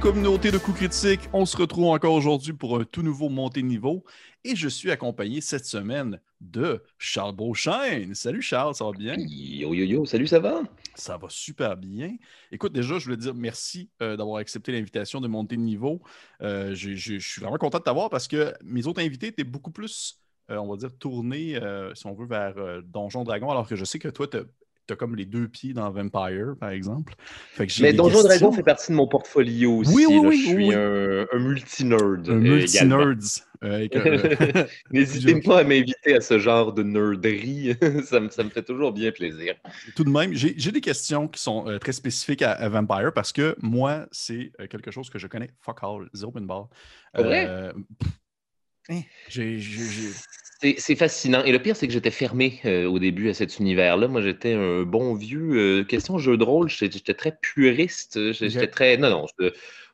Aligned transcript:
communauté 0.00 0.50
de 0.50 0.56
coups 0.56 0.78
critiques, 0.78 1.28
on 1.34 1.44
se 1.44 1.56
retrouve 1.56 1.84
encore 1.88 2.14
aujourd'hui 2.14 2.54
pour 2.54 2.78
un 2.80 2.84
tout 2.84 3.02
nouveau 3.02 3.28
montée 3.28 3.60
de 3.60 3.66
niveau 3.66 4.02
et 4.44 4.56
je 4.56 4.66
suis 4.68 4.90
accompagné 4.90 5.42
cette 5.42 5.66
semaine 5.66 6.18
de 6.40 6.82
Charles 6.96 7.36
Beauchesne. 7.36 8.14
Salut 8.14 8.40
Charles, 8.40 8.74
ça 8.74 8.84
va 8.86 8.92
bien? 8.92 9.14
Yo 9.18 9.74
yo 9.74 9.84
yo, 9.84 10.04
salut, 10.06 10.26
ça 10.26 10.38
va? 10.38 10.62
Ça 10.94 11.18
va 11.18 11.28
super 11.28 11.76
bien. 11.76 12.16
Écoute, 12.50 12.72
déjà, 12.72 12.98
je 12.98 13.04
voulais 13.04 13.18
dire 13.18 13.34
merci 13.34 13.90
euh, 14.00 14.16
d'avoir 14.16 14.38
accepté 14.38 14.72
l'invitation 14.72 15.20
de 15.20 15.28
monter 15.28 15.56
de 15.56 15.60
niveau. 15.62 16.00
Euh, 16.40 16.74
je, 16.74 16.94
je- 16.94 17.18
je 17.18 17.28
suis 17.28 17.42
vraiment 17.42 17.58
content 17.58 17.78
de 17.78 17.84
t'avoir 17.84 18.08
parce 18.08 18.26
que 18.26 18.54
mes 18.64 18.86
autres 18.86 19.02
invités 19.02 19.26
étaient 19.26 19.44
beaucoup 19.44 19.70
plus, 19.70 20.18
euh, 20.50 20.56
on 20.56 20.70
va 20.70 20.76
dire, 20.78 20.96
tournés, 20.98 21.56
euh, 21.56 21.94
si 21.94 22.06
on 22.06 22.14
veut, 22.14 22.26
vers 22.26 22.56
euh, 22.56 22.80
Donjon 22.82 23.22
Dragon, 23.22 23.50
alors 23.50 23.68
que 23.68 23.76
je 23.76 23.84
sais 23.84 23.98
que 23.98 24.08
toi, 24.08 24.26
tu 24.26 24.38
as, 24.38 24.44
comme 24.96 25.16
les 25.16 25.24
deux 25.26 25.48
pieds 25.48 25.72
dans 25.72 25.90
Vampire, 25.90 26.54
par 26.58 26.70
exemple. 26.70 27.14
Fait 27.52 27.66
que 27.66 27.72
j'ai 27.72 27.82
Mais 27.82 27.92
Donjon. 27.92 28.22
Dragon 28.22 28.52
fait 28.52 28.62
partie 28.62 28.92
de 28.92 28.96
mon 28.96 29.06
portfolio 29.08 29.78
aussi. 29.78 29.94
Oui, 29.94 30.06
oui, 30.08 30.14
là. 30.14 30.20
oui, 30.28 30.36
Je 30.38 30.46
suis 30.46 30.54
oui. 30.68 30.74
un, 30.74 31.26
un 31.32 31.38
multi-nerd. 31.38 32.28
Un 32.28 32.34
multi-nerds. 32.36 33.16
euh, 33.64 33.88
euh. 33.94 34.64
N'hésitez 34.90 35.40
pas 35.40 35.58
à 35.60 35.64
m'inviter 35.64 36.14
à 36.16 36.20
ce 36.20 36.38
genre 36.38 36.72
de 36.72 36.82
nerderie. 36.82 37.76
ça, 38.04 38.20
me, 38.20 38.28
ça 38.30 38.42
me 38.44 38.50
fait 38.50 38.62
toujours 38.62 38.92
bien 38.92 39.12
plaisir. 39.12 39.54
Tout 39.96 40.04
de 40.04 40.10
même, 40.10 40.32
j'ai 40.34 40.72
des 40.72 40.80
questions 40.80 41.28
qui 41.28 41.40
sont 41.42 41.68
euh, 41.68 41.78
très 41.78 41.92
spécifiques 41.92 42.42
à, 42.42 42.52
à 42.52 42.68
Vampire 42.68 43.12
parce 43.14 43.32
que 43.32 43.56
moi, 43.60 44.06
c'est 44.12 44.52
quelque 44.70 44.90
chose 44.90 45.10
que 45.10 45.18
je 45.18 45.26
connais 45.26 45.50
fuck 45.60 45.78
all, 45.82 46.08
zéro 46.14 46.32
pin 46.32 46.40
bar. 46.42 46.68
Pas 47.12 47.22
vrai? 47.22 47.46
Euh, 47.48 47.72
hein, 48.88 49.02
C'est 50.78 50.96
fascinant. 50.96 51.42
Et 51.44 51.52
le 51.52 51.60
pire, 51.60 51.74
c'est 51.74 51.86
que 51.86 51.92
j'étais 51.92 52.10
fermé 52.10 52.60
euh, 52.66 52.86
au 52.86 52.98
début 52.98 53.30
à 53.30 53.34
cet 53.34 53.58
univers-là. 53.58 54.08
Moi, 54.08 54.20
j'étais 54.20 54.52
un 54.52 54.82
bon 54.82 55.14
vieux. 55.14 55.80
euh, 55.80 55.84
question 55.84 56.18
jeu 56.18 56.36
de 56.36 56.44
rôle, 56.44 56.68
j'étais 56.68 57.14
très 57.14 57.36
puriste. 57.40 58.32
J'étais 58.32 58.68
très. 58.68 58.96
Non, 58.98 59.10
non. 59.10 59.26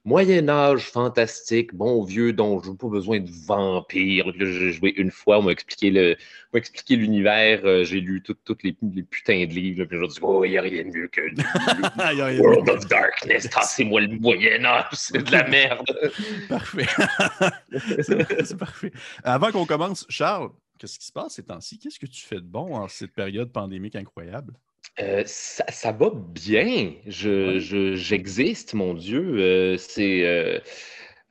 J'étais- 0.07 0.43
Moyen-Âge, 0.43 0.91
fantastique, 0.91 1.75
bon 1.75 2.03
vieux 2.05 2.33
donjon, 2.33 2.77
pas 2.77 2.89
besoin 2.89 3.21
de 3.21 3.29
vampires. 3.47 4.27
Là, 4.29 4.33
J'ai 4.39 4.73
joué 4.73 4.95
une 4.97 5.11
fois, 5.11 5.39
on 5.39 5.43
m'a 5.43 5.53
expliqué 5.53 5.91
le, 5.91 6.13
on 6.53 6.57
m'a 6.57 6.59
expliqué 6.61 6.97
l'univers. 6.97 7.61
euh, 7.65 7.85
J'ai 7.85 8.01
lu 8.01 8.23
tout- 8.23 8.37
tous 8.45 8.57
les, 8.63 8.77
les 8.95 9.03
putains 9.03 9.45
de 9.47 9.53
livres. 9.53 9.81
là, 9.81 9.87
Puis 9.87 9.98
j'ai 10.01 10.07
dit, 10.09 10.19
oh, 10.23 10.45
il 10.45 10.51
n'y 10.53 10.59
a 10.59 10.63
rien 10.63 10.85
de 10.85 10.89
mieux 10.91 11.09
que 11.09 11.21
le-. 11.21 11.37
World 12.41 12.69
of 12.71 12.87
Darkness. 12.89 13.51
Tassez-moi 13.51 14.03
le 14.03 14.19
Moyen-Âge, 14.19 14.87
c'est 14.93 15.23
de 15.23 15.33
la 15.33 15.47
merde. 15.48 15.87
Parfait. 16.48 16.87
C'est 18.03 18.45
c'est 18.45 18.57
parfait. 18.59 18.93
Avant 19.23 19.51
qu'on 19.51 19.67
commence, 19.67 20.07
Charles, 20.09 20.51
qu'est-ce 20.79 20.98
qui 20.98 21.07
se 21.07 21.13
passe 21.13 21.35
ces 21.35 21.43
temps-ci? 21.43 21.79
Qu'est-ce 21.79 21.98
que 21.98 22.07
tu 22.07 22.23
fais 22.25 22.37
de 22.37 22.41
bon 22.47 22.75
en 22.75 22.89
cette 22.89 23.13
période 23.13 23.53
pandémique 23.53 23.97
incroyable? 23.97 24.55
Euh, 25.00 25.22
ça, 25.27 25.64
ça 25.69 25.92
va 25.92 26.11
bien. 26.14 26.92
Je, 27.06 27.58
je- 27.58 27.94
j'existe, 27.97 28.72
mon 28.75 28.94
Dieu. 28.94 29.36
Euh, 29.39 29.77
c'est, 29.77 30.25
euh, 30.27 30.58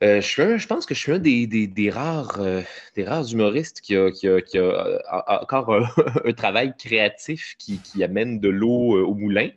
je, 0.02 0.20
suis 0.20 0.42
un- 0.42 0.56
je 0.56 0.66
pense 0.68 0.86
que 0.86 0.94
je 0.94 1.00
suis 1.00 1.12
un 1.12 1.18
des, 1.18 1.46
des- 1.48 1.66
des 1.66 1.90
rares, 1.90 2.38
des 2.94 3.04
rares 3.04 3.26
humoristes 3.32 3.80
qui 3.80 3.96
a, 3.96 4.10
qui 4.12 4.28
a- 4.28 4.40
qui 4.40 4.58
a, 4.58 5.00
a- 5.08 5.42
encore 5.42 5.74
un, 5.74 5.88
un 6.24 6.32
travail 6.32 6.74
créatif 6.78 7.56
qui, 7.58 7.78
qui 7.80 8.04
amène 8.04 8.38
de 8.38 8.48
l'eau 8.48 9.04
au 9.04 9.14
moulin. 9.14 9.50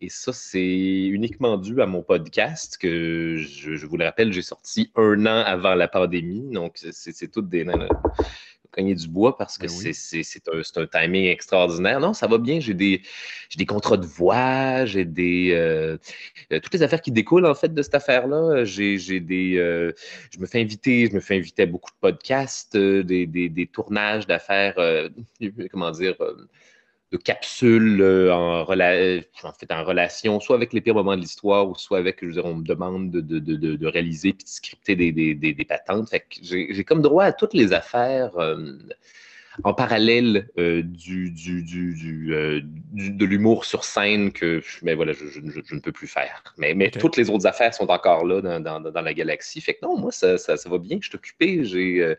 Et 0.00 0.10
ça, 0.10 0.32
c'est 0.32 1.06
uniquement 1.08 1.56
dû 1.56 1.80
à 1.82 1.86
mon 1.86 2.02
podcast 2.02 2.76
que, 2.78 3.36
je, 3.38 3.74
je 3.76 3.86
vous 3.86 3.96
le 3.96 4.04
rappelle, 4.04 4.32
j'ai 4.32 4.42
sorti 4.42 4.92
un 4.94 5.26
an 5.26 5.42
avant 5.44 5.74
la 5.74 5.88
pandémie. 5.88 6.50
Donc, 6.52 6.74
c'est, 6.76 6.92
c'est 6.92 7.28
tout 7.28 7.42
des 7.42 7.64
cogner 8.76 8.94
du 8.94 9.08
bois 9.08 9.36
parce 9.36 9.58
que 9.58 9.66
Ben 9.66 9.72
oui. 9.84 9.94
c'est, 9.94 10.48
un, 10.48 10.86
timing 10.86 11.26
extraordinaire. 11.26 11.98
Non, 12.00 12.12
ça 12.12 12.26
va 12.26 12.38
bien. 12.38 12.60
J'ai 12.60 12.74
des, 12.74 13.02
contrats 13.66 13.96
de 13.96 14.06
voix, 14.06 14.84
j'ai 14.84 15.04
des. 15.04 15.50
euh, 15.52 15.96
euh, 16.52 16.60
toutes 16.60 16.74
les 16.74 16.82
affaires 16.82 17.00
qui 17.00 17.10
découlent 17.10 17.46
en 17.46 17.54
fait 17.54 17.72
de 17.72 17.82
cette 17.82 17.94
affaire-là. 17.94 18.64
J'ai, 18.64 19.20
des. 19.20 19.56
euh, 19.56 19.92
je 20.32 20.38
me 20.38 20.46
fais 20.46 20.60
inviter, 20.60 21.06
je 21.06 21.14
me 21.14 21.20
fais 21.20 21.36
inviter 21.36 21.62
à 21.62 21.66
beaucoup 21.66 21.90
de 21.90 21.98
podcasts, 22.00 22.76
des, 22.76 23.26
des, 23.26 23.48
des 23.48 23.66
tournages 23.66 24.26
d'affaires, 24.26 24.76
comment 25.72 25.90
dire, 25.90 26.16
de 27.12 27.16
capsules 27.16 28.00
euh, 28.00 28.34
en, 28.34 28.64
rela- 28.64 29.22
en 29.44 29.52
fait, 29.52 29.70
en 29.72 29.84
relation, 29.84 30.40
soit 30.40 30.56
avec 30.56 30.72
les 30.72 30.80
pires 30.80 30.94
moments 30.94 31.16
de 31.16 31.20
l'histoire, 31.20 31.68
ou 31.68 31.74
soit 31.76 31.98
avec, 31.98 32.18
je 32.22 32.26
veux 32.26 32.32
dire, 32.32 32.44
on 32.46 32.56
me 32.56 32.64
demande 32.64 33.10
de, 33.10 33.20
de, 33.20 33.38
de, 33.38 33.76
de- 33.76 33.86
réaliser 33.86 34.32
puis 34.32 34.44
de 34.44 34.48
scripter 34.48 34.96
des, 34.96 35.12
des, 35.12 35.34
des, 35.34 35.52
des 35.54 35.64
patentes. 35.64 36.08
Fait 36.10 36.20
que 36.20 36.26
j'ai, 36.42 36.84
comme 36.84 37.02
droit 37.02 37.24
à 37.24 37.32
toutes 37.32 37.54
les 37.54 37.72
affaires. 37.72 38.36
euh, 38.38 38.72
en 39.64 39.72
parallèle 39.72 40.48
euh, 40.58 40.82
du, 40.82 41.30
du, 41.30 41.62
du, 41.62 41.94
du, 41.94 42.34
euh, 42.34 42.60
du- 42.92 43.10
de 43.10 43.24
l'humour 43.24 43.64
sur 43.64 43.84
scène 43.84 44.30
que 44.30 44.62
mais 44.82 44.94
voilà, 44.94 45.12
je, 45.14 45.26
je- 45.28 45.40
je- 45.46 45.60
je 45.64 45.74
ne 45.74 45.80
peux 45.80 45.92
plus 45.92 46.06
faire. 46.08 46.42
Mais, 46.58 46.74
mais 46.74 46.90
toutes 46.90 47.16
les 47.16 47.30
autres 47.30 47.46
affaires 47.46 47.72
sont 47.72 47.90
encore 47.90 48.26
là 48.26 48.42
dans, 48.42 48.60
dans- 48.60 48.80
dans 48.90 49.00
la 49.00 49.14
galaxie. 49.14 49.62
Fait 49.62 49.72
que 49.74 49.78
non, 49.82 49.96
moi, 49.96 50.12
ça, 50.12 50.36
ça, 50.36 50.58
ça 50.58 50.68
va 50.68 50.76
bien. 50.78 50.98
Je 51.00 51.08
suis 51.08 51.16
occupé. 51.16 51.64
J'ai, 51.64 52.02
euh, 52.02 52.14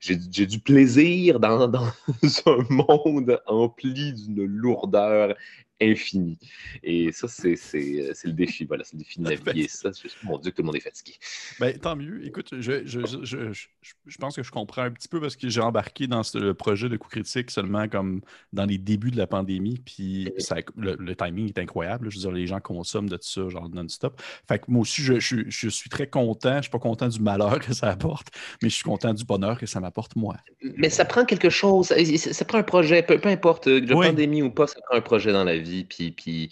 j'ai, 0.00 0.46
du 0.46 0.58
plaisir 0.58 1.40
dans, 1.40 1.68
dans 1.68 1.86
un 2.46 2.66
monde 2.70 3.40
empli 3.46 4.12
d'une 4.12 4.44
lourdeur 4.44 5.34
infinie. 5.80 6.38
Et 6.82 7.12
ça, 7.12 7.28
c'est, 7.28 7.56
c'est, 7.56 8.10
c'est 8.14 8.28
le 8.28 8.34
défi. 8.34 8.64
Voilà, 8.64 8.84
c'est 8.84 8.94
le 8.94 9.00
défi 9.00 9.18
de 9.20 9.24
naviguer 9.28 9.68
ça. 9.68 9.90
Je- 9.92 10.08
Mon 10.26 10.38
Dieu, 10.38 10.50
que 10.50 10.56
tout 10.56 10.62
le 10.62 10.66
monde 10.66 10.76
est 10.76 10.80
fatigué. 10.80 11.14
Ben, 11.60 11.78
tant 11.78 11.96
mieux. 11.96 12.24
Écoute, 12.26 12.48
je, 12.58 12.84
je, 12.86 13.00
je, 13.06 13.24
je- 13.24 13.52
je- 13.52 13.66
je 14.06 14.16
pense 14.18 14.36
que 14.36 14.42
je 14.42 14.50
comprends 14.50 14.82
un 14.82 14.90
petit 14.90 15.08
peu 15.08 15.20
parce 15.20 15.36
que 15.36 15.48
j'ai 15.48 15.60
embarqué 15.60 16.06
dans 16.06 16.22
ce 16.22 16.52
projet 16.52 16.88
de 16.88 16.96
coup 16.96 17.08
critique 17.08 17.50
seulement 17.50 17.88
comme 17.88 18.22
dans 18.52 18.64
les 18.64 18.78
débuts 18.78 19.10
de 19.10 19.18
la 19.18 19.26
pandémie. 19.26 19.78
Puis 19.84 20.32
ça- 20.38 20.56
le, 20.76 20.96
le 20.98 21.14
timing 21.16 21.48
est 21.48 21.58
incroyable. 21.58 22.10
Je 22.10 22.16
veux 22.16 22.20
dire, 22.22 22.32
les 22.32 22.46
gens 22.46 22.60
consomment 22.60 23.08
de 23.08 23.16
tout 23.16 23.28
ça, 23.28 23.48
genre 23.48 23.68
non-stop. 23.68 24.20
Fait 24.48 24.58
que 24.58 24.64
moi 24.68 24.82
aussi, 24.82 25.02
je, 25.02 25.18
je- 25.20 25.48
je 25.48 25.68
suis 25.68 25.90
très 25.90 26.08
content. 26.08 26.52
Je 26.52 26.56
ne 26.56 26.62
suis 26.62 26.70
pas 26.70 26.78
content 26.78 27.08
du 27.08 27.20
malheur 27.20 27.58
que 27.60 27.74
ça 27.74 27.90
apporte, 27.90 28.28
mais 28.62 28.68
je 28.70 28.74
suis 28.74 28.84
content 28.84 29.12
du 29.12 29.24
bonheur 29.24 29.58
que 29.58 29.66
ça 29.66 29.80
m'apporte 29.80 30.16
moi. 30.16 30.36
Mais 30.78 30.88
ça 30.90 31.04
prend 31.04 31.24
quelque 31.24 31.50
chose, 31.50 31.88
ça, 31.88 32.44
prend 32.44 32.58
un 32.58 32.62
projet, 32.62 33.02
peu, 33.02 33.18
peu 33.18 33.28
importe, 33.28 33.66
euh, 33.68 33.80
de 33.80 33.94
Oui. 33.94 34.06
pandémie 34.06 34.42
ou 34.42 34.50
pas, 34.50 34.66
ça 34.66 34.80
prend 34.88 34.96
un 34.96 35.00
projet 35.00 35.32
dans 35.32 35.44
la 35.44 35.58
vie. 35.58 35.65
Puis, 35.88 36.10
puis, 36.12 36.48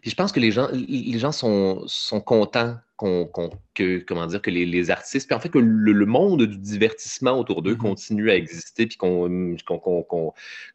puis 0.00 0.10
je 0.10 0.14
pense 0.14 0.32
que 0.32 0.40
les 0.40 0.50
gens, 0.50 0.68
les 0.72 1.18
gens 1.18 1.32
sont, 1.32 1.82
sont 1.86 2.20
contents 2.20 2.76
qu'on, 2.96 3.28
que, 3.74 3.98
comment 3.98 4.26
dire, 4.26 4.40
que 4.40 4.50
les, 4.50 4.64
les 4.66 4.90
artistes, 4.90 5.26
puis 5.28 5.36
en 5.36 5.40
fait 5.40 5.48
que 5.48 5.58
le, 5.58 5.92
le 5.92 6.06
monde 6.06 6.42
du 6.46 6.56
divertissement 6.58 7.38
autour 7.38 7.62
d'eux 7.62 7.72
Mhm. 7.72 7.78
continue 7.78 8.30
à 8.30 8.36
exister, 8.36 8.86
puis 8.86 8.96
qu'on, 8.96 9.56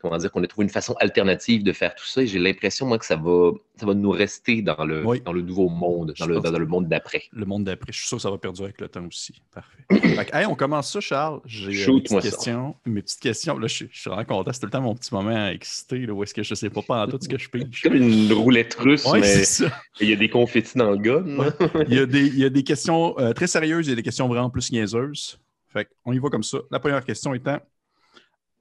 comment 0.01 0.17
dire, 0.17 0.31
qu'on 0.31 0.43
ait 0.43 0.47
trouvé 0.47 0.63
une 0.65 0.69
façon 0.71 0.93
alternative 0.99 1.63
de 1.63 1.71
faire 1.71 1.95
tout 1.95 2.05
ça. 2.05 2.21
Et 2.21 2.27
j'ai 2.27 2.39
l'impression, 2.39 2.85
moi, 2.85 2.97
que 2.97 3.05
ça 3.05 3.15
va, 3.15 3.51
ça 3.77 3.85
va 3.85 3.93
nous 3.93 4.11
rester 4.11 4.61
dans 4.61 4.83
le, 4.85 5.05
Oui. 5.05 5.21
dans 5.21 5.33
le 5.33 5.41
nouveau 5.41 5.69
monde, 5.69 6.13
dans 6.19 6.25
le, 6.25 6.39
dans, 6.39 6.57
le 6.57 6.65
monde 6.65 6.87
d'après. 6.87 7.23
Le 7.31 7.45
monde 7.45 7.63
d'après, 7.63 7.91
je 7.91 7.99
suis 7.99 8.07
sûr 8.07 8.17
que 8.17 8.23
ça 8.23 8.31
va 8.31 8.37
perdurer 8.37 8.65
avec 8.67 8.81
le 8.81 8.87
temps 8.89 9.05
aussi. 9.05 9.41
Parfait. 9.53 9.83
Fait 10.15 10.29
hey, 10.33 10.45
on 10.45 10.55
commence 10.55 10.91
ça, 10.91 10.99
Charles. 10.99 11.39
J'ai 11.45 11.85
euh, 11.87 11.93
mes 11.93 12.01
petites 12.01 12.09
ça. 12.09 12.21
questions. 12.21 12.75
Mes 12.85 13.01
petites 13.01 13.19
questions. 13.21 13.57
Là, 13.57 13.67
je, 13.67 13.73
suis- 13.75 13.89
je 13.91 13.99
suis 14.01 14.09
vraiment 14.09 14.25
content. 14.25 14.51
C'est 14.53 14.59
tout 14.59 14.65
le 14.65 14.71
temps 14.71 14.81
mon 14.81 14.95
petit 14.95 15.13
moment 15.13 15.47
excité. 15.47 15.99
Là, 16.05 16.13
où 16.13 16.23
est-ce 16.23 16.33
que 16.33 16.43
je 16.43 16.53
sais 16.55 16.69
pas, 16.69 16.81
pas 16.81 17.05
en 17.05 17.07
tout 17.07 17.17
ce 17.21 17.29
que 17.29 17.37
je 17.37 17.49
pige. 17.49 17.81
Comme 17.83 17.95
une 17.95 18.31
roulette 18.33 18.75
russe, 18.75 19.05
Ouais, 19.05 19.19
mais 19.21 19.43
il 20.01 20.09
y 20.09 20.13
a 20.13 20.15
des 20.15 20.29
confettis 20.29 20.77
dans 20.77 20.91
le. 20.91 20.99
Il 21.87 21.93
y 21.93 21.99
a 21.99 22.05
des, 22.05 22.25
il 22.27 22.39
y 22.39 22.45
a 22.45 22.49
des 22.49 22.63
questions 22.63 22.88
euh, 22.89 23.33
très 23.33 23.47
sérieuses, 23.47 23.89
a 23.89 23.95
des 23.95 24.03
questions 24.03 24.27
vraiment 24.27 24.49
plus 24.49 24.71
niaiseuses. 24.71 25.39
Fait 25.67 25.87
on 26.05 26.13
y 26.13 26.19
va 26.19 26.29
comme 26.29 26.43
ça. 26.43 26.57
La 26.71 26.79
première 26.79 27.03
question 27.03 27.33
étant 27.33 27.59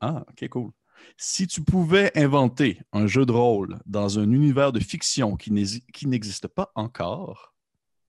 Ah, 0.01 0.25
ok, 0.31 0.49
cool. 0.49 0.71
Si 1.17 1.47
tu 1.47 1.63
pouvais 1.63 2.11
inventer 2.17 2.81
un 2.93 3.07
jeu 3.07 3.25
de 3.25 3.33
rôle 3.33 3.79
dans 3.87 4.19
un 4.19 4.31
univers 4.31 4.73
de 4.73 4.81
fiction 4.81 5.37
qui 5.37 5.51
n'exi- 5.53 5.85
qui 5.93 6.07
n'existe 6.07 6.49
pas 6.49 6.71
encore, 6.75 7.55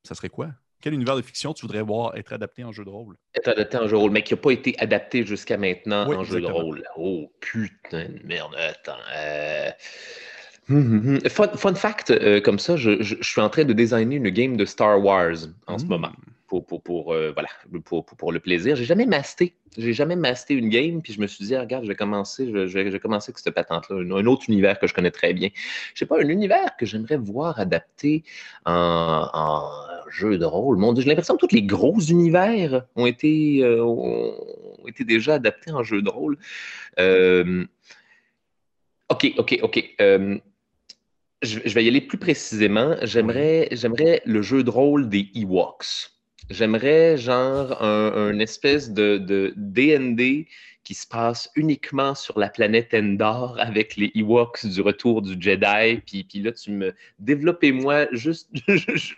ça 0.03 0.15
serait 0.15 0.29
quoi? 0.29 0.49
Quel 0.81 0.93
univers 0.93 1.15
de 1.15 1.21
fiction 1.21 1.53
tu 1.53 1.65
voudrais 1.65 1.81
voir 1.81 2.15
être 2.15 2.31
adapté 2.33 2.63
en 2.63 2.71
jeu 2.71 2.83
de 2.85 2.89
rôle? 2.89 3.17
être 3.35 3.49
adapté 3.49 3.77
en 3.77 3.83
jeu 3.87 3.91
de 3.91 3.95
rôle, 3.95 4.11
mais 4.11 4.23
qui 4.23 4.33
n'a 4.33 4.39
pas 4.39 4.51
été 4.51 4.75
adapté 4.79 5.25
jusqu'à 5.25 5.57
maintenant 5.57 6.07
Oui, 6.09 6.15
en 6.15 6.23
jeu 6.23 6.39
de 6.41 6.45
rôle. 6.47 6.83
Oh 6.97 7.31
putain 7.41 8.05
de 8.09 8.19
merde, 8.25 8.55
attends. 8.55 8.97
euh, 9.15 9.69
hum. 10.69 11.19
Fun, 11.29 11.47
fun 11.55 11.75
fact, 11.75 12.11
euh, 12.11 12.39
comme 12.41 12.59
ça, 12.59 12.77
je, 12.77 13.01
je- 13.01 13.15
je 13.19 13.29
suis 13.29 13.41
en 13.41 13.49
train 13.49 13.63
de 13.65 13.73
designer 13.73 14.17
une 14.17 14.29
game 14.29 14.55
de 14.57 14.65
Star 14.65 15.03
Wars 15.03 15.35
en 15.67 15.77
ce 15.77 15.85
Hmm. 15.85 15.89
moment. 15.89 16.11
Pour, 16.47 16.65
pour, 16.65 16.81
pour, 16.81 17.13
euh, 17.13 17.31
voilà, 17.31 17.49
pour, 17.85 18.03
pour- 18.03 18.31
le 18.31 18.39
plaisir. 18.39 18.75
J'ai 18.75 18.83
jamais 18.85 19.05
masté. 19.05 19.53
J'ai 19.77 19.93
jamais 19.93 20.15
masté 20.15 20.55
une 20.55 20.69
game, 20.69 20.99
puis 21.03 21.13
je 21.13 21.21
me 21.21 21.27
suis 21.27 21.45
dit, 21.45 21.55
ah, 21.55 21.59
regarde, 21.61 21.83
je 21.83 21.89
vais 21.89 21.95
commencer, 21.95 22.47
je, 22.51 22.65
je 22.65 22.79
vais, 22.79 22.99
commencer 22.99 23.29
avec 23.29 23.37
cette 23.37 23.53
patente-là, 23.53 23.97
un, 23.97 24.11
un 24.11 24.25
autre 24.25 24.45
univers 24.47 24.79
que 24.79 24.87
je 24.87 24.95
connais 24.95 25.11
très 25.11 25.33
bien. 25.33 25.49
Je 25.93 25.99
sais 25.99 26.07
pas, 26.07 26.17
un 26.19 26.27
univers 26.27 26.75
que 26.75 26.87
j'aimerais 26.87 27.17
voir 27.17 27.59
adapté 27.59 28.23
en, 28.65 29.27
en 29.31 29.61
jeu 30.09 30.39
de 30.39 30.45
rôle. 30.45 30.77
Mon 30.77 30.93
Dieu, 30.93 31.03
j'ai 31.03 31.09
l'impression 31.09 31.35
que 31.37 31.45
tous 31.45 31.53
les 31.53 31.61
gros 31.61 31.99
univers 31.99 32.83
ont 32.95 33.05
été, 33.05 33.59
euh, 33.63 33.83
ont 33.83 34.87
été 34.87 35.03
déjà 35.03 35.35
adaptés 35.35 35.71
en 35.71 35.83
jeu 35.83 36.01
de 36.01 36.09
rôle. 36.09 36.35
OK, 39.09 39.33
OK, 39.37 39.59
OK. 39.61 39.95
Je, 41.41 41.59
je 41.65 41.73
vais 41.73 41.85
y 41.85 41.87
aller 41.87 42.01
plus 42.01 42.17
précisément. 42.17 42.95
J'aimerais, 43.03 43.69
j'aimerais 43.71 44.21
le 44.25 44.41
jeu 44.41 44.63
de 44.63 44.69
rôle 44.69 45.07
des 45.09 45.29
Ewoks. 45.35 46.11
J'aimerais 46.49 47.17
genre 47.17 47.81
un, 47.81 48.11
un 48.13 48.39
espèce 48.39 48.91
de, 48.91 49.17
de 49.17 49.53
D&D 49.55 50.47
qui 50.89 50.95
se 50.95 51.05
passe 51.05 51.51
uniquement 51.55 52.15
sur 52.15 52.39
la 52.39 52.49
planète 52.49 52.95
Endor 52.95 53.55
avec 53.59 53.95
les 53.95 54.11
Ewoks 54.15 54.65
du 54.65 54.81
retour 54.81 55.21
du 55.21 55.39
Jedi. 55.39 56.01
Puis, 56.03 56.23
puis 56.23 56.39
là, 56.39 56.51
tu 56.51 56.71
me 56.71 56.95
développez-moi 57.19 58.07
juste, 58.11 58.49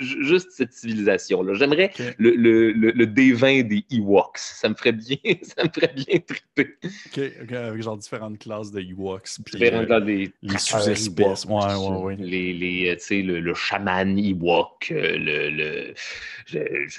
juste 0.02 0.52
cette 0.52 0.74
civilisation-là. 0.74 1.54
J'aimerais 1.54 1.94
le, 2.18 2.32
le, 2.32 2.72
le, 2.74 3.06
D20 3.06 3.70
des 3.70 3.86
Ewoks. 3.90 4.38
Ça 4.38 4.68
me 4.68 4.76
ferait 4.76 4.92
bien, 4.92 5.16
ça 5.44 5.64
me 5.64 5.70
ferait 5.74 5.94
bien 5.96 6.20
triper. 6.20 6.76
OK, 7.06 7.54
avec 7.54 7.82
genre 7.82 7.96
différentes 7.96 8.40
classes 8.40 8.72
de 8.72 8.82
Ewoks. 8.82 9.40
différentes 9.54 9.90
euh, 9.92 10.02
des, 10.02 10.34
les 10.42 10.58
sous-espèces. 10.58 11.46
Ouais, 11.46 11.74
ouais, 11.74 11.98
ouais. 12.04 12.16
Les, 12.20 12.52
les, 12.52 12.90
euh, 12.90 12.96
tu 12.96 13.02
sais, 13.02 13.22
le, 13.22 13.40
le 13.40 13.54
chaman 13.54 14.20
Ewok, 14.20 14.92
euh, 14.92 15.18
le, 15.18 15.50
le, 15.50 15.94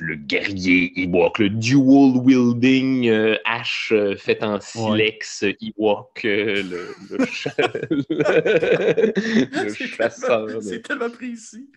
le, 0.01 0.15
guerrier 0.15 0.99
Ewok, 0.99 1.41
le 1.41 1.51
dual-wielding 1.51 3.11
euh, 3.11 3.37
hache 3.45 3.93
euh, 3.93 4.17
fait 4.17 4.43
en 4.43 4.62
silex 4.63 5.43
ouais. 5.43 5.57
Ewok, 5.61 6.25
euh, 6.25 6.63
le, 6.63 6.95
le, 7.19 7.27
chasseur. 9.75 10.47
C'est 10.63 10.83
tellement 10.83 11.11
précis. 11.11 11.69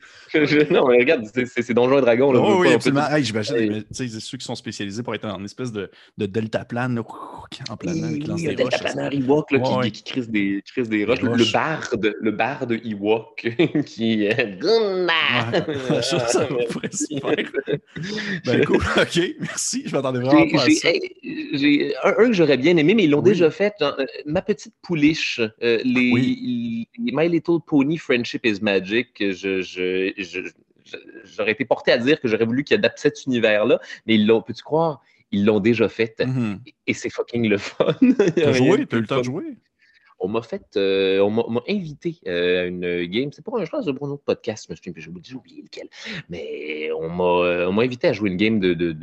non, 0.72 0.88
mais 0.88 1.00
regarde, 1.00 1.26
c'est 1.46 1.74
Donjons 1.74 2.00
et 2.00 2.02
Dragons. 2.02 2.32
Là, 2.32 2.40
oh, 2.42 2.58
oui, 2.60 2.72
absolument. 2.74 3.08
Hey, 3.10 3.24
J'imagine 3.24 3.84
sais 3.92 4.08
ceux 4.08 4.38
qui 4.38 4.46
sont 4.46 4.56
spécialisés 4.56 5.04
pour 5.04 5.14
être 5.16 5.26
en 5.26 5.44
espèce 5.44 5.72
de, 5.72 5.90
de 6.18 6.26
deltaplane, 6.26 7.00
en 7.70 7.78
planant, 7.78 8.14
qui 8.14 8.28
lance 8.28 8.42
des 8.42 8.56
roches. 8.56 8.80
planeur 8.80 9.14
Ewok 9.14 9.52
là, 9.52 9.78
ouais, 9.78 9.92
qui, 9.92 10.04
qui 10.04 10.22
des, 10.28 10.64
crisse 10.66 10.90
des 10.90 11.06
roches. 11.06 11.22
Le 11.22 11.52
barde, 11.52 12.16
le 12.20 12.32
barde 12.32 12.72
Ewok 12.84 13.48
qui 13.86 14.26
est... 14.26 14.64
Ouais, 14.64 16.02
ça, 16.02 16.20
ça 16.28 16.46
pourrait 16.46 16.92
se 16.92 17.06
faire. 17.20 17.80
Ben 18.46 18.66
cool, 18.66 18.84
ok, 18.98 19.20
merci. 19.40 19.84
Je 19.86 19.96
m'attendais 19.96 20.20
vraiment 20.20 20.48
pas 20.50 20.64
à 20.64 20.70
ça. 20.70 20.90
J'ai 21.54 21.94
un, 22.04 22.10
un, 22.10 22.28
que 22.28 22.34
j'aurais 22.34 22.58
bien 22.58 22.75
aimé, 22.78 22.96
mais 22.96 23.04
ils 23.06 23.10
l'ont 23.10 23.20
oui. 23.20 23.32
déjà 23.32 23.50
fait. 23.52 23.74
Genre, 23.80 23.96
euh, 24.00 24.06
ma 24.26 24.42
petite 24.42 24.74
pouliche, 24.82 25.40
euh, 25.40 25.80
les, 25.84 26.12
oui. 26.12 26.88
les, 26.98 27.12
My 27.12 27.30
Little 27.30 27.60
Pony 27.66 27.98
Friendship 27.98 28.46
is 28.46 28.60
Magic. 28.62 29.10
Je, 29.20 29.62
je, 29.62 30.14
je, 30.18 30.40
j'aurais 31.24 31.52
été 31.52 31.66
porté 31.66 31.92
à 31.92 31.98
dire 31.98 32.20
que 32.20 32.28
j'aurais 32.28 32.46
voulu 32.46 32.64
qu'ils 32.64 32.76
adaptent 32.76 33.00
cet 33.00 33.26
univers-là, 33.26 33.80
mais 34.06 34.16
ils 34.16 34.26
l'ont, 34.26 34.42
peux-tu 34.42 34.64
croire, 34.64 35.02
ils 35.32 35.46
l'ont 35.46 35.60
déjà 35.60 35.90
fait. 35.90 36.16
-hmm. 36.20 36.60
Et 36.88 36.94
c'est 36.94 37.10
fucking 37.10 37.48
le 37.50 37.58
fun. 37.58 37.96
T'as 38.36 38.54
joué, 38.54 38.86
t'as 38.86 38.98
eu 38.98 39.02
le 39.02 39.08
temps 39.08 39.18
de 39.18 39.24
jouer 39.24 39.58
on 40.20 40.28
m'a 40.28 40.42
fait, 40.42 40.64
euh, 40.78 41.20
on 41.20 41.30
m'a 41.30 41.62
invité 41.68 42.18
euh, 42.28 42.64
à 42.64 42.66
une 42.66 43.06
game. 43.06 43.32
C'est 43.32 43.44
pas 43.44 43.52
un 43.58 43.66
choix 43.66 43.82
de 43.82 43.92
Bruno 43.92 44.18
podcast, 44.18 44.68
mais 44.70 44.94
j'ai 44.96 45.36
oublié 45.36 45.62
lequel. 45.62 45.88
Mais 46.30 46.90
on 46.94 47.10
m'a 47.10 47.84
invité 47.84 48.08
à 48.08 48.14
jouer 48.14 48.30
une 48.30 48.38
game 48.38 48.60
de, 48.60 48.74
de 48.74 48.94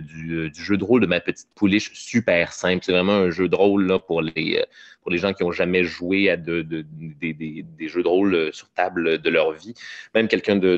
du, 0.00 0.52
jeu 0.54 0.76
de 0.76 0.84
rôle 0.84 1.00
de 1.00 1.06
ma 1.06 1.20
petite 1.20 1.48
pouliche 1.54 1.92
super 1.94 2.52
simple. 2.52 2.84
C'est 2.84 2.92
vraiment 2.92 3.12
un 3.12 3.30
jeu 3.30 3.48
de 3.48 3.56
rôle 3.56 3.98
pour, 4.06 4.22
les, 4.22 4.64
pour 5.02 5.14
gens 5.16 5.32
qui 5.32 5.42
n'ont 5.42 5.52
jamais 5.52 5.84
joué 5.84 6.30
à 6.30 6.36
de, 6.36 6.62
des, 6.62 7.32
des, 7.32 7.64
des, 7.64 7.88
jeux 7.88 8.02
de 8.02 8.08
rôle 8.08 8.52
sur 8.52 8.68
table 8.70 9.18
de 9.18 9.30
leur 9.30 9.52
vie. 9.52 9.74
Même 10.14 10.28
quelqu'un 10.28 10.56
de 10.56 10.76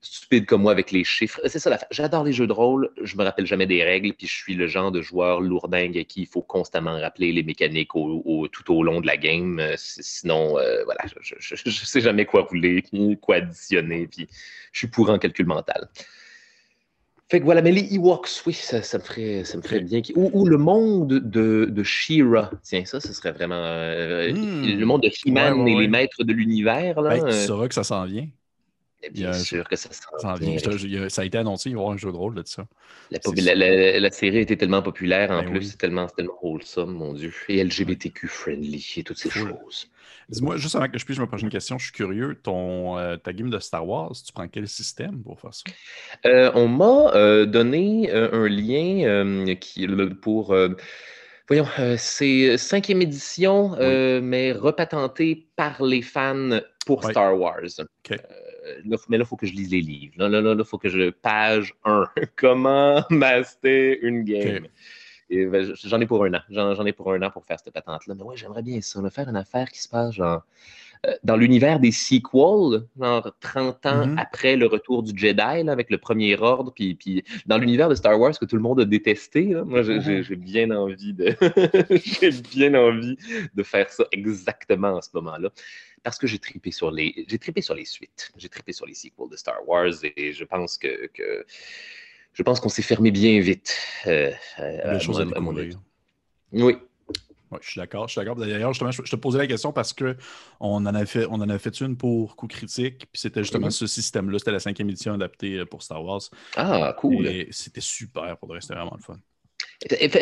stupide 0.00 0.46
comme 0.46 0.62
moi 0.62 0.72
avec 0.72 0.90
les 0.90 1.04
chiffres. 1.04 1.40
C'est 1.46 1.58
ça 1.58 1.78
J'adore 1.90 2.24
les 2.24 2.32
jeux 2.32 2.46
de 2.46 2.52
rôle. 2.52 2.90
Je 3.02 3.16
me 3.16 3.24
rappelle 3.24 3.46
jamais 3.46 3.66
des 3.66 3.84
règles, 3.84 4.14
puis 4.14 4.26
je 4.26 4.34
suis 4.34 4.54
le 4.54 4.66
genre 4.66 4.90
de 4.90 5.02
joueur 5.02 5.40
lourdingue 5.40 5.98
à 5.98 6.04
qui 6.04 6.22
il 6.22 6.26
faut 6.26 6.42
constamment 6.42 6.98
rappeler 6.98 7.32
les 7.32 7.42
mécaniques 7.42 7.94
au, 7.94 8.22
au, 8.24 8.48
tout 8.48 8.74
au 8.74 8.82
long 8.82 9.00
de 9.00 9.06
la 9.06 9.16
game. 9.16 9.60
Sinon, 9.76 10.58
euh, 10.58 10.84
voilà, 10.84 11.00
je 11.06 11.68
ne 11.68 11.70
sais 11.70 12.00
jamais 12.00 12.24
quoi 12.24 12.42
rouler, 12.42 12.82
quoi 13.20 13.36
additionner, 13.36 14.06
puis 14.06 14.26
je 14.72 14.78
suis 14.78 14.88
pour 14.88 15.10
en 15.10 15.18
calcul 15.18 15.46
mental. 15.46 15.88
Fait 17.30 17.38
que 17.38 17.44
voilà, 17.44 17.62
mais 17.62 17.70
les 17.70 17.94
Ewoks, 17.94 18.42
oui, 18.44 18.54
ça, 18.54 18.82
ça 18.82 18.98
me 18.98 19.04
ferait, 19.04 19.44
ça 19.44 19.56
me 19.56 19.62
ferait 19.62 19.80
bien. 19.80 20.02
Ou, 20.16 20.30
ou, 20.32 20.46
le 20.46 20.56
monde 20.56 21.06
de, 21.06 21.68
de 21.70 21.82
She-Ra. 21.84 22.50
Tiens, 22.64 22.84
ça, 22.84 22.98
ce 22.98 23.12
serait 23.12 23.30
vraiment. 23.30 23.54
Euh, 23.54 24.32
mmh. 24.32 24.80
Le 24.80 24.84
monde 24.84 25.02
de 25.02 25.10
He-Man 25.24 25.54
ouais, 25.54 25.62
ouais, 25.62 25.70
et 25.70 25.74
ouais. 25.76 25.82
les 25.82 25.88
maîtres 25.88 26.24
de 26.24 26.32
l'univers. 26.32 27.00
Ben, 27.00 27.24
tu 27.24 27.32
sauras 27.32 27.68
que 27.68 27.74
ça 27.74 27.84
s'en 27.84 28.04
vient. 28.04 28.26
Bien 29.12 29.32
sûr 29.32 29.68
que 29.68 29.76
ça 29.76 29.88
vient. 30.38 31.08
Ça 31.08 31.22
a 31.22 31.24
été 31.24 31.38
annoncé, 31.38 31.70
il 31.70 31.74
va 31.74 31.80
y 31.80 31.82
avoir 31.82 31.94
un 31.94 31.98
jeu 31.98 32.12
de 32.12 32.16
rôle 32.16 32.34
de 32.34 32.42
ça. 32.44 32.66
La, 33.10 33.54
la, 33.54 34.00
la, 34.00 34.10
série 34.10 34.38
a 34.38 34.40
été 34.40 34.56
tellement 34.56 34.82
populaire, 34.82 35.30
en 35.30 35.42
ben 35.42 35.50
plus, 35.50 35.58
oui. 35.60 35.66
c'est 35.66 35.78
tellement, 35.78 36.06
tellement 36.06 36.38
wholesome, 36.42 36.92
mon 36.92 37.14
Dieu. 37.14 37.32
Et 37.48 37.62
LGBTQ 37.64 38.28
friendly 38.28 38.94
et 38.98 39.02
toutes 39.02 39.18
ces 39.18 39.30
cool. 39.30 39.48
choses. 39.48 39.90
Dis-moi, 40.28 40.56
juste 40.56 40.76
avant 40.76 40.88
que 40.88 40.98
je 40.98 41.04
puisse 41.04 41.18
me 41.18 41.26
poser 41.26 41.44
une 41.44 41.50
question, 41.50 41.78
je 41.78 41.84
suis 41.84 41.92
curieux. 41.92 42.36
Ton, 42.40 42.98
euh, 42.98 43.16
ta 43.16 43.32
game 43.32 43.50
de 43.50 43.58
Star 43.58 43.86
Wars, 43.86 44.12
tu 44.12 44.32
prends 44.32 44.46
quel 44.48 44.68
système 44.68 45.22
pour 45.22 45.40
faire 45.40 45.54
ça? 45.54 45.64
Euh, 46.26 46.52
on 46.54 46.68
m'a 46.68 47.12
euh, 47.14 47.46
donné 47.46 48.12
un 48.12 48.48
lien 48.48 49.54
qui, 49.56 49.88
pour. 50.20 50.54
Voyons, 51.48 51.66
c'est 51.96 52.56
cinquième 52.58 53.02
édition, 53.02 53.72
oui. 53.72 54.20
mais 54.22 54.52
repatenté 54.52 55.48
par 55.56 55.82
les 55.82 56.02
fans 56.02 56.60
pour 56.86 57.04
oui. 57.04 57.10
Star 57.10 57.36
Wars. 57.36 57.80
Okay. 58.04 58.20
Là, 58.84 58.96
mais 59.08 59.18
là, 59.18 59.24
il 59.24 59.26
faut 59.26 59.36
que 59.36 59.46
je 59.46 59.52
lise 59.52 59.70
les 59.70 59.80
livres. 59.80 60.14
Là, 60.16 60.28
là, 60.28 60.40
là, 60.40 60.54
il 60.58 60.64
faut 60.64 60.78
que 60.78 60.88
je. 60.88 61.10
Page 61.10 61.74
1. 61.84 62.04
Comment 62.36 63.02
master 63.10 63.96
une 64.02 64.24
game? 64.24 64.66
Okay. 65.30 65.46
Ben, 65.46 65.74
j'en 65.84 66.00
ai 66.00 66.06
pour 66.06 66.24
un 66.24 66.34
an. 66.34 66.40
J'en 66.50 66.84
ai 66.86 66.92
pour 66.92 67.12
un 67.12 67.22
an 67.22 67.30
pour 67.30 67.44
faire 67.44 67.58
cette 67.62 67.72
patente-là. 67.72 68.14
Mais 68.16 68.22
ouais, 68.24 68.36
j'aimerais 68.36 68.62
bien 68.62 68.80
ça. 68.80 69.00
Là, 69.00 69.10
faire 69.10 69.28
une 69.28 69.36
affaire 69.36 69.68
qui 69.70 69.80
se 69.80 69.88
passe 69.88 70.14
genre. 70.14 70.42
Euh, 71.06 71.14
dans 71.24 71.36
l'univers 71.36 71.80
des 71.80 71.92
sequels, 71.92 72.82
genre 73.00 73.32
30 73.40 73.86
ans 73.86 74.06
mm 74.06 74.14
-hmm. 74.14 74.20
après 74.20 74.56
le 74.56 74.66
retour 74.66 75.02
du 75.02 75.18
Jedi, 75.18 75.62
là, 75.64 75.72
avec 75.72 75.88
le 75.88 75.96
premier 75.96 76.36
ordre, 76.36 76.72
puis, 76.74 76.94
puis 76.94 77.24
dans 77.46 77.56
l'univers 77.56 77.88
de 77.88 77.94
Star 77.94 78.20
Wars 78.20 78.38
que 78.38 78.44
tout 78.44 78.56
le 78.56 78.60
monde 78.60 78.80
a 78.80 78.84
détesté, 78.84 79.44
là, 79.54 79.64
moi 79.64 79.82
j'ai 79.82 79.98
mm 79.98 80.20
-hmm. 80.20 80.34
bien 80.36 80.70
envie 80.82 81.14
de 81.14 81.26
j'ai 82.20 82.32
bien 82.54 82.74
envie 82.74 83.16
de 83.54 83.62
faire 83.62 83.88
ça 83.88 84.04
exactement 84.12 84.92
en 84.98 85.00
ce 85.00 85.10
moment-là 85.14 85.48
parce 86.02 86.18
que 86.18 86.26
j'ai 86.26 86.38
trippé 86.38 86.70
sur 86.70 86.90
les 86.90 87.24
j'ai 87.28 87.38
sur 87.60 87.74
les 87.74 87.84
suites, 87.84 88.30
j'ai 88.36 88.48
trippé 88.48 88.72
sur 88.72 88.86
les 88.86 88.94
sequels 88.94 89.28
de 89.28 89.36
Star 89.36 89.66
Wars 89.68 89.92
et 90.02 90.32
je 90.32 90.44
pense 90.44 90.78
que, 90.78 91.08
que 91.08 91.44
je 92.32 92.42
pense 92.42 92.60
qu'on 92.60 92.68
s'est 92.68 92.82
fermé 92.82 93.10
bien 93.10 93.40
vite. 93.40 93.76
Euh, 94.06 94.32
à, 94.56 94.98
choses 94.98 95.20
à, 95.20 95.24
à 95.36 95.40
mon 95.40 95.56
avis. 95.56 95.76
Oui. 96.52 96.76
Oui, 97.50 97.58
je 97.62 97.70
suis 97.70 97.80
d'accord. 97.80 98.06
Je 98.06 98.12
suis 98.12 98.20
d'accord. 98.20 98.36
D'ailleurs, 98.36 98.72
justement, 98.72 98.92
je 98.92 99.02
te 99.02 99.16
posais 99.16 99.38
la 99.38 99.46
question 99.48 99.72
parce 99.72 99.92
qu'on 99.92 100.14
en, 100.60 100.86
a 100.86 101.04
fait, 101.04 101.26
on 101.26 101.34
en 101.34 101.48
a 101.48 101.58
fait 101.58 101.80
une 101.80 101.96
pour 101.96 102.36
coup 102.36 102.46
critique, 102.46 103.06
puis 103.10 103.20
c'était 103.20 103.42
justement 103.42 103.66
mm 103.66 103.70
-hmm. 103.70 103.78
ce 103.78 103.86
système-là. 103.88 104.38
C'était 104.38 104.52
la 104.52 104.60
cinquième 104.60 104.88
édition 104.88 105.14
adaptée 105.14 105.64
pour 105.66 105.82
Star 105.82 106.04
Wars. 106.04 106.22
Ah, 106.56 106.94
cool. 107.00 107.26
Et 107.26 107.48
c'était 107.50 107.80
super 107.80 108.36
pour 108.38 108.48
le 108.48 108.54
reste, 108.54 108.68
c'était 108.68 108.78
vraiment 108.78 108.96
le 108.96 109.02
fun. 109.02 109.18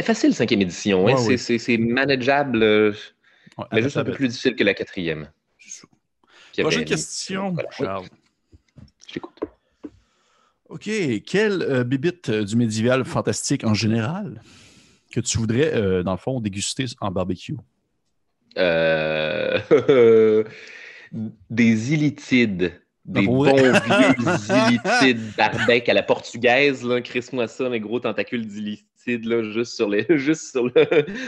Facile, 0.03 0.33
cinquième 0.35 0.63
édition. 0.63 1.05
Ouais, 1.05 1.13
hein? 1.13 1.27
ouais, 1.27 1.37
c'est 1.37 1.79
manageable, 1.79 2.59
ouais, 3.59 3.67
mais 3.73 3.83
juste 3.83 3.99
un 3.99 4.05
peu 4.05 4.13
plus 4.13 4.29
difficile 4.29 4.55
que 4.57 4.65
la 4.65 4.75
quatrième. 4.75 5.31
Prochaine 6.63 6.85
question, 6.85 7.53
voilà. 7.53 7.71
Charles. 7.71 8.09
Je 9.07 9.15
t'écoute. 9.15 9.41
OK. 10.69 10.91
Quelle 11.27 11.63
euh, 11.63 11.85
bibite 11.85 12.29
euh, 12.29 12.45
du 12.45 12.57
médiéval 12.57 13.05
fantastique 13.05 13.65
en 13.65 13.75
général 13.75 14.43
que 15.13 15.21
tu 15.21 15.39
voudrais, 15.39 15.75
euh, 15.75 16.03
dans 16.03 16.13
le 16.13 16.19
fond, 16.19 16.41
déguster 16.41 16.85
en 17.01 17.11
barbecue? 17.11 17.57
Euh... 18.59 19.59
des 21.51 21.93
illitides. 21.95 22.81
Des 23.05 23.23
bons 23.23 23.45
vieux 23.45 23.73
illitides 24.69 25.35
barbecue 25.37 25.91
à 25.91 25.95
la 25.95 26.03
portugaise. 26.03 26.87
Crisse-moi 27.05 27.49
ça, 27.49 27.71
mes 27.71 27.81
gros 27.81 28.01
tentacules 28.01 28.47
là, 29.07 29.43
juste, 29.53 29.75
sur, 29.75 29.89
les, 29.89 30.07
juste 30.11 30.53
sur, 30.53 30.65
le, 30.65 30.73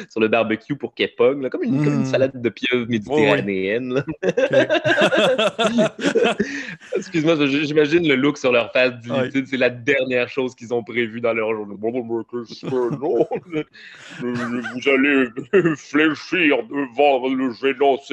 sur 0.09 0.21
le 0.21 0.29
barbecue 0.29 0.77
pour 0.77 0.95
qu'elle 0.95 1.15
pogne, 1.15 1.49
comme, 1.49 1.63
une, 1.63 1.85
comme 1.85 1.95
une 1.95 2.07
salade 2.07 2.41
de 2.41 2.49
pieuvre 2.49 2.87
méditerranéenne. 2.89 4.05
Oh. 4.23 4.27
Excuse-moi, 6.97 7.47
j'imagine 7.47 8.07
le 8.07 8.17
look 8.17 8.39
sur 8.39 8.53
leur 8.53 8.73
face 8.73 8.95
ouais. 9.09 9.31
c'est 9.47 9.57
la 9.57 9.71
dernière 9.71 10.29
chose 10.29 10.55
qu'ils 10.55 10.75
ont 10.75 10.83
prévu 10.83 11.21
dans 11.21 11.33
leur 11.33 11.55
journée. 11.55 11.77
vous 11.81 12.05
allez 14.89 15.27
fléchir 15.77 16.59
devant 16.69 17.29
le 17.29 17.55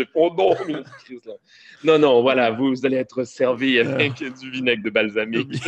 pas 0.05 0.29
non. 1.83 1.99
Non, 1.99 2.21
voilà, 2.21 2.51
vous 2.51 2.85
allez 2.85 2.97
être 2.97 3.23
servi 3.23 3.79
avec 3.79 4.21
euh... 4.21 4.29
du 4.29 4.51
vinaigre 4.51 4.83
de 4.83 4.89
balsamique. 4.89 5.61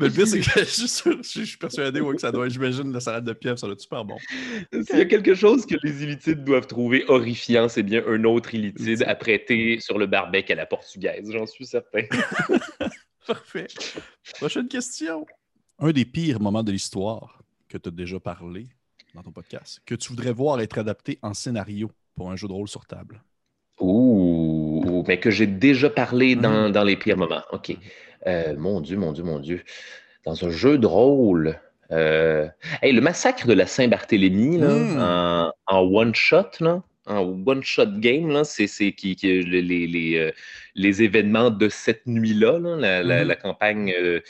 Mais 0.00 0.06
le 0.06 0.10
pire, 0.10 0.26
c'est 0.26 0.40
que 0.40 0.60
je 0.60 0.64
suis, 0.64 0.88
sûr, 0.88 1.18
je 1.22 1.44
suis 1.44 1.56
persuadé 1.56 2.00
ouais, 2.00 2.14
que 2.14 2.20
ça 2.20 2.32
doit, 2.32 2.41
j'imagine, 2.48 2.92
la 2.92 3.00
salade 3.00 3.24
de 3.24 3.32
pieuvre, 3.32 3.58
ça 3.58 3.66
doit 3.66 3.74
être 3.74 3.80
super 3.80 4.04
bon. 4.04 4.16
S'il 4.72 4.98
y 4.98 5.00
a 5.00 5.04
quelque 5.04 5.34
chose 5.34 5.66
que 5.66 5.74
les 5.82 6.02
illitides 6.02 6.44
doivent 6.44 6.66
trouver 6.66 7.04
horrifiant, 7.08 7.68
c'est 7.68 7.82
bien 7.82 8.02
un 8.06 8.24
autre 8.24 8.54
illitide 8.54 9.02
apprêté 9.04 9.78
sur 9.80 9.98
le 9.98 10.06
barbecue 10.06 10.52
à 10.52 10.56
la 10.56 10.66
portugaise, 10.66 11.30
j'en 11.30 11.46
suis 11.46 11.66
certain. 11.66 12.02
Parfait. 13.26 13.68
Prochaine 14.34 14.68
question. 14.68 15.26
Un 15.78 15.92
des 15.92 16.04
pires 16.04 16.40
moments 16.40 16.62
de 16.62 16.72
l'histoire 16.72 17.42
que 17.68 17.78
tu 17.78 17.88
as 17.88 17.92
déjà 17.92 18.18
parlé 18.20 18.66
dans 19.14 19.22
ton 19.22 19.32
podcast, 19.32 19.80
que 19.86 19.94
tu 19.94 20.08
voudrais 20.08 20.32
voir 20.32 20.60
être 20.60 20.78
adapté 20.78 21.18
en 21.22 21.34
scénario 21.34 21.90
pour 22.14 22.30
un 22.30 22.36
jeu 22.36 22.48
de 22.48 22.52
rôle 22.52 22.68
sur 22.68 22.86
table? 22.86 23.22
Ouh, 23.80 25.04
mais 25.06 25.18
que 25.18 25.30
j'ai 25.30 25.46
déjà 25.46 25.90
parlé 25.90 26.36
dans, 26.36 26.68
mmh. 26.68 26.72
dans, 26.72 26.84
les 26.84 26.96
pires 26.96 27.16
moments. 27.16 27.42
OK. 27.52 27.76
Euh, 28.26 28.56
mon 28.56 28.80
Dieu, 28.80 28.96
mon 28.96 29.12
Dieu, 29.12 29.24
mon 29.24 29.38
Dieu. 29.38 29.62
Dans 30.24 30.44
un 30.44 30.50
jeu 30.50 30.78
de 30.78 30.86
rôle, 30.86 31.58
Euh, 31.92 32.48
le 32.82 33.00
massacre 33.00 33.46
de 33.46 33.52
la 33.52 33.66
Saint-Barthélemy, 33.66 34.58
Hmm. 34.58 34.98
en, 35.00 35.52
en 35.66 35.78
one-shot, 35.80 36.48
là, 36.60 36.82
en 37.06 37.20
one-shot 37.46 37.98
game, 37.98 38.28
là, 38.30 38.44
c'est, 38.44 38.66
c'est 38.66 38.92
qui, 38.92 39.16
qui- 39.16 39.42
les, 39.42 39.62
les, 39.62 39.86
les, 39.86 40.16
euh, 40.16 40.30
les 40.74 41.02
événements 41.02 41.50
de 41.50 41.68
cette 41.68 42.06
nuit-là, 42.06 42.58
là, 42.58 42.76
la, 42.76 43.02
la- 43.02 43.24
la 43.24 43.36
campagne. 43.36 43.92
euh, 43.98 44.20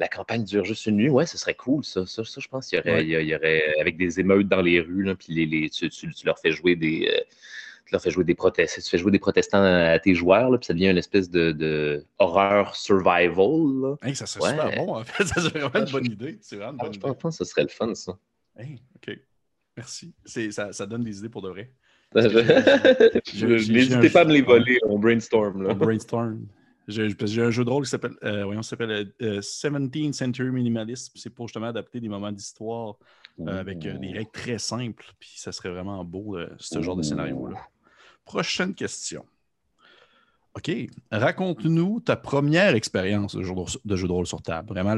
la 0.00 0.06
campagne 0.06 0.44
dure 0.44 0.64
juste 0.64 0.86
une 0.86 0.94
nuit, 0.96 1.08
ouais, 1.08 1.26
ce 1.26 1.36
serait 1.36 1.54
cool, 1.54 1.84
ça. 1.84 2.06
Ça, 2.06 2.22
ça, 2.24 2.40
je 2.40 2.46
pense 2.46 2.68
qu'il 2.68 2.78
y 2.78 2.80
aurait, 2.80 2.92
Ouais. 2.98 3.02
il 3.04 3.08
y 3.10 3.16
a- 3.16 3.20
il 3.20 3.26
y 3.28 3.34
aurait, 3.34 3.74
avec 3.80 3.96
des 3.96 4.20
émeutes 4.20 4.46
dans 4.46 4.60
les 4.62 4.78
rues, 4.80 5.02
là, 5.02 5.16
puis 5.16 5.34
les, 5.34 5.44
les- 5.44 5.68
tu, 5.70 5.88
tu- 5.90 6.14
tu 6.14 6.24
leur 6.24 6.38
fais 6.38 6.52
jouer 6.52 6.76
des, 6.76 7.10
euh, 7.88 7.90
tu 7.90 7.92
leur 7.94 8.02
fais 8.02 8.10
jouer 8.10 8.24
des 8.24 8.34
protestants, 8.34 8.80
tu 8.82 8.88
fais 8.90 8.98
jouer 8.98 9.10
des 9.10 9.18
protestants 9.18 9.62
à 9.62 9.98
tes 9.98 10.14
joueurs, 10.14 10.50
là, 10.50 10.58
puis 10.58 10.66
ça 10.66 10.74
devient 10.74 10.90
une 10.90 10.98
espèce 10.98 11.30
de, 11.30 11.52
de 11.52 12.04
horreur 12.18 12.76
survival. 12.76 13.36
là. 13.82 13.94
Hey, 14.02 14.14
ça 14.14 14.26
serait 14.26 14.44
Ouais. 14.44 14.50
super 14.70 14.84
bon, 14.86 14.96
en 14.96 15.04
fait. 15.04 15.24
Ça 15.26 15.40
serait 15.40 15.60
vraiment 15.60 15.86
une 15.86 15.92
bonne 15.92 16.06
idée. 16.06 16.38
C'est 16.42 16.56
vraiment 16.56 16.72
une 16.72 16.78
Ah, 16.80 16.84
bonne 16.84 16.92
je 16.92 16.98
idée. 16.98 17.06
pense, 17.08 17.16
je 17.16 17.20
pense 17.20 17.38
que 17.38 17.44
ce 17.44 17.50
serait 17.50 17.62
le 17.62 17.68
fun, 17.68 17.94
ça. 17.94 18.18
Hey, 18.56 18.80
OK. 18.96 19.18
Merci. 19.76 20.12
Ça, 20.50 20.72
ça 20.72 20.86
donne 20.86 21.04
des 21.04 21.18
idées 21.18 21.28
pour 21.28 21.42
de 21.42 21.48
vrai. 21.50 21.72
N'hésitez 22.14 24.10
pas 24.10 24.20
à 24.22 24.24
me 24.24 24.32
les 24.32 24.42
voler, 24.42 24.78
on 24.84 24.98
brainstorm. 24.98 25.62
Là. 25.62 25.70
On 25.72 25.74
brainstorm. 25.74 26.46
J'ai 26.88 27.42
un 27.42 27.50
jeu 27.50 27.64
de 27.66 27.70
rôle 27.70 27.84
qui 27.84 27.90
s'appelle 27.90 28.14
euh, 28.24 28.44
voyons, 28.44 28.62
s'appelle 28.62 29.12
euh, 29.20 29.40
17th 29.40 30.14
Century 30.14 30.50
Minimalism. 30.50 31.12
C'est 31.16 31.28
pour 31.28 31.46
justement 31.48 31.66
adapter 31.66 32.00
des 32.00 32.08
moments 32.08 32.32
d'histoire 32.32 32.96
euh, 33.40 33.60
avec 33.60 33.84
euh, 33.84 33.98
des 33.98 34.10
règles 34.12 34.30
très 34.32 34.58
simples. 34.58 35.04
Puis 35.20 35.32
ça 35.36 35.52
serait 35.52 35.68
vraiment 35.68 36.02
beau, 36.02 36.36
euh, 36.38 36.48
ce 36.56 36.80
genre 36.80 36.96
de 36.96 37.02
scénario-là. 37.02 37.58
Prochaine 38.28 38.74
question. 38.74 39.24
OK. 40.54 40.70
Raconte-nous 41.10 42.00
ta 42.00 42.14
première 42.14 42.74
expérience 42.74 43.34
de 43.34 43.42
jeu 43.42 43.54
de, 43.86 44.12
rôle 44.12 44.26
sur 44.26 44.42
table. 44.42 44.68
Vraiment, 44.68 44.94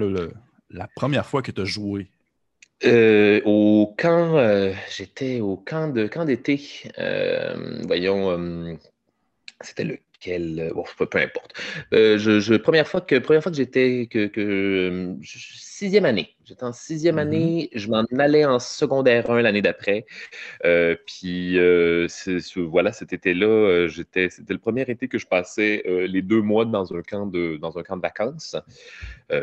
la 0.68 0.88
première 0.96 1.24
fois 1.24 1.40
que 1.40 1.52
tu 1.52 1.60
as 1.60 1.64
joué. 1.64 2.08
Euh, 2.84 3.40
au 3.44 3.94
camp, 3.96 4.36
euh, 4.36 4.72
j'étais 4.90 5.40
au 5.40 5.56
camp 5.56 5.92
de 5.92 6.08
camp 6.08 6.24
d'été. 6.24 6.60
Euh, 6.98 7.80
voyons, 7.86 8.32
euh, 8.32 8.74
c'était 9.60 9.84
lequel? 9.84 10.60
euh, 10.60 10.70
Bon, 10.74 10.84
peu, 10.98 11.06
peu 11.06 11.18
importe. 11.18 11.54
Euh, 11.94 12.18
je, 12.18 12.40
je- 12.40 12.54
première 12.54 12.86
fois 12.86 13.00
que 13.00 13.16
première 13.18 13.42
fois 13.42 13.50
que 13.50 13.56
j'étais 13.56 14.06
que, 14.10 14.26
que 14.26 14.40
euh, 14.40 15.14
je- 15.22 15.38
sixième 15.56 16.04
année. 16.04 16.36
J'étais 16.44 16.64
en 16.64 16.72
sixième 16.74 17.14
Mhm. 17.14 17.20
année. 17.20 17.70
Je 17.74 17.88
m'en 17.88 18.04
allais 18.18 18.44
en 18.44 18.58
secondaire 18.58 19.30
1 19.30 19.40
l'année 19.40 19.62
d'après. 19.62 20.04
Euh, 20.64 20.96
puis 21.06 21.58
euh, 21.58 22.06
voilà, 22.56 22.92
cet 22.92 23.12
été-là, 23.14 23.86
j'étais, 23.88 24.28
c'était 24.30 24.52
le 24.52 24.58
premier 24.58 24.82
été 24.82 25.08
que 25.08 25.18
je 25.18 25.26
passais 25.26 25.82
les 25.86 26.22
deux 26.22 26.42
mois 26.42 26.64
dans 26.66 26.94
un 26.94 27.02
camp 27.02 27.26
de 27.26 27.56
dans 27.56 27.78
un 27.78 27.82
camp 27.82 27.96
de 27.96 28.02
vacances. 28.02 28.56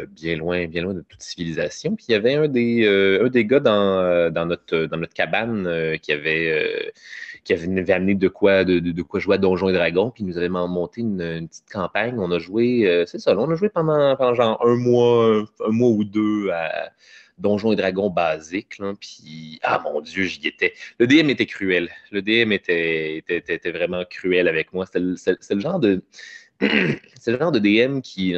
bien 0.10 0.36
loin, 0.38 0.68
bien 0.68 0.84
loin 0.84 0.94
de 0.94 1.02
toute 1.02 1.22
civilisation. 1.22 1.96
Puis 1.96 2.06
il 2.10 2.12
y 2.12 2.16
avait 2.16 2.36
un 2.36 2.48
des, 2.48 2.88
un 3.22 3.28
des 3.30 3.46
gars 3.46 3.60
dans, 3.60 4.32
dans, 4.32 4.46
notre, 4.46 4.86
dans 4.86 4.98
notre 4.98 5.14
cabane 5.14 5.98
qui 6.02 6.12
avait, 6.12 6.94
qui 7.48 7.54
avait, 7.54 7.94
amené 7.94 8.14
de 8.14 8.28
quoi, 8.28 8.66
jouer 9.20 9.36
à 9.36 9.38
Donjons 9.38 9.70
et 9.70 9.74
Dragons, 9.74 10.12
puis 10.12 10.26
nous 10.26 10.38
avait 10.38 10.50
monté 10.50 11.00
une, 11.00 11.48
petite 11.48 11.72
campagne. 11.72 12.20
On 12.20 12.30
a 12.32 12.40
joué, 12.40 12.86
euh, 12.86 13.06
c'est 13.06 13.20
ça, 13.20 13.38
on 13.38 13.50
a 13.50 13.56
joué 13.56 13.70
pendant, 13.70 14.34
genre 14.36 14.62
un 14.66 14.76
mois, 14.76 15.46
un 15.66 15.72
mois 15.72 15.90
ou 15.90 16.04
deux 16.04 16.50
à 16.50 16.92
Donjons 17.38 17.72
et 17.72 17.78
Dragons 17.78 18.10
basique. 18.10 18.82
Puis, 19.00 19.60
ah 19.64 19.82
mon 19.82 20.02
Dieu, 20.02 20.24
j'y 20.24 20.46
étais. 20.46 20.74
Le 21.00 21.08
DM 21.08 21.30
était 21.30 21.46
cruel. 21.46 21.90
Le 22.12 22.22
DM 22.22 22.52
était, 22.52 23.24
était, 23.30 23.72
vraiment 23.72 24.04
cruel 24.04 24.50
avec 24.50 24.74
moi. 24.74 24.86
C'est- 24.86 25.00
le 25.54 25.60
genre 25.62 25.80
de. 25.80 26.04
c'est 26.60 27.32
le 27.32 27.40
genre 27.40 27.54
de 27.54 27.60
DM 27.60 28.02
qui 28.02 28.36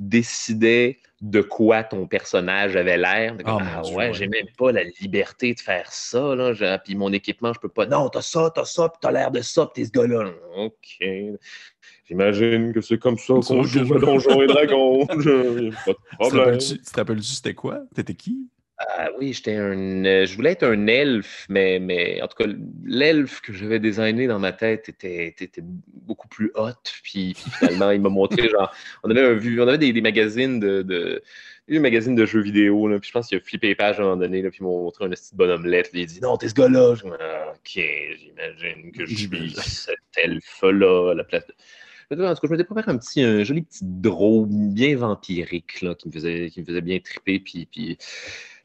décidait 0.00 0.98
de 1.20 1.42
quoi 1.42 1.84
ton 1.84 2.06
personnage 2.06 2.74
avait 2.76 2.96
l'air. 2.96 3.36
Ah, 3.44 3.58
ah 3.60 3.82
Dieu, 3.82 3.94
ouais, 3.94 4.06
ouais. 4.08 4.14
j'ai 4.14 4.26
même 4.26 4.46
pas 4.56 4.72
la 4.72 4.82
liberté 5.00 5.52
de 5.52 5.60
faire 5.60 5.92
ça. 5.92 6.34
Là, 6.34 6.54
Je- 6.54 6.78
puis 6.82 6.94
mon 6.94 7.12
équipement, 7.12 7.52
je 7.52 7.60
peux 7.60 7.68
pas. 7.68 7.84
Non, 7.86 8.08
t'as 8.08 8.22
ça, 8.22 8.50
t'as 8.54 8.64
ça, 8.64 8.88
puis 8.88 8.98
t'as 9.02 9.12
l'air 9.12 9.30
de 9.30 9.42
ça, 9.42 9.66
puis 9.66 9.82
t'es 9.82 9.86
ce 9.86 9.92
gars-là. 9.92 10.30
OK. 10.56 11.06
J'imagine 12.08 12.72
que 12.72 12.80
c'est 12.80 12.98
comme 12.98 13.18
ça 13.18 13.34
qu'on 13.34 13.62
joue 13.62 13.84
je- 13.86 13.94
à 13.94 13.98
Donjons 13.98 14.42
et 14.42 14.46
Dragons. 14.46 15.06
Pas 15.06 15.14
de 15.14 16.00
problème. 16.18 16.58
tu 16.58 16.78
te 16.80 16.96
rappelles-tu 16.96 17.22
c'était 17.22 17.54
quoi? 17.54 17.80
T'étais 17.94 18.14
qui? 18.14 18.48
Ah 18.82 19.10
oui, 19.18 19.34
j'étais 19.34 19.56
un. 19.56 20.04
euh, 20.06 20.24
je 20.24 20.34
voulais 20.36 20.52
être 20.52 20.62
un 20.62 20.86
elfe, 20.86 21.44
mais, 21.50 21.78
mais 21.78 22.22
en 22.22 22.28
tout 22.28 22.42
cas, 22.42 22.50
l'elfe 22.84 23.42
que 23.42 23.52
j'avais 23.52 23.78
designé 23.78 24.26
dans 24.26 24.38
ma 24.38 24.52
tête 24.52 24.88
était, 24.88 25.26
était, 25.26 25.44
était 25.44 25.62
beaucoup 25.62 26.28
plus 26.28 26.50
hot. 26.54 26.70
Puis, 27.02 27.34
puis 27.34 27.50
finalement, 27.58 27.90
il 27.90 28.00
m'a 28.00 28.08
montré, 28.08 28.48
genre, 28.48 28.72
on 29.04 29.10
avait, 29.10 29.22
un 29.22 29.34
vu, 29.34 29.60
on 29.60 29.68
avait 29.68 29.78
des, 29.78 29.92
des 29.92 30.00
magazines 30.00 30.60
de. 30.60 30.82
de 30.82 31.22
des 31.68 31.78
magazines 31.78 32.16
de 32.16 32.26
jeux 32.26 32.40
vidéo, 32.40 32.88
là, 32.88 32.98
puis 32.98 33.06
je 33.06 33.12
pense 33.12 33.28
qu'il 33.28 33.38
a 33.38 33.40
flippé 33.40 33.68
les 33.68 33.74
pages 33.76 34.00
à 34.00 34.02
un 34.02 34.06
moment 34.06 34.16
donné, 34.16 34.42
là, 34.42 34.50
puis 34.50 34.58
il 34.60 34.64
m'a 34.64 34.70
montré 34.70 35.04
un 35.04 35.10
petit 35.10 35.36
bonhomme 35.36 35.66
lettre. 35.66 35.90
Il 35.92 36.02
a 36.02 36.06
dit 36.06 36.20
Non, 36.20 36.36
t'es 36.36 36.48
ce 36.48 36.54
gars-là. 36.54 36.96
Je 36.96 37.04
dis, 37.04 37.10
Ah, 37.20 37.52
ok, 37.52 37.84
j'imagine 38.18 38.90
que 38.92 39.06
je 39.06 39.14
suis 39.14 39.54
cet 39.56 39.98
elfe-là 40.16 41.12
à 41.12 41.14
la 41.14 41.22
place 41.22 41.46
de. 41.46 41.54
En 42.12 42.16
tout 42.16 42.40
cas, 42.40 42.48
je 42.48 42.48
m'étais 42.48 42.64
préparé 42.64 42.90
un 42.90 42.96
petit, 42.98 43.22
un 43.22 43.44
joli 43.44 43.62
petit 43.62 43.84
draw 43.84 44.44
bien 44.48 44.96
vampirique 44.96 45.80
là, 45.80 45.94
qui, 45.94 46.08
me 46.08 46.12
faisait, 46.12 46.50
qui 46.50 46.60
me 46.60 46.66
faisait 46.66 46.80
bien 46.80 46.98
triper. 46.98 47.38
Puis, 47.38 47.66
puis 47.70 47.98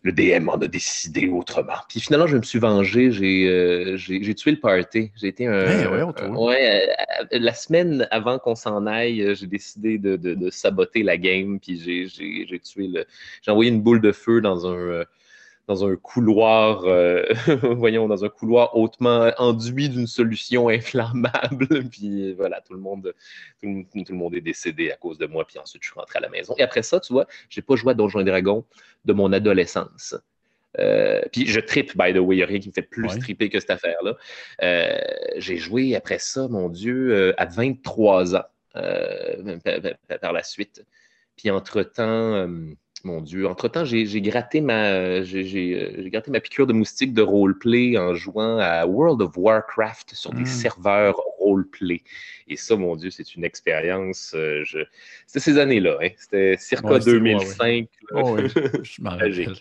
le 0.02 0.12
DM 0.12 0.50
en 0.50 0.56
a 0.56 0.68
décidé 0.68 1.28
autrement. 1.30 1.74
Puis 1.88 2.00
finalement, 2.00 2.26
je 2.28 2.38
me 2.38 2.42
suis 2.42 2.58
vengé. 2.60 3.12
J'ai 3.12 3.48
euh, 3.48 3.98
j'ai- 3.98 4.34
tué 4.36 4.52
le 4.52 4.60
party. 4.60 5.12
J'ai 5.16 5.28
été 5.28 5.46
un. 5.48 5.64
Eh, 5.66 5.88
ouais, 5.88 6.00
toi. 6.00 6.14
un- 6.26 6.36
ouais, 6.36 6.90
euh, 7.22 7.26
la 7.40 7.54
semaine 7.54 8.08
avant 8.12 8.40
qu'on 8.40 8.56
s'en 8.56 8.88
aille, 8.88 9.22
euh, 9.22 9.36
j'ai 9.36 9.48
décidé 9.48 9.98
de, 10.00 10.16
de- 10.16 10.34
de 10.34 10.50
saboter 10.50 11.04
la 11.04 11.18
game. 11.18 11.60
Puis 11.60 11.80
j'ai- 11.80 12.60
tué 12.60 12.88
le. 12.88 13.06
J'ai 13.44 13.52
envoyé 13.52 13.70
une 13.70 13.82
boule 13.82 14.02
de 14.02 14.12
feu 14.12 14.42
dans 14.42 14.66
un. 14.66 14.76
euh, 14.76 15.04
dans 15.68 15.86
un 15.86 15.96
couloir, 15.96 16.84
euh, 16.86 17.24
voyons, 17.64 18.08
dans 18.08 18.24
un 18.24 18.30
couloir 18.30 18.76
hautement 18.78 19.32
enduit 19.38 19.90
d'une 19.90 20.08
solution 20.08 20.70
inflammable. 20.70 21.90
Puis 21.90 22.34
voilà, 22.34 22.62
tout 22.62 22.74
le 22.74 22.80
monde, 22.80 23.14
tout, 23.62 23.68
le- 23.68 24.04
tout 24.04 24.12
le 24.12 24.18
monde 24.18 24.36
est 24.36 24.42
décédé 24.42 24.92
à 24.92 24.96
cause 24.96 25.18
de 25.18 25.26
moi. 25.26 25.46
Puis 25.46 25.58
ensuite, 25.58 25.82
je 25.84 25.90
suis 25.90 26.00
rentré 26.00 26.18
à 26.18 26.22
la 26.22 26.30
maison. 26.30 26.54
Et 26.58 26.64
après 26.64 26.84
ça, 26.84 27.00
tu 27.00 27.14
vois, 27.14 27.26
j'ai 27.50 27.62
pas 27.62 27.76
joué 27.76 27.92
à 27.92 27.94
Donjons 27.96 28.20
et 28.20 28.24
Dragons 28.24 28.64
de 29.06 29.14
mon 29.14 29.34
adolescence. 29.34 30.16
Euh, 30.78 31.22
puis 31.32 31.48
je 31.48 31.60
tripe, 31.62 31.98
by 31.98 32.14
the 32.14 32.18
way, 32.18 32.36
il 32.36 32.40
n'y 32.40 32.44
a 32.44 32.48
rien 32.48 32.60
qui 32.60 32.68
me 32.68 32.74
fait 32.74 32.82
plus 32.82 33.08
Ouais. 33.08 33.18
triper 33.18 33.50
que 33.50 33.60
cette 33.60 33.70
affaire-là. 33.72 34.18
Euh, 34.62 34.98
j'ai 35.38 35.58
joué 35.58 35.96
après 35.96 36.20
ça, 36.20 36.48
mon 36.50 36.70
Dieu, 36.70 37.34
à 37.40 37.46
23 37.46 38.36
ans 38.36 38.44
par, 38.74 40.34
la 40.34 40.44
suite. 40.44 40.86
Puis 41.38 41.50
entre-temps, 41.50 42.48
mon 43.06 43.22
Dieu, 43.22 43.48
entre-temps, 43.48 43.86
j'ai 43.86 44.22
gratté, 44.22 44.62
ma, 44.62 44.88
euh, 44.92 45.24
j'ai 45.24 46.10
gratté 46.12 46.32
ma 46.32 46.40
piqûre 46.40 46.68
de 46.68 46.74
moustique 46.74 47.14
de 47.14 47.22
roleplay 47.22 47.98
en 47.98 48.14
jouant 48.16 48.58
à 48.58 48.86
World 48.86 49.22
of 49.22 49.38
Warcraft 49.38 50.14
sur 50.16 50.34
des 50.34 50.42
Mm. 50.42 50.46
serveurs 50.46 51.16
roleplay. 51.38 52.02
Et 52.48 52.58
ça, 52.58 52.76
mon 52.76 52.96
Dieu, 52.96 53.12
c'est 53.12 53.36
une 53.36 53.44
expérience. 53.44 54.34
euh, 54.36 54.64
je... 54.66 54.80
C'était 55.28 55.40
ces 55.40 55.58
années-là, 55.60 55.98
hein. 56.02 56.10
c'était 56.18 56.58
circa 56.58 56.88
Ouais, 56.90 57.00
c'était- 57.00 57.12
ouais, 57.12 57.20
2005. 57.20 57.90
là. 58.12 58.22
Oh, 58.24 58.36
oui, 58.38 58.50
je 58.84 59.02
m'en 59.02 59.10
rappelle. 59.18 59.54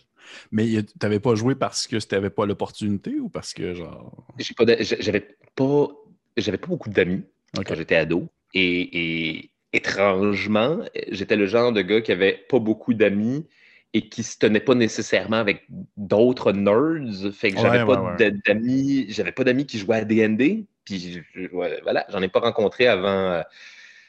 Mais 0.50 0.66
y 0.66 0.78
a- 0.78 0.82
t'avais 0.98 1.20
pas 1.20 1.34
joué 1.34 1.54
parce 1.54 1.86
que 1.86 1.96
t'avais 1.98 2.30
pas 2.30 2.46
l'opportunité 2.46 3.20
ou 3.20 3.28
parce 3.28 3.52
que 3.52 3.74
genre? 3.74 4.26
Pas 4.56 4.64
j'avais 4.80 5.20
pas 5.54 5.88
pas 6.34 6.66
beaucoup 6.66 6.88
d'amis 6.88 7.22
quand 7.54 7.74
j'étais 7.74 7.96
ado 7.96 8.28
et, 8.54 9.34
et 9.34 9.50
étrangement 9.74 10.78
j'étais 11.10 11.36
le 11.36 11.46
genre 11.46 11.72
de 11.72 11.82
gars 11.82 12.00
qui 12.00 12.12
avait 12.12 12.44
pas 12.48 12.58
beaucoup 12.58 12.94
d'amis 12.94 13.46
et 13.92 14.08
qui 14.08 14.22
se 14.22 14.38
tenait 14.38 14.60
pas 14.60 14.74
nécessairement 14.74 15.36
avec 15.36 15.66
d'autres 15.96 16.52
nerds 16.52 17.32
fait 17.32 17.52
que 17.52 17.58
j'avais 17.60 17.78
Ouais, 17.80 17.86
pas 17.86 18.00
ouais, 18.02 18.10
ouais. 18.10 18.16
d'a- 18.30 18.36
d'amis 18.46 19.06
j'avais 19.08 19.32
pas 19.32 19.44
d'amis 19.44 19.66
qui 19.66 19.78
jouaient 19.78 19.98
à 19.98 20.04
D&D 20.04 20.66
puis 20.84 21.22
voilà 21.52 22.04
j'en 22.10 22.22
ai 22.22 22.28
pas 22.28 22.40
rencontré 22.40 22.86
avant 22.86 23.08
euh, 23.08 23.42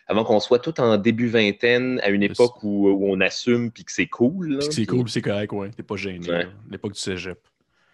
avant 0.08 0.24
qu'on 0.24 0.40
soit 0.40 0.60
tout 0.60 0.80
en 0.80 0.98
début 0.98 1.28
vingtaine 1.28 2.00
à 2.04 2.10
une 2.10 2.22
époque 2.24 2.64
où, 2.64 2.90
où 2.90 3.08
on 3.12 3.20
assume 3.22 3.72
puis 3.72 3.84
que 3.84 3.92
c'est 3.92 4.06
cool 4.08 4.50
là. 4.54 4.60
Puis 4.60 4.68
que 4.68 4.74
c'est 4.76 4.86
cool, 4.86 5.10
c'est 5.10 5.22
correct, 5.22 5.52
ouais. 5.52 5.72
T'es 5.72 5.82
pas 5.82 5.96
gêné. 5.96 6.28
L'époque 6.70 6.94
du 6.94 7.00
cégep. 7.00 7.40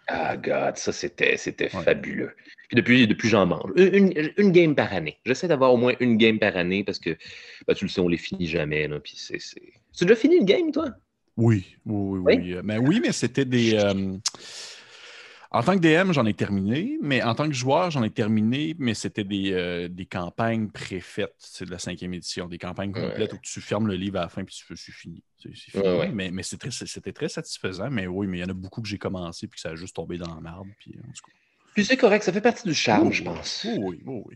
Ah, 0.08 0.36
God, 0.36 0.76
ça, 0.76 0.92
c'était, 0.92 1.36
c'était 1.36 1.70
Ouais. 1.74 1.82
fabuleux. 1.84 2.32
Puis 2.68 2.76
depuis, 2.76 3.06
depuis 3.06 3.28
j'en 3.28 3.46
mange. 3.46 3.70
Une, 3.76 4.12
une- 4.16 4.32
une 4.36 4.52
game 4.52 4.74
par 4.74 4.92
année. 4.92 5.18
J'essaie 5.24 5.48
d'avoir 5.48 5.72
au 5.72 5.76
moins 5.76 5.94
une 6.00 6.16
game 6.16 6.38
par 6.38 6.56
année 6.56 6.84
parce 6.84 6.98
que, 6.98 7.16
ben, 7.66 7.74
tu 7.74 7.84
le 7.84 7.88
sais, 7.90 8.00
on 8.00 8.08
les 8.08 8.16
finit 8.18 8.46
jamais. 8.46 8.88
Là, 8.88 8.98
puis 9.00 9.14
c'est, 9.16 9.38
c'est... 9.40 9.60
Tu 9.96 10.04
as 10.04 10.06
déjà 10.06 10.16
fini 10.16 10.36
une 10.36 10.44
game, 10.44 10.72
toi? 10.72 10.86
Oui, 11.36 11.76
oui, 11.86 12.18
oui. 12.18 12.20
Oui? 12.24 12.42
oui. 12.44 12.52
Euh, 12.54 12.62
Mais 12.64 12.78
oui, 12.78 13.00
mais 13.00 13.12
c'était 13.12 13.44
des. 13.44 13.74
euh, 13.74 14.16
En 15.54 15.62
tant 15.62 15.74
que 15.74 15.80
DM, 15.80 16.12
j'en 16.12 16.24
ai 16.24 16.32
terminé, 16.32 16.96
mais 17.02 17.22
en 17.22 17.34
tant 17.34 17.46
que 17.46 17.52
joueur, 17.54 17.90
j'en 17.90 18.02
ai 18.02 18.10
terminé, 18.10 18.74
mais 18.78 18.94
c'était 18.94 19.22
des, 19.24 19.52
euh, 19.52 19.86
des 19.88 20.06
campagnes 20.06 20.68
préfaites. 20.70 21.34
C'est 21.38 21.66
de 21.66 21.70
la 21.70 21.78
cinquième 21.78 22.14
édition, 22.14 22.48
des 22.48 22.56
campagnes 22.56 22.92
complètes 22.92 23.34
où 23.34 23.38
tu 23.42 23.60
fermes 23.60 23.86
le 23.86 23.94
livre 23.94 24.18
à 24.18 24.22
la 24.22 24.28
fin 24.30 24.44
puis 24.44 24.54
tu- 24.66 24.76
c'est 24.76 24.92
fini. 24.92 25.22
C'est, 25.38 25.50
c'est 25.54 25.70
fini. 25.72 25.84
Ouais. 25.84 26.08
Mais, 26.10 26.30
mais 26.30 26.42
c'est 26.42 26.56
très- 26.56 26.70
c'était 26.70 27.12
très 27.12 27.28
satisfaisant. 27.28 27.90
Mais 27.90 28.06
oui, 28.06 28.26
mais 28.28 28.38
il 28.38 28.40
y 28.40 28.44
en 28.44 28.48
a 28.48 28.54
beaucoup 28.54 28.80
que 28.80 28.88
j'ai 28.88 28.96
commencé 28.96 29.46
puis 29.46 29.56
que 29.56 29.60
ça 29.60 29.70
a 29.70 29.74
juste 29.76 29.94
tombé 29.94 30.16
dans 30.16 30.34
la 30.34 30.40
marde. 30.40 30.68
Puis, 30.78 30.94
en 30.98 31.02
tout 31.12 31.22
cas. 31.26 31.32
Puis 31.74 31.84
c'est 31.84 31.96
correct, 31.98 32.22
ça 32.22 32.32
fait 32.32 32.40
partie 32.40 32.66
du 32.66 32.74
charme, 32.74 33.08
Oh, 33.08 33.12
je 33.12 33.22
pense. 33.22 33.64
Oui, 33.64 33.76
oui, 33.78 34.02
oui, 34.06 34.22
oui. 34.26 34.34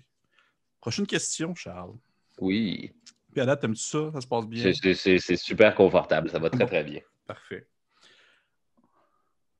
Prochaine 0.80 1.06
question, 1.06 1.54
Charles. 1.54 1.94
Oui. 2.40 2.92
Puis 3.32 3.40
à 3.40 3.46
date, 3.46 3.61
t'aimes-tu 3.62 3.82
ça? 3.82 4.11
Ça 4.12 4.20
se 4.20 4.26
passe 4.26 4.46
bien? 4.46 4.62
C'est, 4.62 4.75
c'est- 4.75 4.94
c'est- 4.94 5.18
c'est 5.18 5.37
super 5.37 5.75
confortable. 5.75 6.28
Ça 6.30 6.38
va 6.38 6.50
très, 6.50 6.58
Bon. 6.61 6.66
très 6.66 6.85
bien. 6.85 7.00
Parfait. 7.26 7.66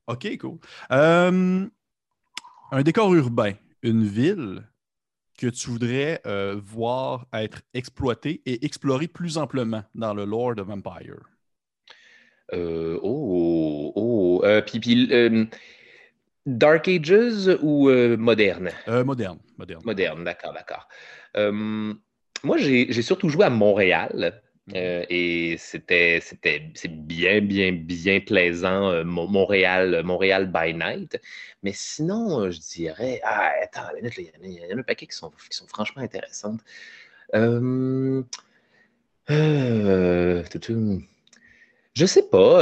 OK, 0.07 0.37
cool. 0.37 0.57
Euh, 0.91 1.65
un 2.71 2.83
décor 2.83 3.13
urbain, 3.13 3.53
une 3.83 4.05
ville 4.05 4.63
que 5.37 5.47
tu 5.47 5.69
voudrais 5.69 6.21
euh, 6.25 6.59
voir 6.63 7.27
être 7.33 7.61
exploitée 7.73 8.41
et 8.45 8.65
explorée 8.65 9.07
plus 9.07 9.37
amplement 9.37 9.83
dans 9.95 10.13
le 10.13 10.23
lore 10.23 10.55
de 10.55 10.61
Vampire. 10.61 11.19
Euh, 12.53 12.97
oh, 13.03 13.91
oh. 13.95 14.43
puis, 14.65 14.79
puis 14.79 15.49
Dark 16.45 16.87
Ages 16.87 17.57
ou 17.61 17.89
moderne? 18.17 18.69
moderne, 18.87 19.39
moderne. 19.57 19.81
Moderne, 19.83 20.23
d'accord, 20.23 20.53
d'accord. 20.53 20.87
moi, 22.43 22.57
j'ai 22.57 23.01
surtout 23.01 23.27
joué 23.27 23.43
à 23.43 23.49
Montréal. 23.49 24.41
Euh, 24.75 25.05
et 25.09 25.55
c'était, 25.57 26.19
c'était, 26.21 26.71
c'est 26.75 26.91
bien, 26.91 27.39
bien, 27.41 27.71
bien 27.71 28.19
plaisant, 28.19 28.91
euh, 28.91 29.03
Montréal, 29.05 30.01
Montréal 30.03 30.51
by 30.51 30.73
night. 30.73 31.19
Mais 31.63 31.71
sinon, 31.73 32.41
euh, 32.41 32.51
je 32.51 32.59
dirais, 32.59 33.21
ah, 33.23 33.51
attends, 33.63 33.87
il 34.01 34.51
y, 34.51 34.73
en 34.73 34.77
a 34.77 34.79
un 34.79 34.83
paquet 34.83 35.07
qui 35.07 35.15
sont, 35.15 35.31
qui 35.49 35.55
sont 35.57 35.67
franchement 35.67 36.01
intéressantes. 36.03 36.59
je 41.95 42.05
sais 42.05 42.23
pas. 42.29 42.59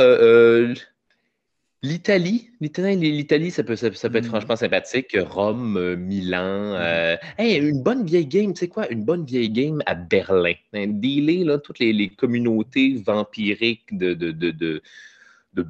L'Italie, 1.85 2.49
l'Italie, 2.61 3.51
ça 3.51 3.63
peut, 3.63 3.75
ça, 3.75 3.91
peut 3.91 4.17
être 4.17 4.25
mm. 4.25 4.29
franchement 4.29 4.55
sympathique. 4.55 5.15
Rome, 5.19 5.77
euh, 5.77 5.95
Milan. 5.95 6.71
Mm. 6.71 6.77
Euh, 6.79 7.17
une 7.37 7.83
bonne 7.83 8.03
vieille 8.03 8.25
game, 8.25 8.53
tu 8.53 8.61
sais 8.61 8.67
quoi? 8.67 8.89
Une 8.89 9.03
bonne 9.03 9.23
vieille 9.23 9.51
game 9.51 9.83
à 9.85 9.93
Berlin. 9.93 10.55
Hein, 10.73 10.87
dealer 10.87 11.43
là, 11.43 11.59
toutes 11.59 11.77
les, 11.77 12.09
communautés 12.09 12.95
vampiriques 13.05 13.95
de, 13.95 14.15
de, 14.15 14.31
de, 14.31 14.49
de, 14.49 14.81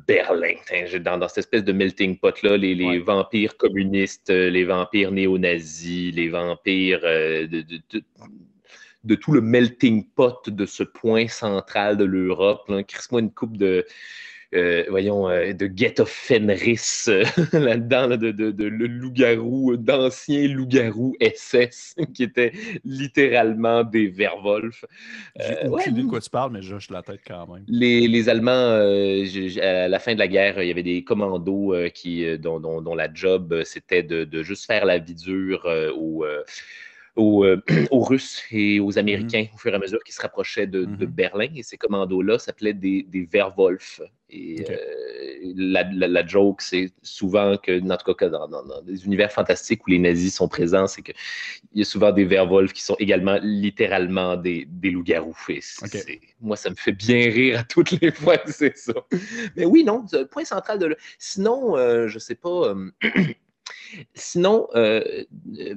Berlin. 0.08 0.54
Hein, 0.72 1.00
dans, 1.02 1.18
dans, 1.18 1.28
cette 1.28 1.40
espèce 1.40 1.66
de 1.66 1.74
melting 1.74 2.18
pot-là, 2.18 2.56
les, 2.56 3.00
vampires 3.00 3.58
communistes, 3.58 4.30
euh, 4.30 4.50
les 4.50 4.64
vampires 4.64 5.12
néo-nazis, 5.12 6.16
les 6.16 6.30
vampires 6.30 7.02
de, 7.02 7.62
de, 9.04 9.16
tout 9.16 9.34
le 9.34 9.42
melting 9.42 10.06
pot 10.16 10.50
de 10.50 10.66
ce 10.66 10.84
point 10.84 11.28
central 11.28 11.98
de 11.98 12.06
l'Europe. 12.06 12.72
Crisse-moi 12.88 13.20
une 13.20 13.32
coupe 13.32 13.58
de 13.58 13.86
voyons, 14.90 15.30
euh, 15.30 15.54
de 15.54 15.70
Get 15.74 16.00
of 16.00 16.10
Fenris 16.10 17.06
euh, 17.08 17.24
là-dedans, 17.54 18.10
de, 18.10 18.64
le 18.64 18.88
loup-garou, 18.88 19.78
d'anciens 19.78 20.48
loups-garous 20.48 21.16
SS 21.22 21.96
qui 22.14 22.24
étaient 22.24 22.54
littéralement 22.84 23.84
des 23.84 24.08
Werwolf. 24.08 24.86
J'ai 25.40 25.68
aucune 25.68 25.94
idée 25.94 26.04
de 26.04 26.08
quoi 26.08 26.22
tu 26.22 26.30
parles, 26.30 26.52
mais 26.52 26.62
je 26.62 26.76
la 26.92 27.02
tête 27.02 27.22
quand 27.28 27.48
même. 27.48 27.64
Les, 27.68 28.30
Allemands, 28.30 28.52
à 28.52 29.88
la 29.88 30.00
fin 30.00 30.14
de 30.14 30.20
la 30.20 30.28
guerre, 30.28 30.62
il 30.62 30.68
y 30.68 30.72
avait 30.72 30.84
des 30.84 31.04
commandos 31.04 31.76
qui, 31.94 32.26
dont, 32.40 32.96
la 32.96 33.14
job, 33.14 33.62
c'était 33.64 34.04
de, 34.04 34.44
juste 34.44 34.66
faire 34.66 34.86
la 34.86 34.98
vie 34.98 35.16
dure 35.16 35.66
aux 35.96 36.26
euh, 37.18 37.62
aux, 37.92 38.04
Russes 38.04 38.44
et 38.52 38.80
aux 38.80 38.98
Américains 38.98 39.44
mhm. 39.44 39.56
au 39.56 39.58
fur 39.58 39.72
et 39.72 39.76
à 39.76 39.80
mesure 39.80 40.04
qu'ils 40.04 40.16
se 40.16 40.22
rapprochaient 40.22 40.68
de, 40.68 40.86
mhm. 40.86 41.06
Berlin. 41.06 41.48
Et 41.56 41.64
ces 41.64 41.78
commandos-là 41.78 42.40
s'appelaient 42.40 42.74
des, 42.74 43.04
des 43.04 43.28
Werwolf. 43.32 44.02
Et 44.30 44.66
euh, 44.70 45.54
la, 45.56 46.26
joke, 46.26 46.62
c'est 46.62 46.92
souvent 47.04 47.58
que, 47.58 47.80
en 47.80 47.98
tout 47.98 48.14
cas, 48.16 48.28
dans, 48.28 48.50
des 48.84 49.06
univers 49.06 49.32
fantastiques 49.32 49.86
où 49.88 49.92
les 49.92 50.00
nazis 50.00 50.34
sont 50.34 50.48
présents, 50.48 50.88
c'est 50.88 51.04
qu'il 51.04 51.16
y 51.74 51.82
a 51.82 51.86
souvent 51.86 52.12
des 52.12 52.26
Werwolf 52.26 52.74
qui 52.74 52.84
sont 52.84 52.96
également 53.00 53.38
littéralement 53.42 54.36
des, 54.36 54.68
loups-garous. 54.84 55.38
Moi, 56.42 56.58
ça 56.58 56.70
me 56.70 56.76
fait 56.76 56.92
bien 56.92 57.30
rire 57.30 57.60
à 57.60 57.64
toutes 57.64 57.92
les 57.92 58.12
fois 58.12 58.38
que 58.38 58.52
c'est 58.52 58.76
ça. 58.78 58.94
Mais 59.56 59.66
oui, 59.66 59.84
non, 59.84 60.04
le 60.12 60.26
point 60.26 60.44
central 60.44 60.80
de. 60.80 60.98
Sinon, 61.20 61.78
euh, 61.78 62.08
je 62.08 62.20
sais 62.20 62.36
pas. 62.36 62.76
Sinon, 64.14 64.68
euh, 64.76 65.02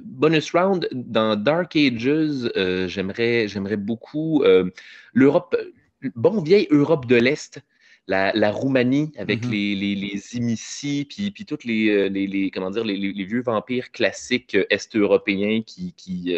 bonus 0.02 0.52
round, 0.52 0.88
dans 0.92 1.36
Dark 1.36 1.76
Ages, 1.76 2.06
euh, 2.56 2.88
j'aimerais, 2.88 3.48
j'aimerais 3.48 3.76
beaucoup 3.76 4.42
euh, 4.42 4.70
l'Europe, 5.12 5.56
bon 6.14 6.42
vieille 6.42 6.66
Europe 6.70 7.06
de 7.06 7.16
l'Est, 7.16 7.60
la, 8.06 8.50
Roumanie 8.50 9.12
avec 9.18 9.44
mm-hmm. 9.44 9.50
les, 9.50 9.74
les, 9.74 9.94
les 9.94 10.36
Imici, 10.36 11.06
puis, 11.08 11.32
les, 11.64 12.08
les, 12.08 12.50
comment 12.50 12.70
dire, 12.70 12.84
les, 12.84 13.24
vieux 13.24 13.42
vampires 13.42 13.92
classiques 13.92 14.56
est-européens 14.70 15.62
qui, 15.66 15.92
qui 15.92 16.34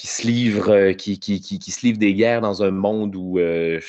qui 0.00 0.06
se 0.06 0.26
livrent, 0.26 0.70
euh, 0.70 0.92
qui, 0.94 1.18
qui, 1.18 1.42
qui, 1.42 1.58
qui, 1.58 1.70
se 1.70 1.84
livrent 1.84 1.98
des 1.98 2.14
guerres 2.14 2.40
dans 2.40 2.62
un 2.62 2.70
monde 2.70 3.14
où, 3.14 3.38
euh, 3.38 3.80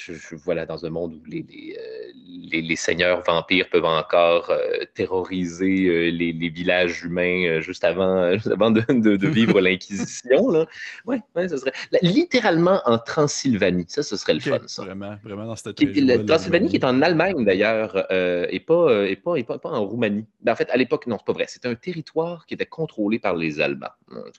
voilà, 0.44 0.66
dans 0.66 0.86
un 0.86 0.90
monde 0.90 1.14
où 1.14 1.22
les, 1.26 1.46
les, 1.50 1.78
euh, 1.80 2.62
les, 2.62 2.76
seigneurs 2.76 3.24
vampires 3.26 3.70
peuvent 3.70 3.86
encore 3.86 4.52
terroriser 4.94 6.12
les, 6.12 6.50
villages 6.50 7.06
humains 7.06 7.62
juste 7.62 7.86
avant, 7.86 8.38
avant 8.52 8.72
de, 8.72 8.82
de, 8.90 9.28
vivre 9.30 9.62
l'Inquisition. 9.62 10.68
Oui, 11.06 11.18
ouais, 11.34 11.48
ça 11.48 11.58
serait 11.58 11.72
littéralement 12.02 12.82
en 12.84 12.98
Transylvanie. 12.98 13.86
Ça, 13.88 14.04
ce 14.04 14.18
serait 14.18 14.34
le 14.34 14.42
fun, 14.42 14.60
ça. 14.68 14.84
Vraiment, 14.84 15.16
vraiment 15.24 15.46
dans 15.46 15.56
cette 15.56 15.80
La 15.80 16.20
Transylvanie 16.20 16.68
qui 16.68 16.76
est 16.76 16.84
en 16.84 17.02
Allemagne, 17.02 17.46
d'ailleurs, 17.46 17.96
et, 18.12 18.60
pas, 18.60 19.08
et, 19.08 19.16
pas, 19.16 19.38
et 19.38 19.44
pas, 19.44 19.60
pas, 19.60 19.70
en 19.70 19.86
Roumanie. 19.86 20.26
Ben, 20.42 20.52
en 20.52 20.56
fait, 20.58 20.70
à 20.72 20.76
l'époque, 20.76 21.08
non, 21.08 21.18
c'est 21.20 21.26
pas 21.26 21.34
vrai. 21.34 21.46
C'était 21.48 21.70
un 21.70 21.76
territoire 21.76 22.46
qui 22.46 22.56
était 22.56 22.66
contrôlé 22.66 23.18
par 23.18 23.38
les 23.38 23.62
Allemands, 23.62 23.96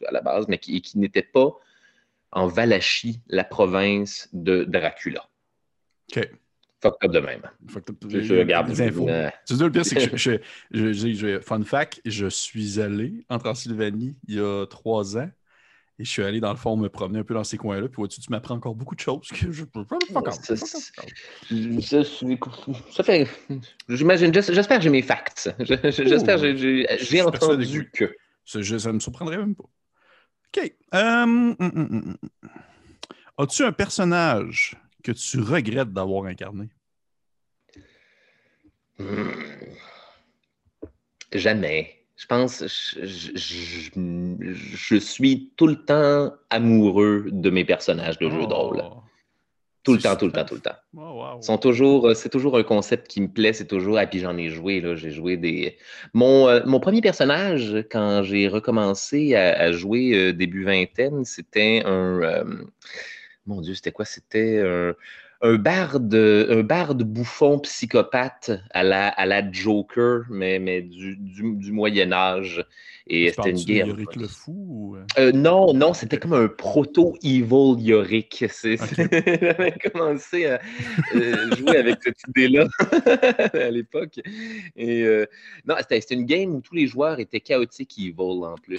à 0.07 0.13
la 0.13 0.21
base, 0.21 0.47
mais 0.49 0.59
qui, 0.59 0.83
qui 0.83 0.99
n'était 0.99 1.23
pas 1.23 1.57
en 2.33 2.47
Valachie, 2.47 3.21
la 3.29 3.45
province 3.45 4.29
de 4.33 4.65
Dracula. 4.65 5.29
OK. 6.17 6.29
Fuck 6.83 7.05
up 7.05 7.13
de 7.13 7.21
même. 7.21 7.43
Je, 8.09 8.39
regarde 8.39 8.69
les 8.69 8.83
infos. 8.83 9.07
Tu 9.47 9.57
sais, 9.57 9.63
le 9.63 9.71
pire, 9.71 9.85
c'est 9.87 10.11
que 10.11 10.17
je, 10.17 10.93
je, 10.93 11.39
fun 11.41 11.63
fact, 11.63 12.01
je 12.05 12.27
suis 12.27 12.81
allé 12.81 13.25
en 13.29 13.39
Transylvanie 13.39 14.17
il 14.27 14.35
y 14.35 14.41
a 14.41 14.67
trois 14.67 15.17
ans 15.17 15.31
et 15.99 16.05
je 16.05 16.11
suis 16.11 16.25
allé 16.25 16.41
dans 16.41 16.51
le 16.51 16.57
fond 16.57 16.77
me 16.77 16.89
promener 16.89 17.21
un 17.21 17.25
peu 17.25 17.35
dans 17.35 17.45
ces 17.45 17.57
coins-là. 17.57 17.87
Puis 17.87 17.97
vois-tu, 17.97 18.21
tu 18.21 18.31
m'apprends 18.31 18.57
encore 18.57 18.75
beaucoup 18.75 18.97
de 18.97 19.01
choses 19.01 19.29
que 19.29 19.53
je 19.53 19.65
peux 19.65 19.85
Ça 22.91 23.05
fait. 23.05 23.29
J'imagine, 23.89 24.35
j'espère 24.35 24.79
que 24.79 24.83
j'ai 24.83 24.91
mes 24.91 25.03
facts. 25.03 25.55
J'espère 25.61 26.41
que 26.41 26.57
j'ai 26.99 27.23
entendu 27.23 27.91
que. 27.93 28.13
Ça, 28.45 28.61
ça 28.79 28.93
me 28.93 28.99
surprendrait 28.99 29.37
même 29.37 29.55
pas. 29.55 29.69
OK. 30.55 30.75
Hum, 30.93 31.57
hum, 31.59 31.73
hum, 31.75 32.17
as-tu 33.39 33.65
un 33.65 33.73
personnage 33.73 34.77
que 35.03 35.13
tu 35.13 35.41
regrettes 35.41 35.93
d'avoir 35.93 36.27
incarné? 36.27 36.69
Jamais. 41.33 41.99
Je 42.17 42.27
pense, 42.27 42.65
je, 42.67 43.31
je, 44.45 44.97
suis 44.97 45.53
tout 45.57 45.67
le 45.67 45.85
temps 45.85 46.33
amoureux 46.51 47.25
de 47.33 47.51
mes 47.51 47.65
personnages 47.65 48.19
de 48.19 48.29
jeux 48.29 48.47
de 48.47 48.53
rôle. 48.53 48.83
Tout 49.85 49.95
le 49.95 49.99
temps, 49.99 50.15
tout 50.15 50.27
le 50.27 50.33
temps, 50.33 50.45
tout 50.45 50.55
le 50.55 50.61
temps. 50.61 50.77
Oh, 50.97 51.25
sont 51.41 51.59
toujours, 51.59 52.09
euh, 52.09 52.15
c'est 52.15 52.29
toujours 52.29 52.57
un 52.57 52.63
concept 52.63 53.09
qui 53.09 53.21
me 53.21 53.29
plaît, 53.29 53.53
c'est 53.53 53.67
toujours, 53.67 53.99
et 53.99 54.07
puis 54.07 54.21
j'en 54.21 54.37
ai 54.37 54.49
joué, 54.49 54.81
là, 54.81 54.95
j'ai 54.95 55.11
joué 55.11 55.37
des... 55.37 55.77
Mon, 56.15 56.49
euh, 56.49 56.61
mon 56.67 56.79
premier 56.79 57.01
personnage, 57.01 57.85
quand 57.91 58.23
j'ai 58.23 58.47
recommencé 58.47 59.35
à, 59.35 59.73
jouer 59.73 60.13
euh, 60.15 60.33
début 60.33 60.65
vingtaine, 60.65 61.25
c'était 61.25 61.83
un... 61.85 62.45
mon 63.47 63.61
Dieu, 63.61 63.75
c'était 63.75 63.91
quoi? 63.91 64.05
C'était 64.05 64.61
un 64.65 64.95
un 65.43 65.57
barde, 65.57 66.15
un 66.15 66.63
barde 66.63 67.03
bouffon 67.03 67.59
psychopathe 67.59 68.53
à 68.71 68.85
la, 68.85 69.09
à 69.09 69.27
la 69.27 69.51
Joker, 69.51 70.23
mais, 70.31 70.61
mais 70.61 70.83
du, 70.83 71.17
du, 71.17 71.73
Moyen 71.73 72.13
Âge. 72.13 72.65
Et 73.07 73.31
c'était 73.31 73.51
une 73.51 73.57
guerre. 73.57 73.87
Yorick 73.89 74.17
le 74.17 74.29
fou 74.29 74.97
euh? 74.97 75.05
Euh, 75.19 75.33
Non, 75.33 75.75
non, 75.75 75.93
c'était 75.93 76.19
comme 76.19 76.35
un 76.35 76.49
proto-evil 76.49 77.81
Yorick. 77.81 78.45
J'avais 78.63 79.73
commencé 79.73 80.47
à 80.47 80.61
euh, 81.15 81.57
jouer 81.57 81.79
avec 81.79 81.99
cette 82.03 82.21
idée-là 82.29 82.67
à 83.55 83.71
l'époque. 83.71 84.21
Et 84.77 85.05
non, 85.67 85.75
c'était 85.79 86.15
une 86.15 86.27
game 86.27 86.55
où 86.55 86.61
tous 86.61 86.75
les 86.75 86.87
joueurs 86.87 87.19
étaient 87.19 87.41
chaotiques 87.41 87.99
evil 87.99 88.45
en 88.45 88.55
plus. 88.55 88.79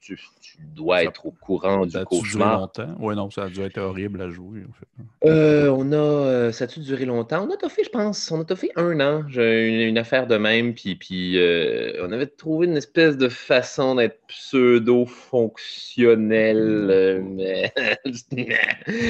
tu, 0.00 0.18
dois 0.74 1.04
être 1.04 1.26
au 1.26 1.30
courant 1.32 1.86
du 1.86 1.96
cauchemar. 2.04 2.72
Ça 2.74 2.82
a 2.82 2.86
longtemps? 2.86 2.96
Oui, 3.00 3.16
non, 3.16 3.30
ça 3.30 3.44
a 3.44 3.48
dû 3.48 3.62
être 3.62 3.78
horrible 3.78 4.20
à 4.20 4.28
jouer. 4.28 4.60
En 4.68 4.72
fait. 4.72 5.68
On 5.70 5.92
a, 5.92 6.52
ça 6.52 6.64
a-tu 6.64 6.80
duré 6.80 7.04
longtemps? 7.04 7.48
On 7.48 7.66
a 7.66 7.68
fait, 7.68 7.84
je 7.84 7.90
pense, 7.90 8.30
on 8.30 8.42
a 8.42 8.56
fait 8.56 8.70
un 8.76 9.00
an, 9.00 9.24
une, 9.28 9.40
une 9.40 9.98
affaire 9.98 10.26
de 10.26 10.36
même, 10.36 10.74
puis, 10.74 10.96
puis 10.96 11.38
on 12.00 12.12
avait 12.12 12.26
trouvé 12.26 12.66
une 12.66 12.76
espèce 12.76 13.16
de 13.16 13.23
façon 13.28 13.96
d'être 13.96 14.20
pseudo-fonctionnel, 14.26 17.22
mais 17.22 17.72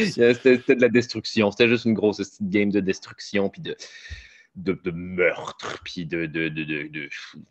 c'était 0.02 0.74
de 0.74 0.80
la 0.80 0.88
destruction. 0.88 1.50
C'était 1.50 1.68
juste 1.68 1.84
une 1.84 1.94
grosse 1.94 2.40
game 2.42 2.70
de 2.70 2.80
destruction, 2.80 3.48
puis 3.48 3.62
de, 3.62 3.76
de, 4.56 4.90
meurtre, 4.90 5.80
puis 5.84 6.06
de, 6.06 6.26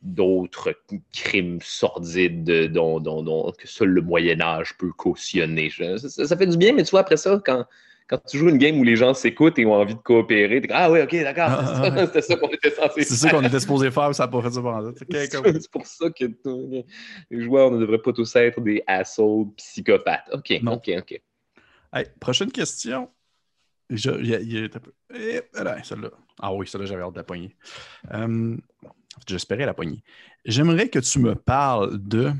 d'autres 0.01 0.75
crimes 1.11 1.59
sordides 1.61 2.71
dont, 2.71 2.99
dont, 2.99 3.51
que 3.57 3.67
seul 3.67 3.89
le 3.89 4.01
Moyen 4.01 4.41
Âge 4.41 4.77
peut 4.77 4.91
cautionner. 4.91 5.71
Ça, 5.97 6.37
fait 6.37 6.47
du 6.47 6.57
bien, 6.57 6.73
mais 6.73 6.83
tu 6.83 6.91
vois, 6.91 7.01
après 7.01 7.17
ça, 7.17 7.41
quand 7.43 7.65
quand 8.07 8.19
tu 8.25 8.37
joues 8.37 8.49
une 8.49 8.57
game 8.57 8.79
où 8.79 8.83
les 8.83 8.95
gens 8.95 9.13
s'écoutent 9.13 9.57
et 9.59 9.65
ont 9.65 9.73
envie 9.73 9.95
de 9.95 9.99
coopérer, 9.99 10.61
tu 10.61 10.67
Ah 10.71 10.91
oui, 10.91 11.01
ok, 11.01 11.11
d'accord, 11.21 11.49
ah, 11.49 12.05
c'était 12.05 12.21
ça, 12.21 12.35
qu'on 12.35 12.49
était 12.49 12.69
censé 12.71 12.93
faire. 12.93 13.05
C'est 13.05 13.15
ça 13.15 13.29
qu'on 13.29 13.43
était 13.43 13.59
supposé 13.59 13.91
faire, 13.91 14.13
ça 14.13 14.23
n'a 14.23 14.31
pas 14.31 14.41
fait 14.41 14.51
ça 14.51 14.61
pendant 14.61 14.91
C'est 14.95 15.69
pour 15.71 15.85
ça 15.85 16.09
que 16.09 16.25
les 17.29 17.43
joueurs 17.43 17.71
ne 17.71 17.79
devraient 17.79 18.01
pas 18.01 18.13
tous 18.13 18.35
être 18.35 18.61
des 18.61 18.83
assholes 18.87 19.47
psychopathes. 19.57 20.29
Ok, 20.33 20.59
ok, 20.65 20.91
ok. 20.97 21.21
prochaine 22.19 22.51
question. 22.51 23.09
Je, 23.89 24.11
y 24.11 24.69
eh, 25.13 25.41
celle-là. 25.83 26.09
Ah 26.39 26.53
oui, 26.53 26.67
celle-là, 26.67 26.87
j'avais 26.87 27.03
hâte 27.03 27.13
de 27.13 27.17
la 27.17 27.23
poignée. 27.23 27.55
Euh, 28.13 28.57
j'espérais 29.27 29.65
la 29.65 29.73
poignée. 29.73 30.03
J'aimerais 30.45 30.89
que 30.89 30.99
tu 30.99 31.19
me 31.19 31.35
parles 31.35 31.97
de 31.97 32.31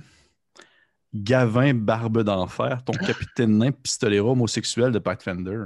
Gavin 1.14 1.74
Barbe 1.74 2.24
d'Enfer, 2.24 2.84
ton 2.84 2.94
capitaine 3.06 3.58
nain 3.58 3.72
pistolero 3.72 4.32
homosexuel 4.32 4.92
de 4.92 5.00
Pathfinder. 5.00 5.66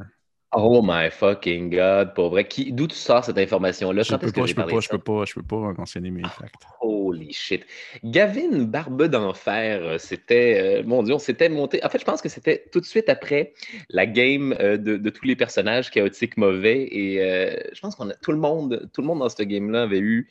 Oh 0.53 0.81
my 0.81 1.09
fucking 1.11 1.69
god, 1.69 2.13
pour 2.13 2.29
vrai. 2.29 2.47
D'où 2.69 2.87
tu 2.87 2.95
sors 2.95 3.23
cette 3.23 3.37
information-là? 3.37 4.03
Je 4.03 4.15
peux 4.15 4.31
pas, 4.31 4.45
je 4.45 4.55
peux 4.55 4.65
pas, 4.65 4.79
je 4.79 4.89
peux 4.89 4.97
pas, 4.97 5.25
je 5.25 5.33
peux 5.33 5.43
pas 5.43 5.73
mentionner 5.77 6.09
mes 6.09 6.23
facts. 6.23 6.63
Holy 6.81 7.33
shit. 7.33 7.65
Gavin 8.03 8.63
Barbe 8.63 9.03
d'Enfer, 9.03 9.81
euh, 9.83 9.97
c'était, 9.97 10.79
euh, 10.79 10.83
mon 10.85 11.03
Dieu, 11.03 11.13
on 11.13 11.19
s'était 11.19 11.49
monté. 11.49 11.83
En 11.83 11.89
fait, 11.89 11.99
je 11.99 12.05
pense 12.05 12.21
que 12.21 12.29
c'était 12.29 12.63
tout 12.71 12.79
de 12.79 12.85
suite 12.85 13.09
après 13.09 13.53
la 13.89 14.05
game 14.05 14.55
euh, 14.61 14.77
de, 14.77 15.09
tous 15.09 15.25
les 15.25 15.35
personnages 15.35 15.91
chaotiques 15.91 16.37
mauvais. 16.37 16.87
Et 16.91 17.17
je 17.73 17.79
pense 17.81 17.95
qu'on 17.95 18.09
a 18.09 18.13
tout 18.15 18.31
le 18.31 18.39
monde, 18.39 18.89
tout 18.93 19.01
le 19.01 19.07
monde 19.07 19.19
dans 19.19 19.29
cette 19.29 19.47
game-là 19.47 19.83
avait 19.83 19.99
eu 19.99 20.29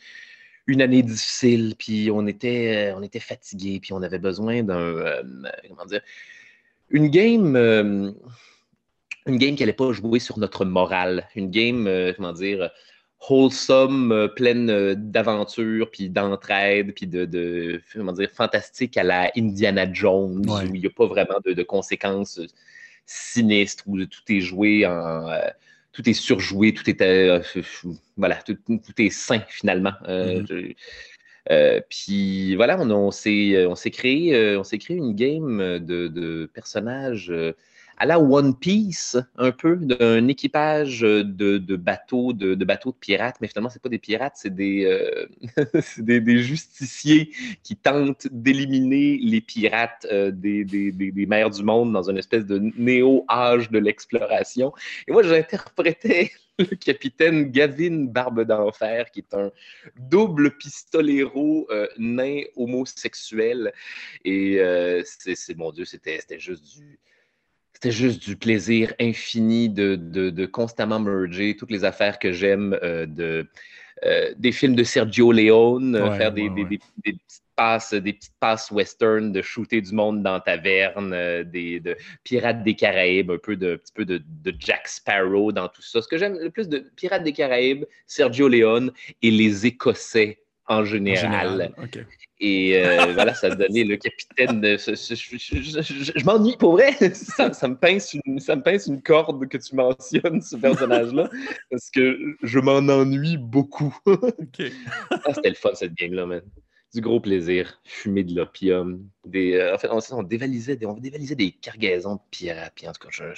une 0.66 0.82
année 0.82 1.02
difficile, 1.02 1.74
puis 1.78 2.10
on 2.10 2.26
était, 2.26 2.92
on 2.96 3.02
était 3.02 3.20
fatigué, 3.20 3.78
puis 3.80 3.92
on 3.92 4.02
avait 4.02 4.18
besoin 4.18 4.62
d'un, 4.62 5.22
comment 5.68 5.86
dire, 5.86 6.00
une 6.90 7.08
game 7.08 8.14
une 9.26 9.38
game 9.38 9.56
qui 9.56 9.62
n'allait 9.62 9.72
pas 9.72 9.92
jouer 9.92 10.18
sur 10.18 10.38
notre 10.38 10.64
morale, 10.64 11.28
une 11.34 11.50
game, 11.50 11.86
euh, 11.86 12.12
comment 12.14 12.32
dire, 12.32 12.70
wholesome, 13.28 14.12
euh, 14.12 14.28
pleine 14.28 14.70
euh, 14.70 14.94
d'aventure, 14.96 15.90
puis 15.90 16.08
d'entraide, 16.08 16.94
puis 16.94 17.06
de, 17.06 17.80
comment 17.92 18.12
dire, 18.12 18.30
fantastique 18.30 18.96
à 18.96 19.02
la 19.02 19.32
Indiana 19.36 19.92
Jones, 19.92 20.48
où 20.48 20.74
il 20.74 20.80
n'y 20.80 20.86
a 20.86 20.90
pas 20.90 21.06
vraiment 21.06 21.40
de, 21.44 21.62
conséquences 21.62 22.40
sinistres, 23.04 23.84
où 23.86 23.98
tout 24.04 24.22
est 24.28 24.40
joué 24.40 24.86
en... 24.86 25.28
tout 25.96 26.08
est 26.08 26.12
surjoué, 26.12 26.74
tout 26.74 26.88
est... 26.88 27.40
voilà, 28.16 28.36
tout, 28.36 28.56
est 28.98 29.10
sain, 29.10 29.40
finalement. 29.48 29.94
Mm-hmm. 30.06 30.74
puis 31.88 32.54
voilà, 32.54 32.78
on, 32.78 32.90
on 32.90 33.10
s'est 33.10 33.90
créé, 33.90 34.56
on 34.56 34.62
créé 34.62 34.96
une 34.96 35.14
game 35.14 35.78
de, 35.78 36.08
de 36.08 36.50
personnages 36.52 37.32
à 37.98 38.04
la 38.06 38.20
One 38.20 38.54
Piece, 38.54 39.16
un 39.36 39.52
peu, 39.52 39.76
d'un 39.76 40.28
équipage 40.28 41.00
de, 41.00 41.76
bateaux, 41.76 42.32
de, 42.32 42.54
bateaux 42.64 42.90
de 42.90 42.96
pirates, 42.96 43.36
mais 43.40 43.48
finalement, 43.48 43.70
ce 43.70 43.78
pas 43.78 43.88
des 43.88 43.98
pirates, 43.98 44.34
c'est 44.36 44.54
des, 44.54 44.84
euh, 44.84 45.26
des, 45.98 46.38
justiciers 46.38 47.32
qui 47.62 47.76
tentent 47.76 48.28
d'éliminer 48.30 49.18
les 49.22 49.40
pirates 49.40 50.06
euh, 50.10 50.30
des, 50.30 50.64
des, 50.64 51.26
mers 51.26 51.50
du 51.50 51.62
monde 51.62 51.92
dans 51.92 52.10
une 52.10 52.18
espèce 52.18 52.44
de 52.44 52.58
néo-âge 52.76 53.70
de 53.70 53.78
l'exploration. 53.78 54.72
Et 55.08 55.12
moi, 55.12 55.22
j'interprétais 55.22 56.32
le 56.58 56.76
capitaine 56.76 57.50
Gavin 57.50 58.04
Barbe 58.04 58.42
d'Enfer, 58.42 59.10
qui 59.10 59.20
est 59.20 59.34
un 59.34 59.50
double 59.98 60.50
pistolero 60.56 61.66
euh, 61.70 61.86
nain 61.98 62.42
homosexuel. 62.56 63.72
Et 64.24 64.60
c'est, 65.04 65.56
mon 65.56 65.72
Dieu, 65.72 65.86
c'était 65.86 66.20
juste 66.38 66.76
du 66.76 66.98
c'était 67.76 67.92
juste 67.92 68.24
du 68.24 68.36
plaisir 68.36 68.94
infini 68.98 69.68
de, 69.68 70.46
constamment 70.46 70.98
merger 70.98 71.56
toutes 71.56 71.70
les 71.70 71.84
affaires 71.84 72.18
que 72.18 72.32
j'aime 72.32 72.74
euh, 72.82 73.04
de, 73.04 73.46
euh, 74.06 74.32
des 74.38 74.50
films 74.50 74.74
de 74.74 74.82
Sergio 74.82 75.30
Leone, 75.30 75.94
euh, 75.94 76.10
faire 76.12 76.32
des, 76.32 76.48
petites 76.48 77.42
passes, 77.54 77.92
des 77.92 78.14
petites 78.14 78.38
passes 78.40 78.70
western, 78.70 79.30
de 79.30 79.42
shooter 79.42 79.82
du 79.82 79.92
monde 79.92 80.22
dans 80.22 80.40
taverne, 80.40 81.10
des 81.42 81.80
de 81.80 81.94
Pirates 82.24 82.62
des 82.62 82.74
Caraïbes, 82.74 83.30
un 83.30 83.36
peu 83.36 83.56
de, 83.56 83.76
petit 83.76 83.92
peu 83.92 84.06
de, 84.06 84.22
Jack 84.58 84.88
Sparrow 84.88 85.52
dans 85.52 85.68
tout 85.68 85.82
ça. 85.82 86.00
Ce 86.00 86.08
que 86.08 86.16
j'aime 86.16 86.38
le 86.38 86.48
plus 86.48 86.70
de 86.70 86.78
Pirates 86.96 87.24
des 87.24 87.34
Caraïbes, 87.34 87.84
Sergio 88.06 88.48
Leone 88.48 88.90
et 89.20 89.30
les 89.30 89.66
Écossais 89.66 90.38
en 90.68 90.84
général. 90.84 91.72
Et 92.40 92.76
euh, 92.76 93.12
voilà, 93.14 93.34
ça 93.34 93.48
a 93.48 93.54
donné 93.54 93.84
le 93.84 93.96
capitaine. 93.96 94.62
je, 94.62 96.24
m'ennuie 96.24 96.56
pour 96.58 96.72
vrai. 96.72 96.92
Ça, 97.14 97.68
me 97.68 97.76
pince 97.76 98.14
une, 98.14 98.38
ça 98.40 98.56
me 98.56 98.62
pince 98.62 98.86
une 98.86 99.00
corde 99.02 99.48
que 99.48 99.56
tu 99.56 99.74
mentionnes, 99.74 100.42
ce 100.42 100.56
personnage-là, 100.56 101.30
parce 101.70 101.90
que 101.90 102.36
je 102.42 102.58
m'en 102.58 102.76
ennuie 102.76 103.38
beaucoup. 103.38 103.96
Ah, 104.06 105.32
c'était 105.34 105.50
le 105.50 105.54
fun, 105.54 105.70
cette 105.74 105.94
game-là, 105.94 106.26
man. 106.26 106.42
Du 106.96 107.02
gros 107.02 107.20
plaisir. 107.20 107.78
Fumer 107.84 108.24
de 108.24 108.34
l'opium. 108.34 109.06
Des, 109.26 109.52
euh, 109.52 109.74
en 109.74 109.78
fait, 109.78 110.12
on, 110.12 110.22
dévalisait 110.22 110.76
des, 110.76 110.86
on 110.86 110.94
dévalisait 110.94 111.34
des 111.34 111.52
cargaisons 111.52 112.14
de 112.14 112.20
pirates. 112.30 112.72
Puis 112.74 112.88
en 112.88 112.92
tout 112.92 113.06
cas, 113.06 113.34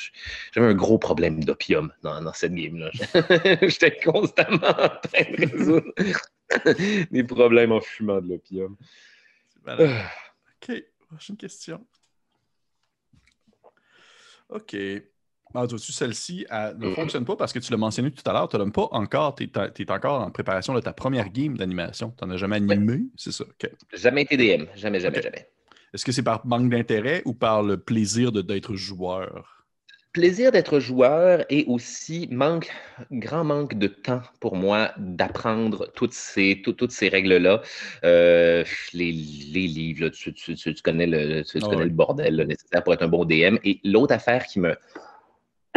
j'avais 0.53 0.69
un 0.69 0.75
gros 0.75 0.97
problème 0.97 1.43
d'opium 1.43 1.93
dans, 2.05 2.23
dans, 2.23 2.33
cette 2.33 2.55
game-là. 2.55 2.91
J'étais 3.63 3.99
constamment 3.99 4.69
en 4.69 4.91
train 4.91 5.25
de 5.29 5.45
résoudre 5.45 5.93
des 7.11 7.25
problèmes 7.25 7.73
en 7.73 7.81
fumant 7.81 8.21
de 8.21 8.29
l'opium. 8.29 8.77
Ah. 9.67 10.09
OK, 10.63 10.85
prochaine 11.09 11.37
question. 11.37 11.85
OK. 14.51 14.77
Ah, 15.55 15.67
tu 15.67 15.79
celle-ci 15.79 16.47
ne 16.79 16.91
fonctionne 16.91 17.25
pas 17.25 17.37
parce 17.37 17.53
que 17.53 17.59
tu 17.59 17.71
l'as 17.71 17.79
mentionné 17.79 18.11
tout 18.11 18.29
à 18.29 18.33
l'heure, 18.33 18.49
tu 18.49 18.57
n'as 18.57 18.71
pas 18.71 18.89
encore, 18.91 19.35
tu 19.35 19.45
es, 19.45 19.91
encore 19.91 20.21
en 20.21 20.31
préparation 20.31 20.75
de 20.75 20.81
ta 20.81 20.93
première 20.93 21.31
game 21.31 21.57
d'animation. 21.57 22.15
Tu 22.19 22.25
n'en 22.25 22.33
as 22.33 22.37
jamais 22.37 22.57
animé, 22.57 23.03
c'est 23.17 23.33
ça? 23.33 23.45
Jamais 23.93 24.23
été 24.23 24.37
DM, 24.37 24.67
jamais, 24.75 25.01
jamais, 25.01 25.23
jamais. 25.23 25.49
Est-ce 25.95 26.05
que 26.05 26.13
c'est 26.13 26.23
par 26.23 26.47
manque 26.47 26.69
d'intérêt 26.69 27.23
ou 27.25 27.33
par 27.33 27.63
le 27.63 27.79
plaisir 27.79 28.31
d'être 28.31 28.75
joueur? 28.75 29.59
plaisir 30.13 30.51
d'être 30.51 30.81
joueur 30.81 31.45
et 31.49 31.65
aussi 31.69 32.29
manque, 32.33 32.71
grand 33.13 33.45
manque 33.45 33.75
de 33.79 33.87
temps 33.87 34.23
pour 34.41 34.57
moi 34.57 34.91
d'apprendre 34.97 35.93
toutes 35.95 36.13
ces, 36.13 36.61
toutes 36.63 36.91
ces 36.91 37.09
règles-là. 37.09 37.63
Euh, 38.05 38.65
les, 38.95 39.13
livres, 39.13 40.09
tu, 40.09 40.35
connais, 40.83 41.07
le, 41.07 41.43
tu, 41.45 41.61
connais 41.61 41.85
le 41.85 41.91
bordel 41.91 42.37
nécessaire 42.49 42.83
pour 42.83 42.95
être 42.95 43.03
un 43.03 43.09
bon 43.09 43.25
DM. 43.25 43.59
Et 43.63 43.81
l'autre 43.85 44.15
affaire 44.15 44.45
qui 44.47 44.59
me 44.59 44.75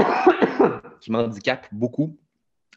qui 1.02 1.12
m'handicape 1.12 1.68
beaucoup, 1.72 2.18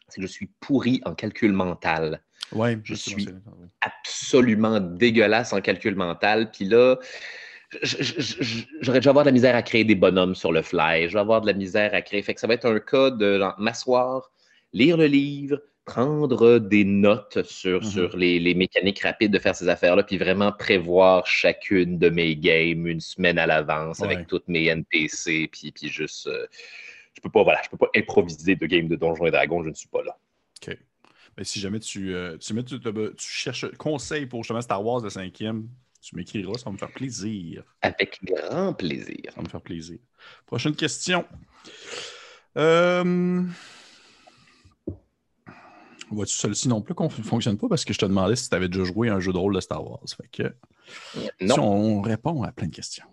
c'est 0.07 0.21
que 0.21 0.27
je 0.27 0.31
suis 0.31 0.49
pourri 0.59 1.01
en 1.05 1.13
calcul 1.13 1.51
mental. 1.53 2.21
Ouais, 2.51 2.77
je 2.83 2.93
suis 2.93 3.27
absolument 3.81 4.79
dégueulasse 4.79 5.53
en 5.53 5.61
calcul 5.61 5.95
mental. 5.95 6.51
Puis 6.51 6.65
là, 6.65 6.97
j'aurais 8.81 8.99
dû 8.99 9.09
avoir 9.09 9.25
de 9.25 9.29
la 9.29 9.33
misère 9.33 9.55
à 9.55 9.61
créer 9.61 9.83
des 9.83 9.95
bonhommes 9.95 10.35
sur 10.35 10.51
le 10.51 10.61
fly. 10.61 11.07
Je 11.09 11.13
vais 11.13 11.19
avoir 11.19 11.41
de 11.41 11.47
la 11.47 11.53
misère 11.53 11.93
à 11.93 12.01
créer. 12.01 12.21
Fait 12.21 12.33
que 12.33 12.39
ça 12.39 12.47
va 12.47 12.53
être 12.53 12.65
un 12.65 12.79
cas 12.79 13.09
de 13.09 13.41
m'asseoir, 13.57 14.31
lire 14.73 14.97
le 14.97 15.07
livre, 15.07 15.59
prendre 15.85 16.59
des 16.59 16.83
notes 16.83 17.43
sur, 17.43 17.81
mm-hmm. 17.81 17.91
sur 17.91 18.17
les, 18.17 18.53
mécaniques 18.55 19.01
rapides 19.01 19.31
de 19.31 19.39
faire 19.39 19.55
ces 19.55 19.69
affaires-là, 19.69 20.03
puis 20.03 20.17
vraiment 20.17 20.51
prévoir 20.51 21.25
chacune 21.27 21.97
de 21.99 22.09
mes 22.09 22.35
games 22.35 22.87
une 22.87 22.99
semaine 22.99 23.37
à 23.37 23.45
l'avance 23.45 24.01
avec 24.01 24.27
toutes 24.27 24.47
mes 24.47 24.65
NPC, 24.65 25.49
puis, 25.51 25.71
puis 25.71 25.89
juste. 25.89 26.27
Euh, 26.27 26.45
peux 27.25 27.31
pas, 27.31 27.43
voilà, 27.43 27.61
je 27.63 27.69
peux 27.69 27.77
pas 27.77 27.89
improviser 27.95 28.55
de 28.55 28.65
game 28.65 28.87
de 28.87 28.95
Donjons 28.95 29.25
et 29.25 29.31
Dragons, 29.31 29.63
je 29.63 29.69
ne 29.69 29.73
suis 29.73 29.87
pas 29.87 30.03
là. 30.03 30.17
OK. 30.61 30.77
Mais 31.37 31.43
si 31.43 31.59
jamais 31.59 31.79
tu, 31.79 32.13
euh, 32.13 32.37
tu, 32.37 32.53
tu, 32.63 32.79
tu, 32.79 33.13
cherches 33.17 33.69
conseil 33.77 34.25
pour 34.25 34.43
justement 34.43 34.61
Star 34.61 34.83
Wars 34.83 35.01
le 35.01 35.09
cinquième, 35.09 35.67
tu 36.01 36.15
m'écriras, 36.15 36.53
ça 36.57 36.65
va 36.65 36.71
me 36.71 36.77
faire 36.77 36.91
plaisir. 36.91 37.63
Avec 37.81 38.19
grand 38.23 38.73
plaisir. 38.73 39.17
Ça 39.29 39.35
va 39.37 39.41
me 39.41 39.49
faire 39.49 39.61
plaisir. 39.61 39.97
Prochaine 40.45 40.75
question. 40.75 41.25
Euh... 42.57 43.43
Vois-tu, 46.11 46.35
celle-ci 46.35 46.69
non 46.69 46.81
plus 46.81 46.93
ne 46.97 47.23
fonctionne 47.23 47.57
pas? 47.57 47.67
Parce 47.67 47.83
que 47.83 47.93
je 47.93 47.97
te 47.97 48.05
demandais 48.05 48.35
si 48.35 48.47
tu 48.47 48.55
avais 48.55 48.69
déjà 48.69 48.83
joué 48.83 49.09
à 49.09 49.15
un 49.15 49.19
jeu 49.19 49.33
de 49.33 49.37
rôle 49.37 49.55
de 49.55 49.59
Star 49.59 49.83
Wars. 49.83 50.03
Fait 50.15 50.27
que, 50.27 50.55
non. 51.41 51.59
on 51.59 52.01
répond 52.01 52.43
à 52.43 52.51
plein 52.51 52.67
de 52.67 52.75
questions. 52.75 53.05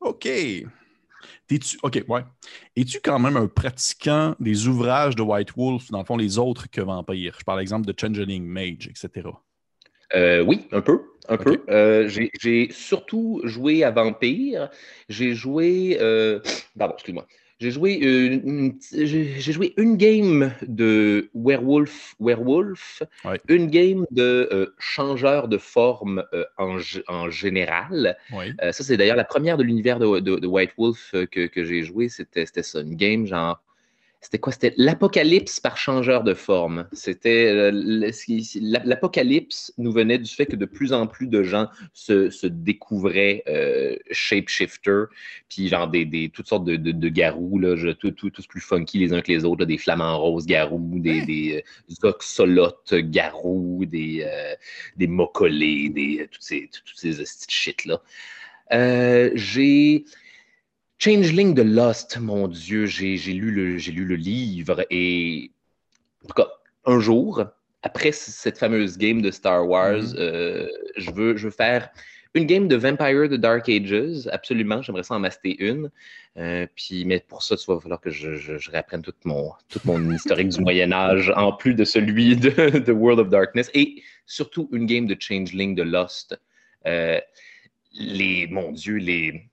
OK. 0.00 0.28
Es-tu, 1.50 1.78
OK, 1.82 2.02
ouais. 2.08 2.22
Es-tu 2.76 3.00
quand 3.02 3.18
même 3.18 3.36
un 3.36 3.46
pratiquant 3.46 4.34
des 4.40 4.66
ouvrages 4.66 5.16
de 5.16 5.22
White 5.22 5.52
Wolf, 5.56 5.90
dans 5.90 5.98
le 5.98 6.04
fond, 6.04 6.16
les 6.16 6.38
autres 6.38 6.70
que 6.70 6.80
Vampire? 6.80 7.36
Je 7.38 7.44
parle 7.44 7.60
exemple 7.60 7.86
de 7.86 7.94
Changeling 7.98 8.44
Mage, 8.44 8.88
etc. 8.88 9.28
Euh, 10.14 10.42
oui, 10.42 10.66
un 10.72 10.80
peu. 10.80 11.00
Un 11.28 11.36
peu. 11.36 11.62
Euh, 11.70 12.08
j'ai 12.08 12.70
surtout 12.70 13.40
joué 13.44 13.82
à 13.82 13.90
Vampire. 13.90 14.70
J'ai 15.08 15.34
joué. 15.34 15.96
Euh, 16.00 16.40
pardon, 16.78 16.94
excuse-moi. 16.94 17.26
J'ai 17.64 17.70
joué, 17.70 17.98
euh, 18.02 18.40
une, 18.44 18.78
j'ai 18.92 19.40
joué 19.40 19.72
une 19.78 19.96
game 19.96 20.52
de 20.68 21.30
Werewolf, 21.32 22.14
Werewolf 22.20 23.02
une 23.48 23.68
game 23.68 24.04
de 24.10 24.50
euh, 24.52 24.74
changeur 24.78 25.48
de 25.48 25.56
forme 25.56 26.22
euh, 26.34 26.44
en, 26.58 26.76
en, 27.08 27.30
général. 27.30 28.18
ça, 28.60 28.84
c'est 28.84 28.98
d'ailleurs 28.98 29.16
la 29.16 29.24
première 29.24 29.56
de 29.56 29.62
l'univers 29.62 29.98
de, 29.98 30.20
de, 30.20 30.46
White 30.46 30.72
Wolf 30.76 31.12
que, 31.30 31.46
que 31.46 31.64
j'ai 31.64 31.84
joué. 31.84 32.10
C'était 32.10 32.44
ça, 32.44 32.80
une 32.82 32.96
game 32.96 33.24
genre 33.24 33.62
c'était 34.24 34.38
quoi? 34.38 34.54
C'était 34.54 34.72
l'apocalypse 34.78 35.60
par 35.60 35.76
changeur 35.76 36.24
de 36.24 36.32
forme. 36.32 36.88
C'était 36.92 37.46
euh, 37.52 37.70
l'apocalypse 38.82 39.74
nous 39.76 39.92
venait 39.92 40.16
du 40.16 40.32
fait 40.32 40.46
que 40.46 40.56
de 40.56 40.64
plus 40.64 40.94
en 40.94 41.06
plus 41.06 41.26
de 41.26 41.42
gens 41.42 41.68
se, 41.92 42.46
découvraient 42.46 43.42
euh, 43.48 43.96
shapeshifter, 44.10 45.04
puis 45.50 45.68
genre 45.68 45.88
des, 45.88 46.30
toutes 46.32 46.46
sortes 46.46 46.64
de, 46.64 46.76
de, 46.76 47.08
garous, 47.10 47.58
là, 47.58 47.76
tout, 47.92 48.12
tous 48.12 48.46
plus 48.46 48.62
funky 48.62 48.98
les 48.98 49.12
uns 49.12 49.20
que 49.20 49.30
les 49.30 49.44
autres, 49.44 49.66
des 49.66 49.76
flamants 49.76 50.18
roses 50.18 50.46
garous, 50.46 50.98
des, 51.00 51.26
des, 51.26 51.62
euh, 52.02 52.08
oxolotes 52.08 52.94
garous, 52.94 53.84
des, 53.84 54.26
des 54.96 55.06
mocolés, 55.06 55.90
des, 55.90 56.26
toutes 56.32 56.42
ces, 56.42 56.70
toutes 56.72 56.96
ces 56.96 57.12
shit-là. 57.46 58.00
j'ai 59.34 60.06
Changeling 61.04 61.52
de 61.52 61.60
Lost, 61.60 62.18
mon 62.18 62.48
Dieu, 62.48 62.86
j'ai 62.86 63.18
lu, 63.34 63.50
le, 63.50 63.76
lu 63.76 64.06
le 64.06 64.14
livre 64.14 64.86
et 64.88 65.50
en 66.22 66.28
tout 66.28 66.32
cas, 66.32 66.48
un 66.86 66.98
jour, 66.98 67.44
après 67.82 68.10
cette 68.10 68.56
fameuse 68.56 68.96
game 68.96 69.20
de 69.20 69.30
Star 69.30 69.68
Wars, 69.68 69.98
mm-hmm. 69.98 70.18
euh, 70.18 70.66
je, 70.96 71.10
veux, 71.10 71.36
je 71.36 71.48
veux 71.48 71.50
faire 71.50 71.90
une 72.32 72.46
game 72.46 72.68
de 72.68 72.76
Vampire 72.76 73.28
de 73.28 73.36
Dark 73.36 73.68
Ages, 73.68 74.30
absolument, 74.32 74.80
j'aimerais 74.80 75.02
ça 75.02 75.16
en 75.16 75.18
master 75.18 75.52
une. 75.58 75.90
Euh, 76.38 76.66
puis, 76.74 77.04
mais 77.04 77.20
pour 77.20 77.42
ça, 77.42 77.56
il 77.58 77.70
va 77.70 77.78
falloir 77.80 78.00
que 78.00 78.08
je, 78.08 78.36
je, 78.36 78.70
réapprenne 78.70 79.02
tout 79.02 79.12
mon, 79.26 79.52
tout 79.68 79.80
mon 79.84 80.10
historique 80.10 80.48
du 80.48 80.62
Moyen 80.62 80.90
Âge, 80.90 81.30
en 81.36 81.52
plus 81.52 81.74
de 81.74 81.84
celui 81.84 82.34
de, 82.34 82.78
de, 82.78 82.92
World 82.92 83.20
of 83.20 83.28
Darkness, 83.28 83.70
et 83.74 84.02
surtout 84.24 84.70
une 84.72 84.86
game 84.86 85.06
de 85.06 85.16
Changeling 85.20 85.74
de 85.74 85.82
Lost. 85.82 86.40
Euh, 86.86 87.20
les, 87.92 88.46
mon 88.46 88.72
Dieu, 88.72 88.96
les, 88.96 89.50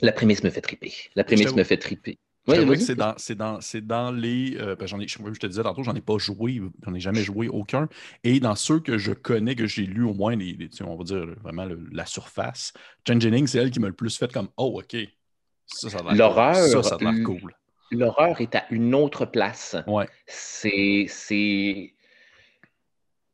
la 0.00 0.12
prémisse 0.12 0.44
me 0.44 0.50
fait 0.50 0.60
triper. 0.60 0.92
La 1.14 1.24
prémisse 1.24 1.54
me 1.54 1.64
fait 1.64 1.78
triper. 1.78 2.18
Ouais, 2.48 2.78
c'est 2.78 2.94
dans, 2.94 3.14
dans, 3.36 3.58
dans, 3.82 4.10
les. 4.10 4.56
Euh, 4.56 4.74
j'en 4.86 4.98
ai, 5.00 5.06
je 5.06 5.38
te 5.38 5.46
disais 5.46 5.62
tantôt, 5.62 5.82
j'en 5.82 5.94
ai 5.94 6.00
pas 6.00 6.16
joué, 6.16 6.62
j'en 6.82 6.94
ai 6.94 7.00
jamais 7.00 7.22
joué 7.22 7.48
aucun. 7.48 7.88
Et 8.24 8.40
dans 8.40 8.54
ceux 8.54 8.80
que 8.80 8.96
je 8.96 9.12
connais, 9.12 9.54
que 9.54 9.66
j'ai 9.66 9.82
lu 9.82 10.04
au 10.04 10.14
moins, 10.14 10.34
les, 10.34 10.56
on 10.82 10.96
va 10.96 11.04
dire 11.04 11.26
vraiment 11.42 11.68
la 11.92 12.06
surface, 12.06 12.72
Changeling, 13.06 13.46
c'est 13.46 13.58
elle 13.58 13.70
qui 13.70 13.80
m'a 13.80 13.88
le 13.88 13.92
plus 13.92 14.16
fait 14.16 14.32
comme 14.32 14.48
Oh, 14.56 14.80
OK. 14.80 14.96
Ça, 15.66 15.90
ça 15.90 15.98
a 15.98 16.14
L'horreur. 16.14 16.54
Ça, 16.54 16.82
ça 16.82 16.94
a 16.94 17.12
l'air 17.12 17.22
cool. 17.22 17.54
L'horreur 17.90 18.40
est 18.40 18.54
à 18.54 18.64
une 18.70 18.94
autre 18.94 19.26
place. 19.26 19.76
Ouais. 19.86 20.08
C'est 20.26 21.06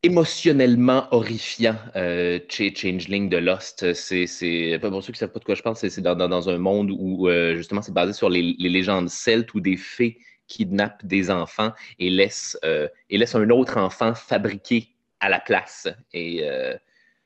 émotionnellement 0.04 1.08
horrifiant, 1.12 1.76
euh, 1.96 2.38
Changeling 2.48 3.30
de 3.30 3.38
Lost. 3.38 3.94
C'est, 3.94 4.78
pour 4.80 5.02
ceux 5.02 5.06
qui 5.06 5.12
ne 5.12 5.16
savent 5.16 5.32
pas 5.32 5.38
de 5.38 5.44
quoi 5.44 5.54
je 5.54 5.62
parle, 5.62 5.76
c'est 5.76 6.00
dans, 6.00 6.48
un 6.48 6.58
monde 6.58 6.90
où 6.90 7.26
euh, 7.28 7.56
justement 7.56 7.80
c'est 7.80 7.94
basé 7.94 8.12
sur 8.12 8.28
les, 8.28 8.54
légendes 8.58 9.08
celtes 9.08 9.54
où 9.54 9.60
des 9.60 9.78
fées 9.78 10.18
kidnappent 10.46 11.04
des 11.06 11.30
enfants 11.30 11.72
et 11.98 12.10
laissent, 12.10 12.58
euh, 12.66 12.86
et 13.08 13.16
laissent 13.16 13.34
un 13.34 13.48
autre 13.48 13.78
enfant 13.78 14.14
fabriqué 14.14 14.88
à 15.20 15.30
la 15.30 15.40
place. 15.40 15.88
Et 16.12 16.40
euh, 16.42 16.74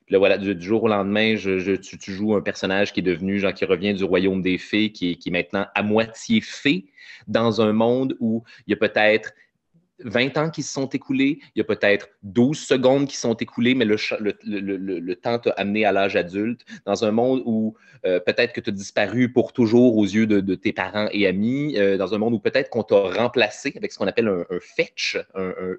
là, 0.09 0.19
voilà, 0.19 0.39
du, 0.39 0.61
jour 0.63 0.85
au 0.85 0.89
lendemain, 0.89 1.35
tu, 1.35 2.13
joues 2.13 2.37
un 2.37 2.43
personnage 2.43 2.93
qui 2.93 3.01
est 3.01 3.03
devenu, 3.03 3.41
genre, 3.41 3.55
qui 3.55 3.65
revient 3.65 3.93
du 3.93 4.05
royaume 4.05 4.41
des 4.41 4.57
fées, 4.57 4.93
qui 4.93 5.19
est 5.25 5.31
maintenant 5.31 5.67
à 5.75 5.83
moitié 5.83 6.41
fée, 6.41 6.87
dans 7.27 7.61
un 7.61 7.73
monde 7.73 8.17
où 8.21 8.45
il 8.69 8.71
y 8.71 8.75
a 8.75 8.77
peut-être 8.77 9.33
20 10.05 10.37
ans 10.39 10.51
qui 10.51 10.63
se 10.63 10.73
sont 10.73 10.89
écoulés, 10.89 11.41
il 11.55 11.59
y 11.59 11.61
a 11.61 11.65
peut-être 11.65 12.09
12 12.23 12.59
secondes 12.59 13.07
qui 13.07 13.17
sont 13.17 13.35
écoulées, 13.35 13.75
mais 13.75 13.85
le, 13.85 13.97
le, 14.45 15.17
temps 15.17 15.39
t'a 15.39 15.51
amené 15.51 15.85
à 15.85 15.93
l'âge 15.93 16.17
adulte, 16.17 16.65
dans 16.85 17.05
un 17.05 17.11
monde 17.11 17.43
où 17.45 17.75
euh, 18.07 18.21
peut-être 18.21 18.53
que 18.53 18.61
tu 18.61 18.71
as 18.71 18.73
disparu 18.73 19.33
pour 19.33 19.53
toujours 19.53 19.97
aux 19.97 20.05
yeux 20.05 20.27
de, 20.27 20.55
tes 20.55 20.73
parents 20.73 21.09
et 21.13 21.27
amis, 21.27 21.77
euh, 21.79 21.97
dans 21.97 22.15
un 22.15 22.19
monde 22.19 22.35
où 22.35 22.39
peut-être 22.39 22.71
qu'on 22.71 22.85
t'a 22.85 22.97
remplacé 22.97 23.73
avec 23.77 23.93
ce 23.93 23.99
qu'on 23.99 24.07
appelle 24.07 24.29
un, 24.29 24.45
fetch, 24.61 25.19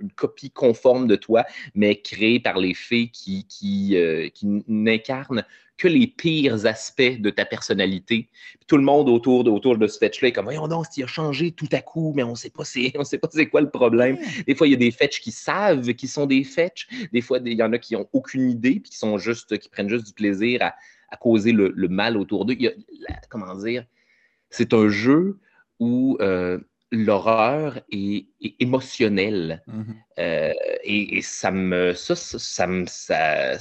une 0.01 0.11
copie 0.15 0.51
conforme 0.51 1.07
de 1.07 1.15
toi, 1.15 1.45
mais 1.75 2.01
créée 2.01 2.39
par 2.39 2.57
les 2.57 2.73
fées 2.73 3.09
qui, 3.09 3.45
qui, 3.47 3.95
euh, 3.95 4.29
qui 4.29 4.63
n'incarnent 4.67 5.43
que 5.79 5.87
les 5.87 6.07
pires 6.07 6.65
aspects 6.65 7.19
de 7.19 7.29
ta 7.29 7.45
personnalité. 7.45 8.27
tout 8.67 8.77
le 8.77 8.83
monde 8.83 9.07
autour 9.09 9.45
de, 9.45 9.49
autour 9.49 9.77
de 9.77 9.87
ce 9.87 9.97
fetch-là 9.97 10.27
est 10.27 10.31
comme 10.33 10.45
Voyons 10.45 10.67
donc, 10.67 10.85
il 10.97 11.03
a 11.03 11.07
changé 11.07 11.51
tout 11.51 11.69
à 11.71 11.81
coup, 11.81 12.13
mais 12.15 12.21
on 12.23 12.31
ne 12.31 12.35
sait 12.35 12.49
pas 12.51 12.65
c'est 12.65 13.45
quoi 13.47 13.61
le 13.61 13.69
problème. 13.69 14.17
Des 14.45 14.55
fois, 14.55 14.67
il 14.67 14.71
y 14.71 14.73
a 14.73 14.77
des 14.77 14.91
fetchs 14.91 15.21
qui 15.21 15.31
savent 15.31 15.93
qu'ils 15.93 16.09
sont 16.09 16.25
des 16.25 16.43
fetchs. 16.43 16.87
Des 17.13 17.21
fois, 17.21 17.39
il 17.43 17.53
y 17.53 17.63
en 17.63 17.71
a 17.71 17.79
qui 17.79 17.93
n'ont 17.93 18.07
aucune 18.13 18.49
idée 18.49 18.79
puis 18.81 18.91
qui 18.91 18.97
sont 18.97 19.17
juste, 19.17 19.57
qui 19.57 19.69
prennent 19.69 19.89
juste 19.89 20.05
du 20.07 20.13
plaisir 20.13 20.61
à, 20.61 21.17
causer 21.17 21.53
le, 21.53 21.87
mal 21.87 22.17
autour 22.17 22.45
d'eux. 22.45 22.57
Comment 23.29 23.55
dire? 23.55 23.85
C'est 24.49 24.73
un 24.73 24.89
jeu 24.89 25.39
où 25.79 26.17
euh, 26.19 26.59
l'horreur 26.91 27.79
est, 27.91 28.27
émotionnelle. 28.59 29.63
Mm-hmm. 29.67 29.95
Euh, 30.19 30.53
et, 30.83 31.21
ça 31.21 31.51
me. 31.51 31.93
Ça, 31.93 32.15
ça, 32.15 32.37
ça, 32.37 32.67
ça 32.85 33.59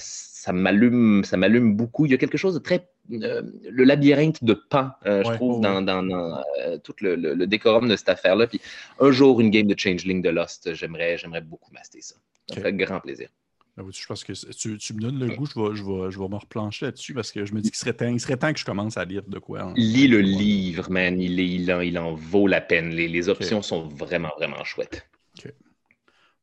m'allume, 0.52 1.24
ça 1.24 1.36
m'allume 1.36 1.74
beaucoup. 1.74 2.06
Il 2.06 2.12
y 2.12 2.14
a 2.14 2.18
quelque 2.18 2.38
chose 2.38 2.54
de 2.54 2.58
très 2.58 2.88
euh, 3.12 3.42
le 3.70 3.84
labyrinthe 3.84 4.44
de 4.44 4.52
Pan, 4.54 4.90
euh, 5.06 5.22
je 5.24 5.32
trouve, 5.32 5.60
dans, 5.60 5.86
euh, 5.86 6.78
tout 6.78 6.94
le, 7.00 7.46
décorum 7.46 7.88
de 7.88 7.96
cette 7.96 8.10
affaire-là. 8.10 8.46
Puis 8.46 8.60
un 9.00 9.10
jour, 9.10 9.40
une 9.40 9.50
game 9.50 9.66
de 9.66 9.78
Changeling 9.78 10.20
de 10.20 10.28
Lost, 10.28 10.74
j'aimerais, 10.74 11.16
j'aimerais 11.16 11.40
beaucoup 11.40 11.72
master 11.72 12.02
ça. 12.02 12.16
Ça 12.48 12.56
me 12.56 12.60
ferait 12.60 12.72
grand 12.72 13.00
plaisir. 13.00 13.28
Ben 13.76 13.86
je 13.92 14.06
pense 14.06 14.24
que 14.24 14.32
tu, 14.32 14.94
me 14.94 15.00
donnes 15.00 15.20
le 15.20 15.36
goût, 15.36 15.46
je 15.46 15.54
vais, 15.54 15.76
je 15.76 15.84
vais, 15.84 16.10
je 16.10 16.18
vais 16.18 16.28
me 16.28 16.34
replancher 16.34 16.86
là-dessus 16.86 17.14
parce 17.14 17.30
que 17.30 17.44
je 17.44 17.54
me 17.54 17.60
dis 17.60 17.70
qu'il 17.70 17.78
serait 17.78 17.92
temps, 17.92 18.08
il 18.08 18.18
serait 18.18 18.36
temps 18.36 18.52
que 18.52 18.58
je 18.58 18.64
commence 18.64 18.96
à 18.96 19.04
lire 19.04 19.22
de 19.28 19.38
quoi. 19.38 19.72
Lis 19.76 20.08
le 20.08 20.20
livre, 20.20 20.90
man. 20.90 21.20
Il, 21.20 21.38
il, 21.38 21.72
en, 21.72 21.80
il 21.80 21.96
en 21.96 22.12
vaut 22.14 22.48
la 22.48 22.60
peine. 22.60 22.90
Les, 22.90 23.28
options 23.28 23.62
sont 23.62 23.86
vraiment, 23.86 24.32
vraiment 24.36 24.64
chouettes. 24.64 25.08
OK. 25.38 25.52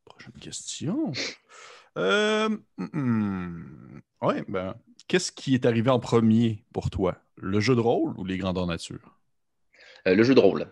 Prochaine 0.06 0.34
question. 0.40 1.12
Euh, 1.98 2.50
hmm, 2.78 4.00
ouais, 4.22 4.44
ben, 4.48 4.76
qu'est-ce 5.08 5.32
qui 5.32 5.54
est 5.54 5.66
arrivé 5.66 5.90
en 5.90 6.00
premier 6.00 6.64
pour 6.74 6.90
toi? 6.90 7.18
Le 7.38 7.60
jeu 7.60 7.76
de 7.76 7.80
rôle 7.80 8.14
ou 8.18 8.26
les 8.26 8.38
grandeurs 8.38 8.68
nature? 8.68 9.18
Euh, 10.08 10.16
le 10.16 10.24
jeu 10.24 10.36
de 10.36 10.40
rôle. 10.40 10.68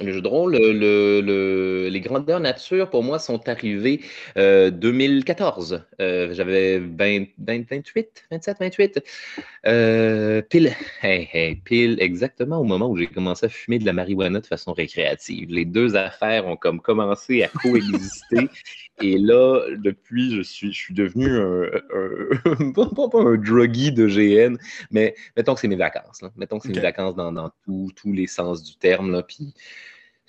Le 0.00 0.12
jeu 0.12 0.20
de 0.20 0.26
rôle, 0.26 0.56
les 0.56 2.00
grandeurs 2.00 2.40
nature, 2.40 2.90
pour 2.90 3.04
moi, 3.04 3.20
sont 3.20 3.48
arrivées 3.48 4.00
euh, 4.36 4.72
2014. 4.72 5.84
Euh, 6.00 6.34
j'avais 6.34 6.80
28, 6.80 8.26
27, 8.32 8.56
28. 8.58 9.00
pile, 10.48 10.74
pile, 11.64 11.96
exactement 12.00 12.58
au 12.58 12.64
moment 12.64 12.90
où 12.90 12.96
j'ai 12.96 13.06
commencé 13.06 13.46
à 13.46 13.48
fumer 13.48 13.78
de 13.78 13.86
la 13.86 13.92
marijuana 13.92 14.40
de 14.40 14.46
façon 14.46 14.72
récréative. 14.72 15.48
Les 15.50 15.64
deux 15.64 15.94
affaires 15.94 16.48
ont 16.48 16.56
comme 16.56 16.80
commencé 16.80 17.44
à 17.44 17.48
coexister. 17.48 18.48
Et 19.00 19.18
là, 19.18 19.64
depuis, 19.76 20.34
je 20.36 20.42
suis, 20.42 20.72
je 20.72 20.78
suis 20.78 20.94
devenu 20.94 21.28
un, 21.38 21.70
un 22.44 22.72
pas, 22.72 23.18
un 23.20 23.36
druggy 23.36 23.92
de 23.92 24.06
GN, 24.06 24.56
mais 24.90 25.14
mettons 25.36 25.54
que 25.54 25.60
c'est 25.60 25.68
mes 25.68 25.76
vacances. 25.76 26.22
Mettons 26.36 26.58
que 26.58 26.66
c'est 26.66 26.74
mes 26.74 26.80
vacances 26.80 27.14
dans, 27.14 27.32
dans 27.32 27.50
tous 27.66 28.12
les 28.12 28.26
sens 28.26 28.62
du 28.62 28.76
terme. 28.76 29.12
Là, 29.12 29.22
puis 29.22 29.54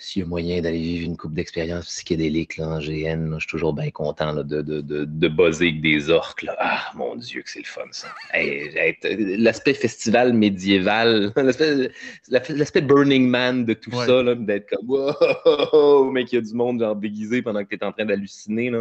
s'il 0.01 0.21
y 0.21 0.25
a 0.25 0.27
moyen 0.27 0.62
d'aller 0.62 0.79
vivre 0.79 1.05
une 1.05 1.17
coupe 1.17 1.33
d'expérience 1.33 1.88
psychédélique 1.88 2.55
là, 2.55 2.69
en 2.69 2.79
GN, 2.79 3.33
je 3.33 3.39
suis 3.39 3.47
toujours 3.49 3.73
bien 3.73 3.91
content 3.91 4.33
de, 4.33 4.43
de, 4.43 4.62
de, 4.62 5.03
de 5.03 5.27
buzzer 5.27 5.67
avec 5.67 5.81
des 5.81 6.09
orques. 6.09 6.43
Là. 6.43 6.55
Ah, 6.57 6.91
mon 6.95 7.17
Dieu, 7.17 7.41
que 7.41 7.49
c'est 7.49 7.59
le 7.59 7.65
fun, 7.65 7.81
ça. 7.91 8.07
l'aspect 8.33 9.73
festival 9.73 10.31
médiéval, 10.31 11.33
l'aspect 12.29 12.81
Burning 12.81 13.27
Man 13.27 13.65
de 13.65 13.73
tout 13.73 13.91
ça, 13.91 14.23
d'être 14.35 14.69
comme 14.69 14.89
wow, 14.89 16.09
mec, 16.12 16.31
il 16.31 16.35
y 16.35 16.38
a 16.38 16.41
du 16.41 16.53
monde 16.53 16.79
genre 16.79 16.95
déguisé 16.95 17.41
pendant 17.41 17.63
que 17.65 17.69
tu 17.69 17.75
es 17.75 17.83
en 17.83 17.91
train 17.91 18.05
d'halluciner 18.05 18.71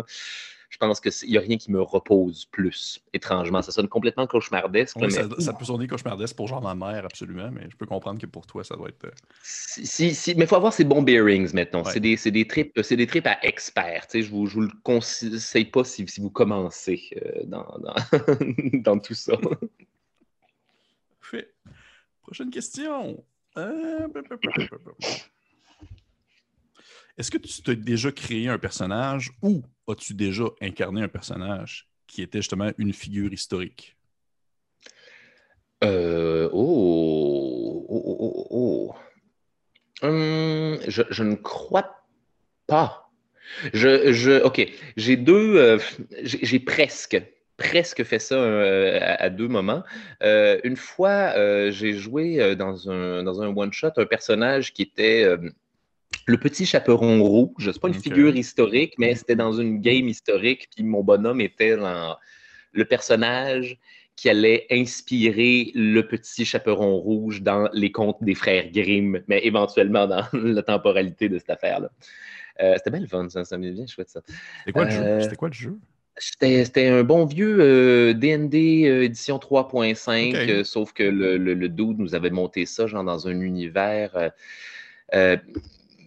je 0.68 0.76
pense 0.76 1.00
qu'il 1.00 1.30
n'y 1.30 1.38
a 1.38 1.40
rien 1.40 1.56
qui 1.56 1.72
me 1.72 1.80
repose 1.80 2.44
plus, 2.46 3.00
étrangement. 3.12 3.62
Ça 3.62 3.72
sonne 3.72 3.88
complètement 3.88 4.26
cauchemardesque. 4.26 4.96
mais... 4.98 5.10
ça, 5.10 5.52
peut 5.52 5.64
sonner 5.64 5.86
cauchemardesque 5.86 6.36
pour 6.36 6.46
genre 6.46 6.62
ma 6.62 6.74
mère, 6.74 7.04
absolument, 7.04 7.50
mais 7.50 7.68
je 7.70 7.76
peux 7.76 7.86
comprendre 7.86 8.20
que 8.20 8.26
pour 8.26 8.46
toi, 8.46 8.64
ça 8.64 8.76
doit 8.76 8.88
être. 8.88 9.06
Euh, 9.06 9.10
si, 9.42 10.14
si, 10.14 10.34
mais 10.34 10.44
il 10.44 10.46
faut 10.46 10.56
avoir 10.56 10.72
ces 10.72 10.84
bons 10.84 11.02
bearings 11.02 11.54
maintenant. 11.54 11.84
C'est 11.84 12.00
des, 12.00 12.16
des, 12.16 12.46
trips, 12.46 12.78
des 12.78 13.06
trips 13.06 13.26
à 13.26 13.38
experts. 13.42 14.06
Je 14.12 14.18
ne 14.18 14.24
vous, 14.24 14.46
je 14.46 14.54
vous 14.54 14.60
le 14.62 14.70
conseille 14.82 15.64
pas 15.64 15.84
si, 15.84 16.06
si 16.06 16.20
vous 16.20 16.30
commencez 16.30 17.10
euh, 17.16 17.44
dans, 17.44 17.66
dans, 17.78 17.94
dans, 18.82 18.98
tout 18.98 19.14
ça. 19.14 19.34
Prochaine 22.22 22.50
question. 22.50 23.24
Euh... 23.56 24.06
Est-ce 27.18 27.30
que 27.32 27.38
tu 27.38 27.62
t'es 27.62 27.76
déjà 27.76 28.12
créé 28.12 28.48
un 28.48 28.58
personnage 28.58 29.32
ou 29.42 29.62
as-tu 29.88 30.14
déjà 30.14 30.44
incarné 30.60 31.02
un 31.02 31.08
personnage 31.08 31.88
qui 32.06 32.22
était 32.22 32.38
justement 32.38 32.70
une 32.78 32.92
figure 32.92 33.32
historique? 33.32 33.96
Euh, 35.82 36.48
oh, 36.52 37.86
oh, 37.88 38.16
oh, 38.20 38.46
oh, 38.50 38.94
Hum, 40.02 40.78
je, 40.86 41.22
ne 41.24 41.34
crois 41.34 42.04
pas. 42.68 43.10
Je, 43.72 44.12
je 44.12 44.42
OK, 44.44 44.64
j'ai 44.96 45.16
deux, 45.16 45.56
euh, 45.56 45.78
j'ai 46.22 46.60
presque, 46.60 47.20
presque 47.56 48.04
fait 48.04 48.20
ça 48.20 48.36
euh, 48.36 49.00
à, 49.00 49.28
deux 49.28 49.48
moments. 49.48 49.82
Euh, 50.22 50.60
une 50.62 50.76
fois, 50.76 51.32
j'ai 51.70 51.94
joué 51.94 52.54
dans 52.54 52.88
un, 52.90 53.24
dans 53.24 53.42
un 53.42 53.48
one-shot 53.48 53.90
un 53.96 54.06
personnage 54.06 54.72
qui 54.72 54.82
était 54.82 55.36
le 56.28 56.36
petit 56.36 56.66
chaperon 56.66 57.22
rouge. 57.22 57.70
C'est 57.72 57.80
pas 57.80 57.88
une 57.88 57.94
figure 57.94 58.36
historique, 58.36 58.94
mais 58.98 59.14
c'était 59.14 59.34
dans 59.34 59.52
une 59.52 59.80
game 59.80 60.08
historique, 60.08 60.68
puis 60.74 60.84
mon 60.84 61.02
bonhomme 61.02 61.40
était 61.40 61.76
le 62.72 62.84
personnage 62.84 63.78
qui 64.14 64.28
allait 64.28 64.66
inspirer 64.70 65.70
le 65.74 66.02
petit 66.02 66.44
chaperon 66.44 66.96
rouge 66.96 67.40
dans 67.40 67.70
les 67.72 67.92
contes 67.92 68.18
des 68.20 68.34
frères 68.34 68.70
Grimm, 68.70 69.22
mais 69.26 69.40
éventuellement 69.46 70.06
dans 70.06 70.24
la 70.34 70.62
temporalité 70.62 71.28
de 71.30 71.38
cette 71.38 71.50
affaire-là. 71.50 71.90
Euh, 72.60 72.74
c'était 72.76 72.90
bien 72.90 73.00
le 73.00 73.06
fun, 73.06 73.28
ça, 73.30 73.44
ça 73.44 73.56
m'est 73.56 73.70
bien 73.70 73.86
chouette 73.86 74.10
ça. 74.10 74.20
C'était 74.58 74.72
quoi, 74.72 74.86
euh, 74.86 75.34
quoi, 75.38 75.48
le 75.48 75.54
jeu? 75.54 75.78
C'était 76.18 76.88
un 76.88 77.04
bon 77.04 77.24
vieux 77.26 78.12
D&D 78.12 78.86
euh, 78.86 79.04
édition 79.04 79.38
3.5, 79.38 80.64
sauf 80.64 80.92
que 80.92 81.04
le, 81.04 81.38
le, 81.38 81.68
dude 81.68 82.00
nous 82.00 82.16
avait 82.16 82.30
monté 82.30 82.66
ça 82.66 82.88
genre 82.88 83.04
dans 83.04 83.28
un 83.28 83.40
univers 83.40 84.32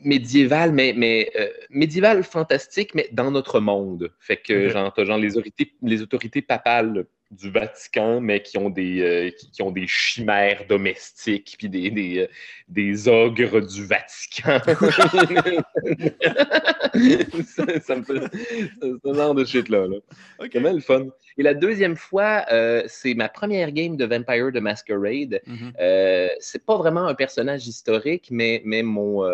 médiéval, 0.04 0.72
mais, 0.72 0.94
mais 0.96 1.32
médiéval 1.70 2.24
fantastique, 2.24 2.96
mais 2.96 3.10
dans 3.12 3.32
notre 3.32 3.60
monde. 3.60 4.12
Fait 4.20 4.38
que 4.38 4.70
genre, 4.70 4.94
genre 4.98 5.18
les 5.18 5.38
autorités, 5.38 5.74
les 5.82 6.02
autorités 6.02 6.42
papales 6.42 7.06
du 7.32 7.50
Vatican, 7.50 8.20
mais 8.20 8.42
qui 8.42 8.58
ont 8.58 8.70
des, 8.70 9.02
euh, 9.02 9.32
qui, 9.54 9.62
ont 9.62 9.72
des 9.72 9.88
chimères 9.88 10.66
domestiques, 10.68 11.56
puis 11.58 11.70
des, 11.70 11.90
des, 11.90 12.20
euh, 12.20 12.28
des 12.68 13.08
ogres 13.08 13.62
du 13.62 13.86
Vatican. 13.86 14.60
ça, 14.66 14.76
me 17.96 18.04
fait 18.04 18.20
ce 18.82 19.14
genre 19.14 19.34
de 19.34 19.46
shit-là. 19.46 19.88
Là. 19.88 19.98
Okay. 20.40 20.60
le 20.60 20.82
fun. 20.82 21.08
Et 21.38 21.44
la 21.44 21.54
deuxième 21.54 21.96
fois, 21.96 22.44
euh, 22.52 22.84
c'est 22.88 23.14
ma 23.14 23.30
première 23.30 23.72
game 23.72 23.96
de 23.96 24.04
Vampire 24.04 24.52
de 24.52 24.60
Masquerade. 24.60 25.42
Mm-hmm. 25.48 26.30
c'est 26.40 26.66
pas 26.66 26.76
vraiment 26.78 27.08
un 27.08 27.16
personnage 27.16 27.66
historique, 27.66 28.28
mais, 28.30 28.62
mais 28.66 28.84
mon 28.84 29.26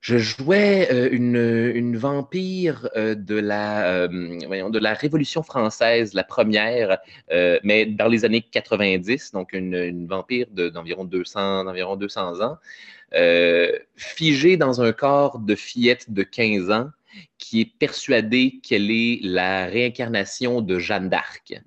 je 0.00 0.18
jouais 0.18 0.88
euh, 0.92 1.08
une, 1.10 1.96
vampire 1.96 2.88
euh, 2.96 3.14
de, 3.14 3.34
la, 3.34 4.04
euh, 4.04 4.08
de 4.08 4.78
la 4.78 4.94
Révolution 4.94 5.42
française, 5.42 6.14
la 6.14 6.24
première, 6.24 6.98
mais 7.64 7.86
dans 7.86 8.08
les 8.08 8.24
années 8.24 8.42
90, 8.42 9.32
donc 9.32 9.52
une, 9.52 10.06
vampire 10.06 10.46
d'environ 10.50 11.04
200, 11.04 11.96
200 11.96 12.40
ans, 12.42 12.58
figée 13.96 14.56
dans 14.56 14.80
un 14.80 14.92
corps 14.92 15.38
de 15.38 15.54
fillette 15.54 16.12
de 16.12 16.22
15 16.22 16.70
ans 16.70 16.90
qui 17.38 17.62
est 17.62 17.78
persuadée 17.78 18.60
qu'elle 18.62 18.90
est 18.90 19.20
la 19.22 19.66
réincarnation 19.66 20.60
de 20.60 20.78
Jeanne 20.78 21.08
d'Arc. 21.08 21.60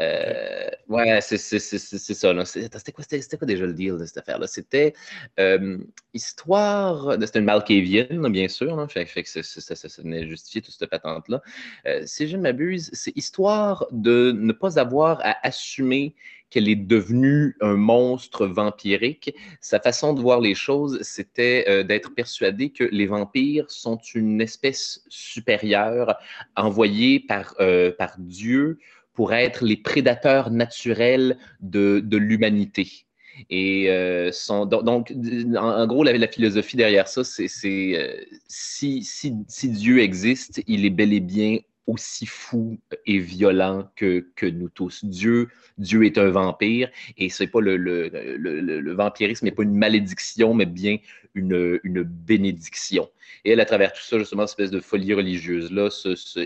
Euh, 0.00 0.68
ouais, 0.88 1.20
c'est 1.20 1.38
ça. 1.38 1.58
C'était 1.58 2.92
quoi, 2.92 3.04
quoi, 3.04 3.46
déjà 3.46 3.66
le 3.66 3.72
deal 3.72 3.96
de 3.96 4.04
cette 4.04 4.18
affaire-là? 4.18 4.46
C'était 4.46 4.94
euh, 5.40 5.78
histoire. 6.14 7.16
C'était 7.20 7.40
une 7.40 7.44
Malkavienne, 7.44 8.28
bien 8.28 8.48
sûr. 8.48 8.76
Là, 8.76 8.86
fait, 8.88 9.04
que 9.04 9.28
ça, 9.28 9.42
ça, 9.42 10.02
venait 10.02 10.26
justifier 10.26 10.62
toute 10.62 10.74
cette 10.74 10.90
patente-là. 10.90 11.42
Euh, 11.86 12.02
si 12.04 12.28
je 12.28 12.36
ne 12.36 12.42
m'abuse, 12.42 12.90
c'est 12.92 13.16
histoire 13.16 13.86
de 13.90 14.32
ne 14.32 14.52
pas 14.52 14.78
avoir 14.78 15.20
à 15.22 15.36
assumer 15.46 16.14
qu'elle 16.50 16.68
est 16.70 16.76
devenue 16.76 17.56
un 17.60 17.74
monstre 17.74 18.46
vampirique. 18.46 19.34
Sa 19.60 19.80
façon 19.80 20.14
de 20.14 20.22
voir 20.22 20.40
les 20.40 20.54
choses, 20.54 20.98
c'était 21.02 21.84
d'être 21.84 22.14
persuadée 22.14 22.70
que 22.70 22.84
les 22.84 23.06
vampires 23.06 23.70
sont 23.70 23.98
une 24.14 24.40
espèce 24.40 25.04
supérieure 25.10 26.16
envoyée 26.56 27.20
par, 27.20 27.54
par 27.98 28.14
Dieu 28.16 28.78
pour 29.18 29.32
être 29.32 29.64
les 29.64 29.76
prédateurs 29.76 30.52
naturels 30.52 31.38
de, 31.60 31.98
de 31.98 32.16
l'humanité. 32.16 33.04
Et 33.50 33.86
euh, 33.88 34.30
donc, 34.66 35.12
en, 35.56 35.86
gros, 35.88 36.04
la, 36.04 36.16
la, 36.16 36.28
philosophie 36.28 36.76
derrière 36.76 37.08
ça, 37.08 37.24
c'est 37.24 37.48
euh, 37.66 38.14
si, 38.46 39.02
si, 39.02 39.34
si, 39.48 39.70
Dieu 39.70 39.98
existe, 39.98 40.62
il 40.68 40.86
est 40.86 40.90
bel 40.90 41.12
et 41.12 41.18
bien 41.18 41.58
aussi 41.88 42.26
fou 42.26 42.78
et 43.06 43.18
violent 43.18 43.90
que, 43.96 44.24
que 44.36 44.46
nous 44.46 44.68
tous. 44.68 45.04
Dieu, 45.04 45.48
Dieu 45.78 46.04
est 46.04 46.16
un 46.16 46.30
vampire 46.30 46.88
et 47.16 47.28
c'est 47.28 47.48
pas 47.48 47.60
le, 47.60 47.76
le, 47.76 48.08
le, 48.36 48.60
le 48.60 48.92
vampirisme 48.92 49.46
n'est 49.46 49.52
pas 49.52 49.64
une 49.64 49.76
malédiction, 49.76 50.54
mais 50.54 50.66
bien 50.66 50.98
une, 51.38 51.80
une, 51.84 52.02
bénédiction. 52.02 53.08
Et 53.44 53.52
elle, 53.52 53.60
à 53.60 53.64
travers 53.64 53.92
tout 53.92 54.02
ça, 54.02 54.18
justement, 54.18 54.46
cette 54.46 54.58
espèce 54.58 54.70
de 54.70 54.80
folie 54.80 55.14
religieuse-là, 55.14 55.88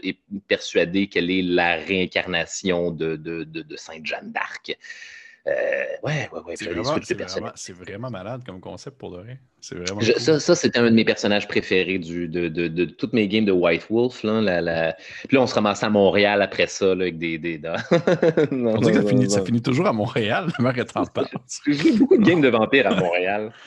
est 0.02 0.18
persuadée 0.48 1.06
qu'elle 1.06 1.30
est 1.30 1.42
la 1.42 1.76
réincarnation 1.76 2.90
de, 2.90 3.16
de, 3.16 3.44
de, 3.44 3.62
de 3.62 3.76
Sainte 3.76 4.06
Jeanne 4.06 4.32
d'Arc. 4.32 4.76
Euh, 5.48 5.50
ouais, 6.04 6.28
ouais, 6.32 6.40
ouais. 6.46 6.54
C'est 6.56 7.72
vraiment, 7.72 8.10
malade 8.10 8.42
comme 8.46 8.60
concept 8.60 8.96
pour 8.96 9.10
de 9.10 9.16
vrai. 9.16 9.40
Vraiment 9.72 10.00
Ça, 10.00 10.38
ça 10.38 10.54
c'était 10.54 10.78
un 10.78 10.84
de 10.84 10.94
mes 10.94 11.04
personnages 11.04 11.48
préférés 11.48 11.98
du, 11.98 12.28
de, 12.28 12.46
de, 12.46 12.68
de, 12.68 12.84
toutes 12.84 13.12
mes 13.12 13.26
games 13.26 13.44
de 13.44 13.50
White 13.50 13.86
Wolf. 13.90 14.22
Là, 14.22 14.40
la, 14.40 14.60
la... 14.60 14.96
Puis 15.26 15.36
là, 15.36 15.42
on 15.42 15.48
se 15.48 15.54
ramasse 15.54 15.82
à 15.82 15.90
Montréal 15.90 16.42
après 16.42 16.68
ça 16.68 16.94
là, 16.94 17.02
avec 17.02 17.18
des. 17.18 17.38
des... 17.38 17.60
on 18.52 18.78
dit 18.78 18.92
que 18.92 18.94
ça, 18.94 19.08
finit, 19.08 19.30
ça 19.30 19.44
finit, 19.44 19.62
toujours 19.62 19.88
à 19.88 19.92
Montréal, 19.92 20.46
le 20.56 20.72
que 20.72 20.82
t'en 20.82 21.04
parles. 21.06 21.26
J'ai 21.66 21.92
beaucoup 21.92 22.18
de 22.18 22.24
games 22.24 22.40
de 22.40 22.48
vampires 22.48 22.86
à 22.86 22.94
Montréal. 22.94 23.52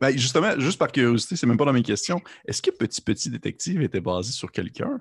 Ben, 0.00 0.16
justement, 0.16 0.58
juste 0.58 0.78
par 0.78 0.90
curiosité, 0.90 1.36
c'est 1.36 1.46
même 1.46 1.56
pas 1.56 1.64
dans 1.64 1.72
mes 1.72 1.82
questions. 1.82 2.20
Est-ce 2.46 2.62
que 2.62 2.70
Petit 2.70 3.00
Petit 3.00 3.30
Détective 3.30 3.82
était 3.82 4.00
basé 4.00 4.32
sur 4.32 4.50
quelqu'un? 4.52 5.00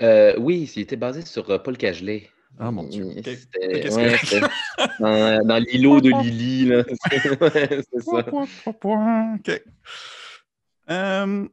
Euh, 0.00 0.34
oui, 0.38 0.70
il 0.74 0.82
était 0.82 0.96
basé 0.96 1.22
sur 1.22 1.48
euh, 1.50 1.58
Paul 1.58 1.76
Cagelet. 1.76 2.28
Ah 2.58 2.70
mon 2.70 2.84
Dieu. 2.84 3.04
dans, 5.00 5.64
l'îlot 5.64 6.00
de 6.00 6.22
Lily. 6.22 6.70
c'est 7.92 8.02
ça. 8.02 8.26
OK. 8.66 9.62
Hum, 10.88 11.48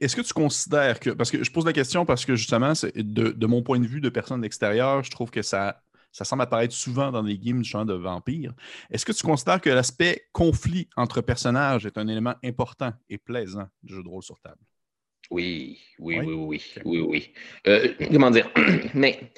Est-ce 0.00 0.14
que 0.14 0.20
tu 0.20 0.32
considères 0.32 1.00
que. 1.00 1.10
Parce 1.10 1.30
que 1.30 1.42
je 1.42 1.50
pose 1.50 1.66
la 1.66 1.72
question 1.72 2.06
parce 2.06 2.24
que 2.24 2.36
justement, 2.36 2.72
de, 2.94 3.30
de 3.30 3.46
mon 3.46 3.62
point 3.62 3.80
de 3.80 3.86
vue 3.86 4.00
de 4.00 4.10
personne 4.10 4.44
extérieure, 4.44 5.02
je 5.02 5.10
trouve 5.10 5.30
que 5.30 5.42
ça, 5.42 5.82
ça 6.14 6.24
semble 6.24 6.42
apparaître 6.42 6.72
souvent 6.72 7.10
dans 7.10 7.22
les 7.22 7.36
games 7.36 7.60
du 7.60 7.68
genre 7.68 7.84
de 7.84 7.92
vampires. 7.92 8.54
Est-ce 8.88 9.04
que 9.04 9.10
tu 9.10 9.24
considères 9.24 9.60
que 9.60 9.68
l'aspect 9.68 10.28
conflit 10.30 10.88
entre 10.96 11.20
personnages 11.20 11.86
est 11.86 11.98
un 11.98 12.06
élément 12.06 12.34
important 12.44 12.92
et 13.10 13.18
plaisant 13.18 13.66
du 13.82 13.94
jeu 13.94 14.02
de 14.02 14.08
rôle 14.08 14.22
sur 14.22 14.38
table? 14.40 14.60
Oui, 15.32 15.80
oui, 15.98 16.20
oui, 16.20 16.34
oui, 16.34 16.62
oui, 16.84 17.00
oui. 17.00 17.32
Euh, 17.66 17.94
comment 18.12 18.30
dire? 18.30 18.48
Mais 18.94 19.32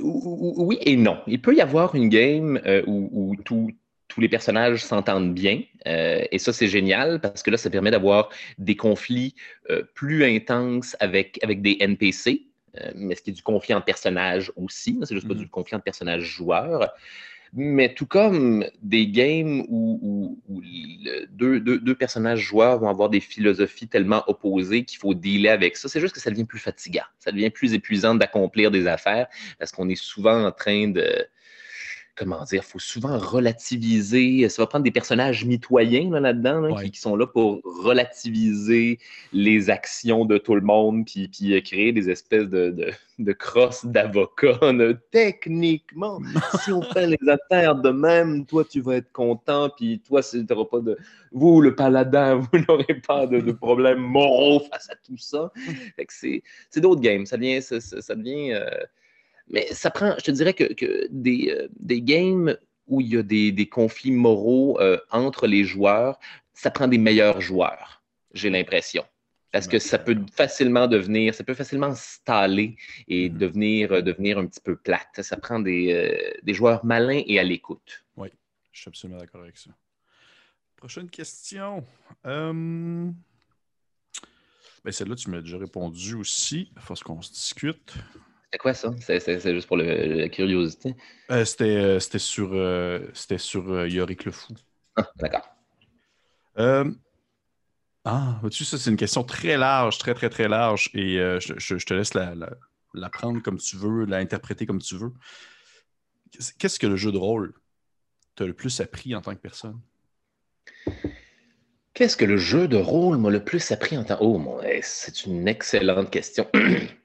oui 0.00 0.78
et 0.80 0.96
non. 0.96 1.20
Il 1.26 1.42
peut 1.42 1.54
y 1.54 1.60
avoir 1.60 1.94
une 1.94 2.08
game 2.08 2.58
euh, 2.64 2.82
où, 2.86 3.36
tous 3.36 4.20
les 4.20 4.28
personnages 4.28 4.82
s'entendent 4.82 5.34
bien. 5.34 5.60
Euh, 5.86 6.24
et 6.30 6.38
ça, 6.38 6.54
c'est 6.54 6.68
génial 6.68 7.20
parce 7.20 7.42
que 7.42 7.50
là, 7.50 7.58
ça 7.58 7.68
permet 7.68 7.90
d'avoir 7.90 8.30
des 8.56 8.76
conflits 8.76 9.34
plus 9.94 10.24
intenses 10.24 10.96
avec, 11.00 11.38
avec 11.42 11.60
des 11.60 11.76
NPC. 11.80 12.53
Mais 12.94 13.14
ce 13.14 13.22
qui 13.22 13.30
est 13.30 13.34
du 13.34 13.42
conflit 13.42 13.74
en 13.74 13.80
personnage 13.80 14.52
aussi? 14.56 14.98
C'est 15.02 15.14
juste 15.14 15.28
pas 15.28 15.34
mm-hmm. 15.34 15.38
du 15.38 15.48
conflit 15.48 15.76
en 15.76 15.80
personnage 15.80 16.22
joueur. 16.22 16.94
Mais 17.56 17.94
tout 17.94 18.06
comme 18.06 18.66
des 18.82 19.06
games 19.06 19.64
où, 19.68 20.40
deux, 21.30 21.94
personnages 21.94 22.40
joueurs 22.40 22.80
vont 22.80 22.88
avoir 22.88 23.08
des 23.08 23.20
philosophies 23.20 23.86
tellement 23.86 24.24
opposées 24.26 24.84
qu'il 24.84 24.98
faut 24.98 25.14
dealer 25.14 25.50
avec 25.50 25.76
ça, 25.76 25.88
c'est 25.88 26.00
juste 26.00 26.14
que 26.14 26.20
ça 26.20 26.30
devient 26.30 26.46
plus 26.46 26.58
fatigant. 26.58 27.04
Ça 27.20 27.30
devient 27.30 27.50
plus 27.50 27.72
épuisant 27.72 28.16
d'accomplir 28.16 28.72
des 28.72 28.88
affaires 28.88 29.28
parce 29.60 29.70
qu'on 29.70 29.88
est 29.88 29.94
souvent 29.94 30.44
en 30.44 30.50
train 30.50 30.88
de, 30.88 31.28
comment 32.16 32.44
dire, 32.44 32.62
il 32.64 32.70
faut 32.70 32.78
souvent 32.78 33.18
relativiser. 33.18 34.48
Ça 34.48 34.62
va 34.62 34.66
prendre 34.66 34.84
des 34.84 34.90
personnages 34.90 35.44
mitoyens 35.44 36.10
là-dedans, 36.10 36.74
qui, 36.76 36.98
sont 36.98 37.16
là 37.16 37.26
pour 37.26 37.60
relativiser 37.64 38.98
les 39.32 39.70
actions 39.70 40.24
de 40.24 40.38
tout 40.38 40.54
le 40.54 40.60
monde, 40.60 41.04
puis, 41.06 41.28
puis 41.28 41.54
euh, 41.54 41.60
créer 41.60 41.92
des 41.92 42.10
espèces 42.10 42.48
de, 42.48 42.70
de, 42.70 42.90
de 43.18 43.32
crosses 43.32 43.84
d'avocats. 43.84 44.58
Techniquement, 45.10 46.20
si 46.62 46.72
on 46.72 46.82
fait 46.82 47.06
les 47.06 47.28
affaires 47.28 47.74
de 47.74 47.90
même, 47.90 48.46
toi, 48.46 48.64
tu 48.64 48.80
vas 48.80 48.96
être 48.96 49.12
content, 49.12 49.70
puis 49.76 50.00
toi, 50.00 50.22
tu 50.22 50.44
n'auras 50.48 50.66
pas 50.66 50.80
de. 50.80 50.96
Vous, 51.32 51.60
le 51.60 51.74
paladin, 51.74 52.36
vous 52.52 52.58
n'aurez 52.68 53.00
pas 53.06 53.26
de, 53.26 53.40
de 53.40 53.52
problèmes 53.52 53.98
moraux 53.98 54.60
face 54.70 54.88
à 54.90 54.94
tout 54.96 55.18
ça. 55.18 55.50
c'est 56.08 56.80
d'autres 56.80 57.00
games. 57.00 57.26
Ça 57.26 57.36
devient. 57.36 57.60
Ça, 57.60 57.80
ça 57.80 58.14
devient 58.14 58.52
euh, 58.52 58.68
mais 59.48 59.66
ça 59.72 59.90
prend, 59.90 60.14
je 60.18 60.24
te 60.24 60.30
dirais 60.30 60.54
que, 60.54 61.08
des, 61.10 61.50
euh, 61.50 61.68
des, 61.78 62.00
games 62.02 62.56
où 62.86 63.00
il 63.00 63.14
y 63.14 63.18
a 63.18 63.22
des, 63.22 63.68
conflits 63.68 64.12
moraux 64.12 64.80
euh, 64.80 64.98
entre 65.10 65.46
les 65.46 65.64
joueurs, 65.64 66.18
ça 66.52 66.70
prend 66.70 66.88
des 66.88 66.98
meilleurs 66.98 67.40
joueurs, 67.40 68.02
j'ai 68.32 68.50
l'impression. 68.50 69.04
Parce 69.52 69.68
que 69.68 69.78
ça 69.78 69.98
peut 69.98 70.16
facilement 70.32 70.88
devenir, 70.88 71.32
ça 71.32 71.44
peut 71.44 71.54
facilement 71.54 71.94
staller 71.94 72.76
et 73.06 73.28
mm-hmm. 73.28 73.36
devenir, 73.38 73.92
euh, 73.92 74.02
devenir 74.02 74.38
un 74.38 74.46
petit 74.46 74.60
peu 74.60 74.74
plate. 74.74 75.22
Ça 75.22 75.36
prend 75.36 75.60
des, 75.60 76.34
des 76.42 76.54
joueurs 76.54 76.84
malins 76.84 77.22
et 77.24 77.38
à 77.38 77.44
l'écoute. 77.44 78.04
Oui, 78.16 78.28
je 78.72 78.80
suis 78.80 78.88
absolument 78.88 79.20
d'accord 79.20 79.42
avec 79.42 79.56
ça. 79.56 79.70
Prochaine 80.84 81.08
question. 81.08 81.82
Euh, 82.26 83.10
ben, 84.84 84.92
celle-là, 84.92 85.14
tu 85.14 85.30
m'as 85.30 85.40
déjà 85.40 85.56
répondu 85.56 86.14
aussi. 86.14 86.70
Il 86.76 86.82
faut 86.82 86.94
qu'on 86.96 87.22
se 87.22 87.32
discute. 87.32 87.94
C'est 88.54 88.58
quoi 88.58 88.72
ça? 88.72 88.94
C'est 89.00 89.52
juste 89.52 89.66
pour 89.66 89.76
la 89.76 90.28
curiosité. 90.28 90.94
Euh, 91.32 91.44
c'était 91.44 91.98
sur, 92.20 92.50
c'était 93.12 93.38
sur 93.38 93.84
Yorick 93.84 94.24
le 94.24 94.30
Fou. 94.30 94.54
Ah, 94.94 95.10
d'accord. 95.16 95.48
Ah, 98.04 98.38
vois-tu, 98.40 98.64
ça, 98.64 98.78
c'est 98.78 98.90
une 98.90 98.96
question 98.96 99.24
très 99.24 99.56
large, 99.56 99.98
très, 99.98 100.14
très, 100.14 100.30
très 100.30 100.46
large. 100.46 100.88
Et 100.94 101.16
je, 101.16 101.84
te 101.84 101.94
laisse 101.94 102.14
la, 102.14 102.36
la, 102.94 103.10
prendre 103.10 103.42
comme 103.42 103.58
tu 103.58 103.74
veux, 103.74 104.04
l'interpréter 104.04 104.66
comme 104.66 104.80
tu 104.80 104.94
veux. 104.98 105.12
Qu'est-ce 106.60 106.78
que 106.78 106.86
le 106.86 106.94
jeu 106.94 107.10
de 107.10 107.18
rôle 107.18 107.54
t'a 108.36 108.46
le 108.46 108.54
plus 108.54 108.80
appris 108.80 109.16
en 109.16 109.20
tant 109.20 109.34
que 109.34 109.40
personne? 109.40 109.80
Qu'est-ce 111.92 112.16
que 112.16 112.24
le 112.24 112.36
jeu 112.36 112.68
de 112.68 112.76
rôle 112.76 113.18
m'a 113.18 113.30
le 113.30 113.42
plus 113.42 113.72
appris 113.72 113.98
en 113.98 114.04
tant 114.04 114.18
Oh, 114.20 114.38
mon, 114.38 114.62
eh, 114.62 114.78
c'est 114.84 115.26
une 115.26 115.48
excellente 115.48 116.12
question. 116.12 116.48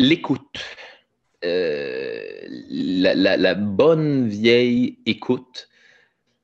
L'écoute. 0.00 0.60
Euh, 1.44 2.40
la, 2.70 3.54
bonne 3.54 4.28
vieille 4.28 4.98
écoute. 5.04 5.68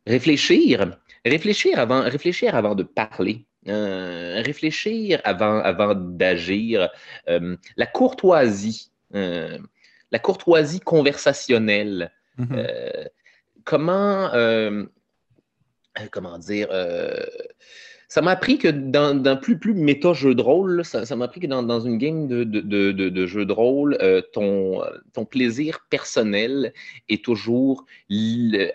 Réfléchir. 0.06 0.98
Réfléchir 1.24 1.78
avant, 1.78 2.02
réfléchir 2.02 2.54
avant 2.54 2.74
de 2.74 2.82
parler. 2.82 3.46
Euh, 3.66 4.42
réfléchir 4.44 5.22
avant, 5.24 5.60
avant 5.60 5.94
d'agir. 5.94 6.90
Euh, 7.28 7.56
la 7.78 7.86
courtoisie. 7.86 8.90
la 9.12 10.18
courtoisie 10.22 10.80
conversationnelle. 10.80 12.12
Mm-hmm. 12.38 13.08
comment 13.64 14.30
comment 16.10 16.38
dire, 16.38 16.68
ça 18.08 18.22
m'a 18.22 18.32
appris 18.32 18.58
que 18.58 18.68
dans, 18.68 19.36
plus, 19.36 19.58
plus 19.58 19.74
méta-jeu 19.74 20.34
de 20.34 20.42
rôle, 20.42 20.84
ça, 20.84 21.16
m'a 21.16 21.24
appris 21.24 21.40
que 21.40 21.46
dans, 21.46 21.80
une 21.80 21.98
game 21.98 22.28
de, 22.28 22.44
de, 22.44 23.26
jeu 23.26 23.44
de 23.44 23.52
rôle, 23.52 23.98
euh, 24.00 24.22
ton, 24.32 24.82
ton 25.12 25.24
plaisir 25.24 25.80
personnel 25.90 26.72
est 27.08 27.24
toujours 27.24 27.84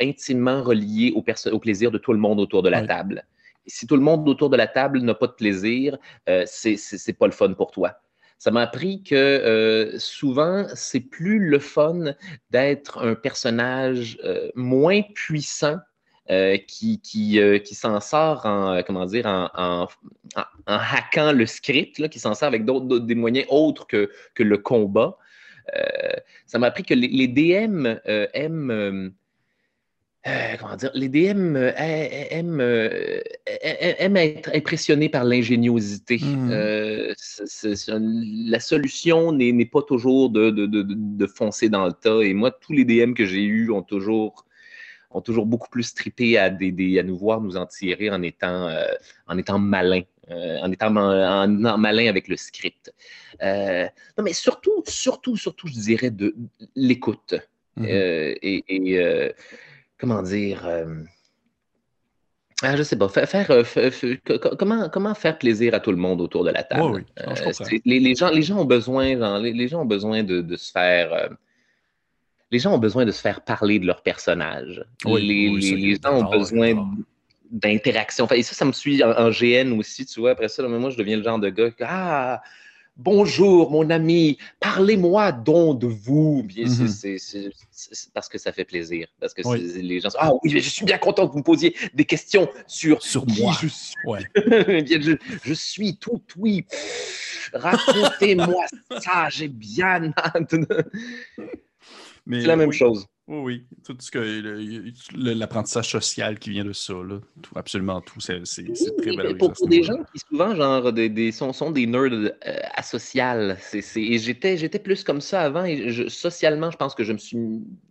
intimement 0.02 0.62
relié 0.62 1.14
au, 1.16 1.24
au, 1.52 1.60
plaisir 1.60 1.92
de 1.92 1.98
tout 1.98 2.14
le 2.14 2.20
monde 2.20 2.40
autour 2.40 2.62
de 2.62 2.70
la 2.70 2.86
table. 2.86 3.26
si 3.68 3.88
tout 3.88 3.96
le 3.96 4.02
monde 4.02 4.28
autour 4.28 4.50
de 4.50 4.58
la 4.58 4.68
table 4.68 5.00
n'a 5.00 5.14
pas 5.14 5.28
de 5.28 5.34
plaisir, 5.34 5.98
c'est 6.46 7.18
pas 7.18 7.28
le 7.28 7.34
fun 7.34 7.54
pour 7.54 7.72
toi 7.72 8.02
ça 8.38 8.50
m'a 8.50 8.62
appris 8.62 9.04
que 9.04 9.94
souvent, 10.00 10.66
c'est 10.74 11.00
plus 11.00 11.38
le 11.38 11.60
fun 11.60 12.16
d'être 12.50 12.98
un 13.06 13.14
personnage 13.14 14.18
moins 14.56 15.04
puissant 15.14 15.78
euh, 16.30 16.56
qui, 16.56 17.02
qui, 17.02 17.40
euh, 17.40 17.58
qui 17.58 17.74
s'en 17.74 18.00
sort 18.00 18.46
en, 18.46 18.76
euh, 18.76 18.82
comment 18.86 19.08
dire, 19.08 19.26
en, 19.26 19.50
en, 19.56 19.88
en, 20.36 20.46
hackant 20.66 21.34
le 21.34 21.48
script, 21.48 21.98
là, 21.98 22.08
qui 22.10 22.20
s'en 22.20 22.36
sort 22.36 22.48
avec 22.48 22.64
d'autres, 22.64 23.00
des 23.00 23.16
moyens 23.16 23.48
autres 23.50 23.88
que, 23.88 24.10
que 24.36 24.44
le 24.44 24.60
combat. 24.60 25.18
ça 26.46 26.60
m'a 26.60 26.68
appris 26.68 26.84
que 26.84 26.94
les, 26.94 27.28
DM 27.28 27.98
aiment. 28.06 29.14
comment 30.60 30.76
dire, 30.76 30.92
les 30.94 31.10
DM 31.10 31.58
aiment, 31.58 32.62
aiment, 32.62 34.18
être 34.18 34.52
impressionnés 34.54 35.10
par 35.10 35.24
l'ingéniosité. 35.24 36.20
Hmm. 36.20 36.52
la 38.48 38.60
solution 38.60 39.32
n'est 39.32 39.66
pas 39.66 39.82
toujours 39.82 40.30
de, 40.30 40.52
de, 40.52 40.68
de, 40.68 40.86
de, 40.88 41.26
foncer 41.26 41.68
dans 41.68 41.88
le 41.88 41.94
tas. 41.94 42.22
Et 42.22 42.36
moi, 42.36 42.52
tous 42.52 42.74
les 42.74 42.86
DM 42.86 43.16
que 43.16 43.26
j'ai 43.26 43.44
eus 43.44 43.72
ont 43.72 43.82
toujours 43.82 44.46
ont 45.14 45.22
toujours 45.22 45.46
beaucoup 45.46 45.70
plus 45.70 45.94
trippé 45.94 46.38
à, 46.38 46.50
des, 46.50 47.00
à 47.00 47.04
nous 47.04 47.18
voir 47.18 47.42
nous 47.42 47.58
en 47.58 47.66
tirer 47.66 48.10
en 48.10 48.22
étant, 48.22 48.68
euh, 48.68 48.86
en 49.28 49.38
étant 49.38 49.60
malin, 49.60 50.02
euh, 50.30 50.60
en 50.60 50.72
étant 50.72 50.96
en, 50.96 51.48
malin 51.78 52.08
avec 52.08 52.28
le 52.28 52.38
script. 52.38 52.94
Euh, 53.42 53.86
non, 54.18 54.24
mais 54.24 54.34
surtout, 54.34 54.84
surtout, 54.88 55.36
surtout, 55.38 55.68
je 55.68 55.80
dirais 55.80 56.12
de 56.12 56.36
l'écoute. 56.76 57.36
Mhm. 57.78 57.86
et, 57.88 59.34
comment 59.98 60.22
dire. 60.22 60.68
Ah, 62.64 62.76
je 62.76 62.84
sais 62.84 62.98
pas, 62.98 63.10
faire, 63.10 63.48
comment, 64.60 64.88
comment 64.90 65.16
faire 65.16 65.38
plaisir 65.40 65.74
à 65.74 65.80
tout 65.80 65.90
le 65.90 65.98
monde 65.98 66.22
autour 66.22 66.44
de 66.44 66.52
la 66.52 66.64
table? 66.64 67.06
les, 67.86 68.14
gens, 68.14 68.30
les 68.30 68.42
gens 68.44 68.60
ont 68.60 68.66
besoin, 68.66 69.40
les, 69.40 69.68
gens 69.68 69.82
ont 69.82 69.86
besoin 69.86 70.24
de, 70.24 70.42
de 70.42 70.56
se 70.58 70.72
faire 70.72 71.30
les 72.52 72.60
gens 72.60 72.74
ont 72.74 72.80
besoin 72.80 73.06
de 73.06 73.12
se 73.12 73.22
faire 73.22 73.42
parler 73.42 73.80
de 73.80 73.86
leur 73.86 74.04
personnage. 74.04 74.84
les, 75.06 75.98
gens 76.04 76.26
ont 76.26 76.30
besoin 76.30 76.90
d'interaction. 77.50 78.28
et 78.28 78.44
ça, 78.44 78.54
ça 78.54 78.66
me 78.66 78.74
suit 78.74 79.04
en, 79.04 79.30
GN 79.30 79.78
aussi, 79.78 80.06
tu 80.06 80.20
vois. 80.20 80.32
Après 80.32 80.50
ça, 80.50 80.68
moi, 80.68 80.90
je 80.90 80.98
deviens 80.98 81.18
le 81.18 81.24
genre 81.24 81.40
de 81.40 81.50
gars 81.50 81.72
que, 81.72 81.84
ah, 81.88 82.42
bonjour, 82.98 83.72
mon 83.72 83.90
ami, 83.90 84.38
parlez-moi 84.60 85.32
donc 85.32 85.80
de 85.80 85.88
vous. 85.88 86.46
c'est 86.68 88.12
parce 88.14 88.28
que 88.28 88.38
ça 88.38 88.52
fait 88.52 88.66
plaisir. 88.66 89.08
Parce 89.20 89.34
que 89.34 89.42
les 89.58 90.00
gens 90.02 90.10
ah 90.20 90.32
oui, 90.44 90.50
je 90.50 90.60
suis 90.60 90.86
bien 90.86 90.98
content 90.98 91.28
que 91.28 91.34
vous 91.34 91.40
me 91.40 91.44
posiez 91.44 91.76
des 91.94 92.06
questions 92.06 92.50
sur, 92.68 93.02
sur 93.02 93.26
moi. 93.28 93.54
Je 93.62 93.68
suis. 93.68 93.96
je, 95.46 95.54
suis 95.54 95.98
tout 95.98 96.22
oui. 96.38 96.66
Racontez-moi 97.54 98.66
ça, 99.02 99.30
j'ai 99.30 99.48
bien 99.48 100.14
hâte. 100.18 100.54
C'est 102.32 102.48
la 102.48 102.56
même 102.56 102.72
chose. 102.72 103.06
Oui, 103.28 103.40
oui. 103.40 103.66
Tout 103.86 103.96
ce 104.00 104.12
que 104.12 105.16
l'apprentissage 105.16 105.90
social 105.90 106.38
qui 106.40 106.50
vient 106.50 106.66
de 106.66 106.74
ça, 106.74 106.94
là. 106.94 107.20
absolument 107.56 108.02
tout, 108.02 108.20
c'est 108.20 108.42
très 108.44 109.16
valorisant. 109.16 109.38
Pour, 109.38 109.54
pour 109.54 109.68
des 109.68 109.84
gens 109.84 110.04
qui 110.14 110.20
souvent 110.20 110.56
genre 110.56 110.92
des, 110.92 111.10
des 111.10 111.32
sont, 111.32 111.54
sont, 111.54 111.72
des 111.72 111.88
nerds 111.88 112.12
euh, 112.12 112.32
asociales. 112.76 113.58
et 113.74 114.18
j'étais 114.18 114.80
plus 114.80 115.04
comme 115.04 115.22
ça 115.22 115.42
avant 115.42 115.64
et 115.64 116.10
socialement, 116.10 116.72
je 116.72 116.78
pense 116.78 116.96
que 116.96 117.04
je 117.04 117.14
me 117.14 117.18
suis 117.18 117.38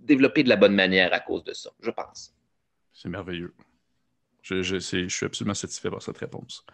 développé 0.01 0.43
de 0.43 0.49
la 0.49 0.57
bonne 0.57 0.74
manière 0.74 1.12
à 1.14 1.20
cause 1.20 1.45
de 1.45 1.55
ça, 1.55 1.70
je 1.80 1.91
pense. 1.91 2.34
C'est 2.93 3.09
merveilleux. 3.09 3.55
Je, 4.43 4.62
je, 4.62 4.78
je, 4.78 5.09
suis 5.09 5.26
absolument 5.26 5.55
satisfait 5.55 5.91
par 5.91 6.03
cette 6.03 6.18
réponse. 6.18 6.64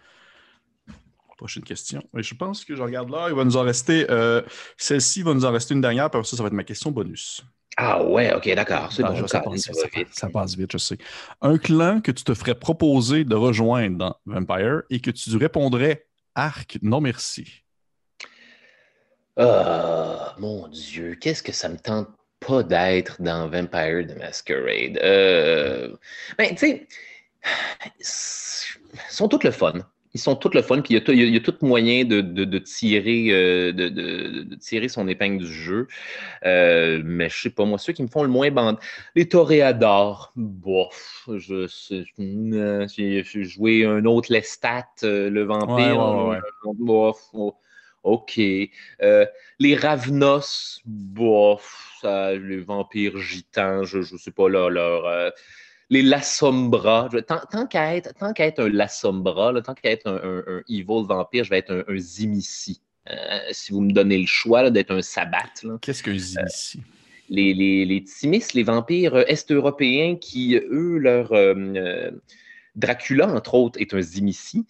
Prochaine 1.37 1.63
question. 1.63 2.01
je 2.15 2.33
pense 2.33 2.65
que 2.65 2.75
je 2.75 2.81
regarde 2.81 3.11
là. 3.11 3.27
Il 3.29 3.35
va 3.35 3.45
nous 3.45 3.57
en 3.57 3.61
rester. 3.61 4.09
Euh, 4.09 4.41
celle-ci 4.75 5.21
va 5.21 5.35
nous 5.35 5.45
en 5.45 5.51
rester 5.51 5.75
une 5.75 5.81
dernière, 5.81 6.09
puis 6.09 6.25
ça, 6.25 6.35
ça 6.35 6.41
va 6.41 6.47
être 6.47 6.53
ma 6.53 6.63
question 6.63 6.89
bonus. 6.89 7.45
Ah 7.79 8.03
ouais, 8.03 8.33
ok, 8.33 8.53
d'accord. 8.55 8.91
C'est 8.91 9.03
bon, 9.03 9.27
ça, 9.27 9.39
passe, 9.39 9.69
ça, 10.11 10.29
passe 10.29 10.55
vite, 10.55 10.71
je 10.71 10.79
sais. 10.79 10.97
Un 11.41 11.59
clan 11.59 12.01
que 12.01 12.11
tu 12.11 12.23
te 12.23 12.33
ferais 12.33 12.55
proposer 12.55 13.23
de 13.23 13.35
rejoindre 13.35 13.97
dans 13.97 14.15
Vampire 14.25 14.81
et 14.89 14.99
que 14.99 15.11
tu 15.11 15.37
répondrais 15.37 16.07
Arc, 16.33 16.79
non 16.81 17.01
merci. 17.01 17.63
Oh, 19.37 20.15
mon 20.39 20.67
Dieu, 20.69 21.15
qu'est-ce 21.21 21.43
que 21.43 21.51
ça 21.51 21.69
me 21.69 21.77
tente 21.77 22.09
pas 22.39 22.63
d'être 22.63 23.21
dans 23.21 23.47
Vampire 23.47 24.07
the 24.07 24.17
Masquerade? 24.17 24.97
Euh... 25.03 25.95
Ben, 26.39 26.55
tu 26.55 26.57
sais, 26.57 26.87
sont 29.09 29.27
toutes 29.27 29.43
le 29.43 29.51
fun 29.51 29.73
ils 30.17 30.19
sont 30.19 30.35
toutes 30.35 30.55
le 30.55 30.63
fun, 30.63 30.81
puis 30.81 30.95
il 30.95 31.33
y 31.33 31.37
a, 31.37 31.39
tout 31.39 31.55
moyen 31.61 32.03
de, 32.03 32.57
tirer, 32.57 33.27
euh, 33.29 33.71
de, 33.71 34.55
tirer 34.55 34.87
son 34.87 35.07
épingle 35.07 35.45
du 35.45 35.53
jeu. 35.53 35.87
Euh, 36.43 37.03
mais 37.05 37.29
je 37.29 37.39
sais 37.39 37.49
pas, 37.51 37.65
moi, 37.65 37.77
ceux 37.77 37.93
qui 37.93 38.01
me 38.01 38.07
font 38.07 38.23
le 38.23 38.29
moins 38.29 38.49
bande, 38.49 38.79
les 39.13 39.29
toréadors, 39.29 40.31
bof, 40.35 41.29
je 41.37 41.67
j'ai 42.17 43.43
joué 43.43 43.85
un 43.85 44.05
autre 44.05 44.33
Lestat, 44.33 44.87
euh, 45.03 45.29
le 45.29 45.43
vampire, 45.43 46.41
bof, 46.63 47.19
oh, 47.33 47.53
ok. 48.01 48.37
les 48.37 49.75
Ravnos, 49.75 50.81
bof, 50.85 51.95
ça, 52.01 52.33
les 52.33 52.57
vampires 52.57 53.19
gitans, 53.19 53.83
je 53.83 53.99
ne 53.99 54.17
sais 54.17 54.31
pas 54.31 54.49
leur 54.49 55.31
les 55.89 56.01
La 56.01 56.21
Sombra. 56.21 57.09
Tant, 57.27 57.39
tant 57.49 57.65
qu'à 57.65 57.95
être, 57.95 58.13
être, 58.37 58.59
un 58.59 58.69
La 58.69 58.87
Sombra, 58.87 59.53
tant 59.61 59.73
qu'à 59.73 59.91
être 59.91 60.07
un, 60.07 60.43
un, 60.47 60.61
evil 60.67 61.05
vampire, 61.05 61.43
je 61.43 61.49
vais 61.49 61.59
être 61.59 61.71
un, 61.71 61.83
un 61.93 61.97
Zimissi. 61.97 62.81
Euh, 63.09 63.39
si 63.51 63.71
vous 63.71 63.81
me 63.81 63.93
donnez 63.93 64.17
le 64.17 64.25
choix 64.25 64.69
d'être 64.69 64.91
un 64.91 65.01
Sabbat. 65.01 65.53
Qu'est-ce 65.81 66.03
qu'un 66.03 66.17
Zimissi? 66.17 66.79
Euh, 66.79 66.81
les, 67.29 67.53
les, 67.53 67.85
les 67.85 68.03
Timis, 68.03 68.53
les 68.53 68.63
vampires 68.63 69.17
est-européens 69.29 70.15
qui, 70.15 70.55
eux, 70.55 70.97
leur. 70.97 71.31
Euh, 71.33 72.11
Dracula, 72.75 73.27
entre 73.27 73.55
autres, 73.55 73.81
est 73.81 73.91
un 73.95 74.01
Zimissi. 74.01 74.67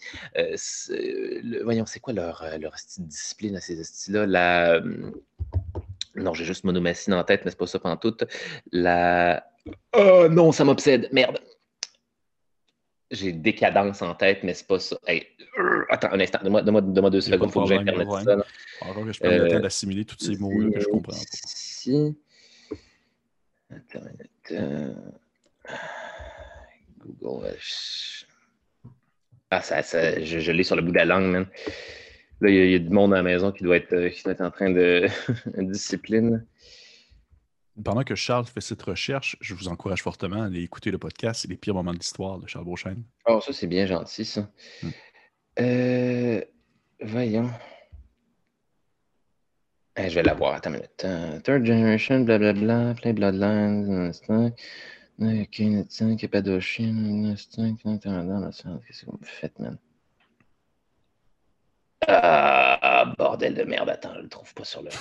voyons, 1.63 1.85
c'est 1.85 1.99
quoi 1.99 2.13
leur, 2.13 2.41
leur 2.57 2.73
discipline 2.99 3.57
à 3.57 3.59
ces 3.59 3.83
styles-là? 3.83 4.25
La. 4.25 4.81
non, 6.15 6.33
j'ai 6.33 6.45
juste 6.45 6.63
Monomachine 6.63 7.13
en 7.13 7.23
tête, 7.25 7.41
mais 7.43 7.51
c'est 7.51 7.57
pas 7.57 7.67
ça 7.67 7.79
pendant 7.79 7.97
tout. 7.97 8.15
La 8.71 9.45
Oh 9.93 10.27
non, 10.29 10.51
ça 10.51 10.63
m'obsède. 10.63 11.09
Merde. 11.11 11.39
J'ai 13.09 13.31
décadence 13.31 14.01
en 14.01 14.13
tête, 14.15 14.43
mais 14.43 14.53
c'est 14.53 14.67
pas 14.67 14.79
ça. 14.79 14.97
Euh, 15.07 15.85
attends 15.89 16.11
un 16.11 16.19
instant, 16.19 16.39
donne-moi 16.43 17.09
deux 17.09 17.21
secondes, 17.21 17.49
il 17.49 17.51
faut 17.53 17.63
que 17.63 17.69
j'intermette 17.69 18.11
ça. 18.11 18.37
Encore 18.81 19.05
que 19.05 19.13
je 19.13 19.19
prenne 19.19 19.43
le 19.43 19.49
temps 19.49 19.59
d'assimiler 19.61 20.03
tous 20.03 20.17
ces 20.19 20.35
mots-là 20.35 20.71
que 20.71 20.79
je 20.81 20.87
comprends 20.87 21.13
pas. 21.13 21.17
Attends. 23.75 24.95
Google. 26.99 27.57
Ah, 29.49 29.61
ça, 29.61 29.81
je, 29.81 30.51
l'ai 30.51 30.63
sur 30.63 30.75
le 30.75 30.81
bout 30.81 30.91
de 30.91 30.97
la 30.97 31.05
langue, 31.05 31.31
man. 31.31 31.47
Là, 32.41 32.49
il 32.49 32.71
y, 32.71 32.75
a 32.75 32.79
du 32.79 32.89
monde 32.89 33.13
à 33.13 33.17
la 33.17 33.23
maison 33.23 33.51
qui 33.51 33.63
doit 33.63 33.77
être, 33.77 33.93
euh, 33.93 34.09
qui 34.09 34.21
doit 34.23 34.33
être 34.33 34.41
en 34.41 34.51
train 34.51 34.69
de 34.69 35.07
discipline. 35.57 36.45
Pendant 37.83 38.03
que 38.03 38.15
Charles 38.15 38.45
fait 38.45 38.61
cette 38.61 38.81
recherche, 38.81 39.37
je 39.39 39.53
vous 39.53 39.67
encourage 39.67 40.01
fortement 40.01 40.41
à 40.41 40.45
aller 40.45 40.63
écouter 40.63 40.89
le 40.89 40.97
podcast. 40.97 41.41
C'est 41.41 41.47
les 41.47 41.57
pires 41.57 41.75
moments 41.75 41.93
de 41.93 41.99
l'histoire 41.99 42.39
de 42.39 42.47
Charles 42.47 42.65
Beauchesne. 42.65 43.03
Oh, 43.27 43.39
ça, 43.39 43.53
c'est 43.53 43.67
bien 43.67 43.85
gentil, 43.85 44.25
ça. 44.25 44.49
Hmm. 44.81 44.89
Euh, 45.59 46.41
voyons. 47.01 47.49
je 49.97 50.15
vais 50.15 50.23
la 50.23 50.33
voir. 50.33 50.55
Attends 50.55 50.71
une 50.71 50.77
minute. 50.77 51.43
Third 51.43 51.65
generation, 51.65 52.21
blablabla, 52.21 52.95
play 52.95 53.13
bloodlines, 53.13 54.11
Ok, 55.19 55.63
Cappadochine, 56.19 57.35
qu'est-ce 57.35 59.05
que 59.05 59.11
vous 59.11 59.17
faites, 59.23 59.57
man? 59.57 59.79
Ah, 62.07 63.13
bordel 63.17 63.55
de 63.55 63.63
merde, 63.63 63.89
attends, 63.89 64.13
je 64.13 64.21
le 64.21 64.29
trouve 64.29 64.53
pas 64.53 64.63
sur 64.63 64.83
le. 64.83 64.91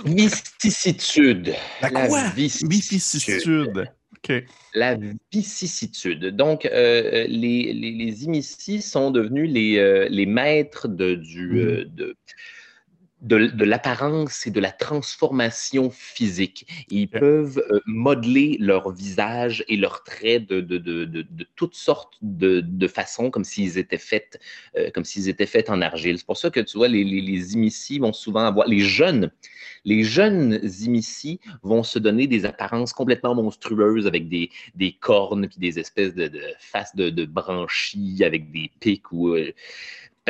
Vicissitude. 0.04 1.54
La 1.82 1.90
quoi? 1.90 2.28
vicissitude. 2.34 3.90
OK. 4.16 4.44
La 4.74 4.96
vicissitude. 5.32 6.26
Donc, 6.36 6.66
euh, 6.66 7.26
les, 7.28 7.72
les, 7.72 7.92
les, 7.92 8.80
sont 8.80 9.10
devenus 9.10 9.50
les, 9.50 9.78
euh, 9.78 10.06
les 10.10 10.26
maîtres 10.26 10.88
de, 10.88 11.14
du, 11.14 11.48
mm. 11.48 11.58
euh, 11.58 11.84
de, 13.20 13.46
de, 13.46 13.64
l'apparence 13.64 14.46
et 14.46 14.50
de 14.50 14.60
la 14.60 14.72
transformation 14.72 15.90
physique. 15.90 16.66
Ils 16.90 17.08
peuvent 17.08 17.62
euh, 17.70 17.80
modeler 17.86 18.56
leur 18.60 18.90
visage 18.92 19.64
et 19.68 19.76
leurs 19.76 20.04
traits 20.04 20.48
de, 20.48 20.60
de, 20.60 21.26
toutes 21.56 21.74
sortes 21.74 22.14
de, 22.22 22.88
façons, 22.88 23.30
comme 23.30 23.44
s'ils 23.44 23.78
étaient 23.78 23.98
faits, 23.98 24.40
euh, 24.76 24.90
comme 24.94 25.04
s'ils 25.04 25.28
étaient 25.28 25.46
faits 25.46 25.70
en 25.70 25.80
argile. 25.82 26.18
C'est 26.18 26.26
pour 26.26 26.38
ça 26.38 26.50
que 26.50 26.60
tu 26.60 26.78
vois, 26.78 26.88
les, 26.88 27.04
les, 27.04 27.98
vont 27.98 28.12
souvent 28.12 28.44
avoir, 28.46 28.66
les 28.66 28.80
jeunes, 28.80 29.30
les 29.84 30.02
jeunes 30.02 30.60
imicis 30.80 31.40
vont 31.62 31.82
se 31.82 31.98
donner 31.98 32.26
des 32.26 32.44
apparences 32.44 32.92
complètement 32.92 33.34
monstrueuses 33.34 34.06
avec 34.06 34.28
des, 34.28 34.50
des 34.74 34.92
cornes 34.92 35.48
puis 35.48 35.58
des 35.58 35.78
espèces 35.78 36.14
de, 36.14 36.30
faces 36.58 36.94
de, 36.94 37.24
branchies 37.24 38.22
avec 38.24 38.50
des 38.50 38.70
pics 38.80 39.12
ou 39.12 39.34
euh, 39.34 39.52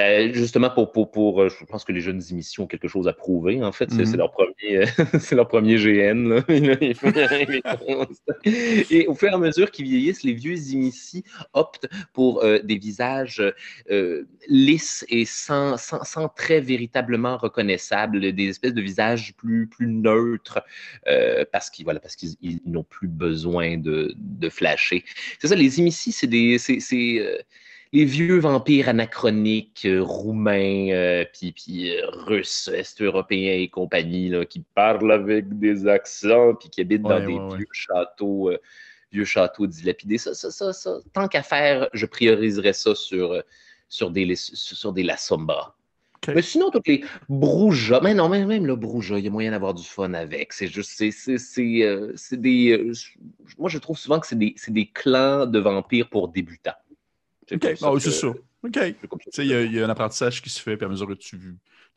ben, 0.00 0.32
justement, 0.32 0.70
pour, 0.70 0.92
pour, 0.92 1.10
pour, 1.10 1.42
euh, 1.42 1.50
je 1.50 1.62
pense 1.66 1.84
que 1.84 1.92
les 1.92 2.00
jeunes 2.00 2.22
émissions 2.30 2.64
ont 2.64 2.66
quelque 2.66 2.88
chose 2.88 3.06
à 3.06 3.12
prouver. 3.12 3.62
En 3.62 3.70
fait, 3.70 3.90
c'est 3.90 4.06
mhm. 4.06 4.16
leur 4.16 4.30
premier, 4.30 4.86
c'est 5.20 5.34
leur 5.34 5.46
premier 5.46 5.76
GN. 5.76 6.40
et 8.90 9.06
au 9.08 9.14
fur 9.14 9.28
et 9.28 9.34
à 9.34 9.38
mesure 9.38 9.70
qu'ils 9.70 9.84
vieillissent, 9.84 10.22
les 10.22 10.32
vieux 10.32 10.56
émissions 10.72 11.20
optent 11.52 11.86
pour 12.14 12.42
euh, 12.42 12.60
des 12.60 12.78
visages 12.78 13.42
euh, 13.90 14.24
lisses 14.48 15.04
et 15.10 15.26
sans, 15.26 15.76
sans, 15.76 16.02
sans, 16.04 16.28
traits 16.28 16.64
véritablement 16.64 17.36
reconnaissables, 17.36 18.32
des 18.32 18.48
espèces 18.48 18.72
de 18.72 18.80
visages 18.80 19.34
plus, 19.36 19.66
plus 19.66 19.86
neutres, 19.86 20.64
parce 21.52 21.68
qu'ils 21.68 21.84
voilà, 21.84 22.00
parce 22.00 22.16
qu'ils 22.16 22.60
n'ont 22.64 22.84
plus 22.84 23.08
besoin 23.08 23.76
de, 23.76 24.14
de 24.16 24.48
flasher. 24.48 25.04
C'est 25.38 25.48
ça, 25.48 25.56
les 25.56 25.78
émissions, 25.78 26.12
c'est 26.14 26.26
des 26.26 26.58
les 27.92 28.04
vieux 28.04 28.38
vampires 28.38 28.88
anachroniques 28.88 29.84
euh, 29.84 30.00
roumains, 30.00 30.90
euh, 30.90 31.24
puis, 31.32 31.90
euh, 31.90 32.06
russes, 32.12 32.70
est-européens 32.72 33.54
et 33.54 33.68
compagnie, 33.68 34.28
là, 34.28 34.44
qui 34.44 34.60
parlent 34.74 35.10
avec 35.10 35.58
des 35.58 35.88
accents, 35.88 36.54
puis 36.54 36.70
qui 36.70 36.80
habitent 36.82 37.02
dans 37.02 37.18
des 37.18 37.56
vieux 37.56 37.66
châteaux, 37.72 38.52
vieux 39.12 39.24
châteaux 39.24 39.66
dilapidés. 39.66 40.18
Ça, 40.18 40.34
ça, 40.34 40.50
ça, 40.50 40.72
ça. 40.72 40.98
Tant 41.12 41.26
qu'à 41.26 41.42
faire, 41.42 41.88
je 41.92 42.06
prioriserais 42.06 42.72
ça 42.72 42.94
sur, 42.94 43.42
sur 43.88 44.10
des, 44.10 44.34
sur 44.36 44.92
des 44.92 45.02
La 45.02 45.16
Sombra. 45.16 45.74
Mais 46.28 46.42
sinon, 46.42 46.70
toutes 46.70 46.86
les 46.86 47.02
Brouja, 47.30 47.98
mais 48.02 48.12
non, 48.12 48.28
même, 48.28 48.46
même 48.46 48.66
le 48.66 48.76
Brouja, 48.76 49.18
il 49.18 49.24
y 49.24 49.28
a 49.28 49.30
moyen 49.30 49.52
d'avoir 49.52 49.72
du 49.72 49.82
fun 49.82 50.12
avec. 50.12 50.52
C'est 50.52 50.68
juste, 50.68 50.92
c'est 50.92 52.36
des. 52.36 52.92
moi, 53.58 53.70
je 53.70 53.78
trouve 53.78 53.98
souvent 53.98 54.20
que 54.20 54.26
c'est 54.26 54.38
des, 54.38 54.54
des 54.68 54.86
clans 54.86 55.46
de 55.46 55.58
vampires 55.58 56.10
pour 56.10 56.28
débutants. 56.28 56.76
OK, 57.52 57.66
ah 57.82 57.92
c'est 57.98 58.10
ça. 58.10 58.28
OK. 58.62 58.78
Il 59.38 59.44
y, 59.44 59.80
a 59.80 59.86
un 59.86 59.88
apprentissage 59.88 60.42
qui 60.42 60.50
se 60.50 60.60
fait, 60.60 60.76
puis 60.76 60.86
à 60.86 60.88
mesure 60.88 61.06
que 61.06 61.14
tu 61.14 61.36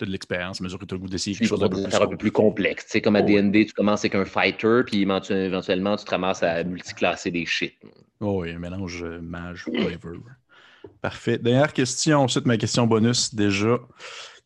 as 0.02 0.06
de 0.06 0.12
l'expérience, 0.12 0.62
à 0.62 0.64
mesure 0.64 0.80
que 0.80 0.86
tu 0.86 0.94
as 0.94 0.98
le 0.98 1.02
goût 1.02 1.10
d'essayer 1.10 1.36
quelque 1.36 1.48
chose 1.48 1.60
d'un 1.60 1.70
peu, 1.70 1.84
un 1.86 2.08
peu 2.08 2.18
plus 2.18 2.32
complexe. 2.32 2.86
sais, 2.88 3.02
comme 3.02 3.16
à 3.16 3.22
D&D, 3.22 3.66
tu 3.66 3.74
commences 3.74 4.02
avec 4.02 4.16
un 4.16 4.26
fighter, 4.26 4.82
puis 4.86 5.02
éventuellement, 5.02 5.96
tu 5.98 6.06
te 6.06 6.12
ramasses 6.12 6.44
à 6.44 6.64
multiclasser 6.64 7.32
des 7.32 7.46
shit. 7.46 7.74
Oh 8.20 8.42
oui, 8.42 8.52
un 8.52 8.60
mélange 8.60 9.04
euh, 9.04 9.20
mage, 9.22 9.66
flavor. 9.66 10.20
Parfait. 11.02 11.38
Dernière 11.38 11.74
question, 11.74 12.22
ensuite 12.22 12.46
ma 12.46 12.58
question 12.58 12.88
bonus 12.88 13.34
déjà. 13.36 13.80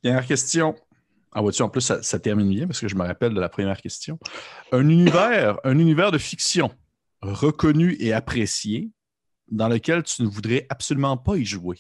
Dernière 0.04 0.26
question. 0.26 0.76
Ah, 1.32 1.42
vois-tu, 1.42 1.62
en 1.62 1.70
plus, 1.70 1.82
ça, 1.82 2.02
ça, 2.02 2.20
termine 2.20 2.50
bien 2.50 2.68
parce 2.68 2.80
que 2.80 2.88
je 2.88 2.96
me 2.96 3.04
rappelle 3.04 3.34
de 3.34 3.40
la 3.40 3.50
première 3.50 3.80
question. 3.80 4.18
Un 4.72 4.90
univers, 4.90 5.60
un 5.64 5.78
univers 5.78 6.12
de 6.12 6.18
fiction 6.18 6.72
reconnu 7.22 7.96
et 8.00 8.14
apprécié 8.14 8.90
dans 9.50 9.68
lequel 9.68 10.04
tu 10.04 10.24
ne 10.24 10.28
voudrais 10.28 10.66
absolument 10.70 11.18
pas 11.18 11.36
y 11.36 11.46
jouer? 11.46 11.78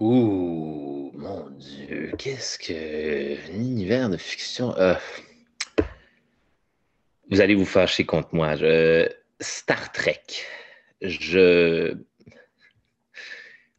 Ouh, 0.00 1.12
mon 1.14 1.50
Dieu, 1.50 2.12
qu'est-ce 2.18 2.58
que. 2.58 3.52
Un 3.52 3.54
univers 3.54 4.10
de 4.10 4.16
fiction. 4.16 4.76
Euh, 4.76 4.94
vous 7.30 7.40
allez 7.40 7.54
vous 7.54 7.64
fâcher 7.64 8.04
contre 8.04 8.34
moi. 8.34 8.56
Star 9.40 9.92
Trek. 9.92 10.22
Je. 11.00 11.96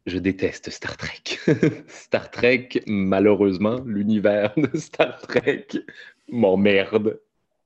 Je 0.05 0.17
déteste 0.17 0.69
Star 0.69 0.97
Trek. 0.97 1.39
Star 1.87 2.29
Trek, 2.29 2.69
malheureusement, 2.87 3.79
l'univers 3.85 4.53
de 4.57 4.77
Star 4.77 5.19
Trek 5.21 5.67
m'emmerde 6.29 7.19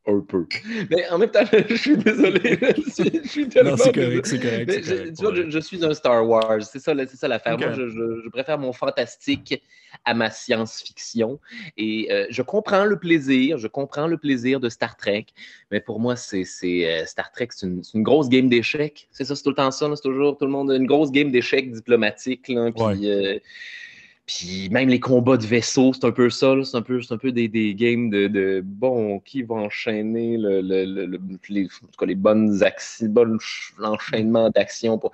un 0.07 0.21
peu. 0.21 0.45
Mais 0.89 1.07
en 1.09 1.17
même 1.17 1.29
temps, 1.29 1.43
je 1.69 1.75
suis 1.75 1.97
désolé. 1.97 2.57
Je 2.87 3.27
suis, 3.27 3.49
tellement. 3.49 3.71
Non, 3.71 3.77
c'est 3.77 3.93
correct, 3.93 4.25
c'est 4.25 4.39
correct. 4.39 4.83
je, 4.83 5.09
tu 5.09 5.21
vois, 5.21 5.49
je, 5.49 5.59
suis 5.59 5.83
un 5.85 5.93
Star 5.93 6.27
Wars. 6.27 6.63
C'est 6.63 6.79
ça, 6.79 6.93
c'est 6.95 7.17
ça 7.17 7.27
l'affaire. 7.27 7.57
Moi, 7.57 7.73
je, 7.73 8.29
préfère 8.29 8.57
mon 8.57 8.71
fantastique 8.71 9.61
à 10.05 10.13
ma 10.13 10.29
science-fiction. 10.31 11.39
Et 11.77 12.07
euh, 12.11 12.25
je 12.29 12.41
comprends 12.41 12.85
le 12.85 12.97
plaisir. 12.97 13.57
Je 13.57 13.67
comprends 13.67 14.07
le 14.07 14.17
plaisir 14.17 14.59
de 14.59 14.69
Star 14.69 14.95
Trek. 14.95 15.25
Mais 15.71 15.81
pour 15.81 15.99
moi, 15.99 16.15
c'est, 16.15 16.45
euh, 16.63 17.05
Star 17.05 17.31
Trek, 17.31 17.49
c'est 17.51 17.67
une, 17.67 17.81
une, 17.93 18.03
grosse 18.03 18.29
game 18.29 18.49
d'échecs. 18.49 19.07
C'est 19.11 19.25
ça, 19.25 19.35
c'est 19.35 19.43
tout 19.43 19.49
le 19.49 19.55
temps 19.55 19.71
ça. 19.71 19.89
C'est 19.95 20.01
toujours 20.01 20.37
tout 20.37 20.45
le 20.45 20.51
monde. 20.51 20.71
Une 20.71 20.87
grosse 20.87 21.11
game 21.11 21.31
d'échecs 21.31 21.71
diplomatiques. 21.71 22.47
Là, 22.47 22.71
puis, 22.71 23.11
euh, 23.11 23.39
puis 24.27 24.67
même 24.71 24.89
les 24.89 24.99
combats 24.99 25.37
de 25.37 25.45
vaisseaux, 25.45 25.93
c'est 25.93 26.05
un 26.05 26.11
peu 26.11 26.29
ça, 26.29 26.53
c'est 26.61 26.75
un 26.75 26.81
peu, 26.81 26.99
un 27.09 27.17
peu 27.17 27.31
des, 27.31 27.47
des 27.47 27.73
games 27.73 28.09
de, 28.09 28.27
de, 28.27 28.61
bon, 28.61 29.21
qui 29.21 29.41
va 29.41 29.55
enchaîner 29.55 30.35
le, 30.37 30.59
le, 30.59 31.17
les, 31.47 31.63
en 31.63 31.87
tout 31.87 31.97
cas, 31.97 32.05
les 32.05 32.15
bonnes 32.15 32.61
actions, 32.61 33.07
bon 33.07 33.37
l'enchaînement 33.79 34.49
d'actions. 34.49 34.99
Je 35.01 35.09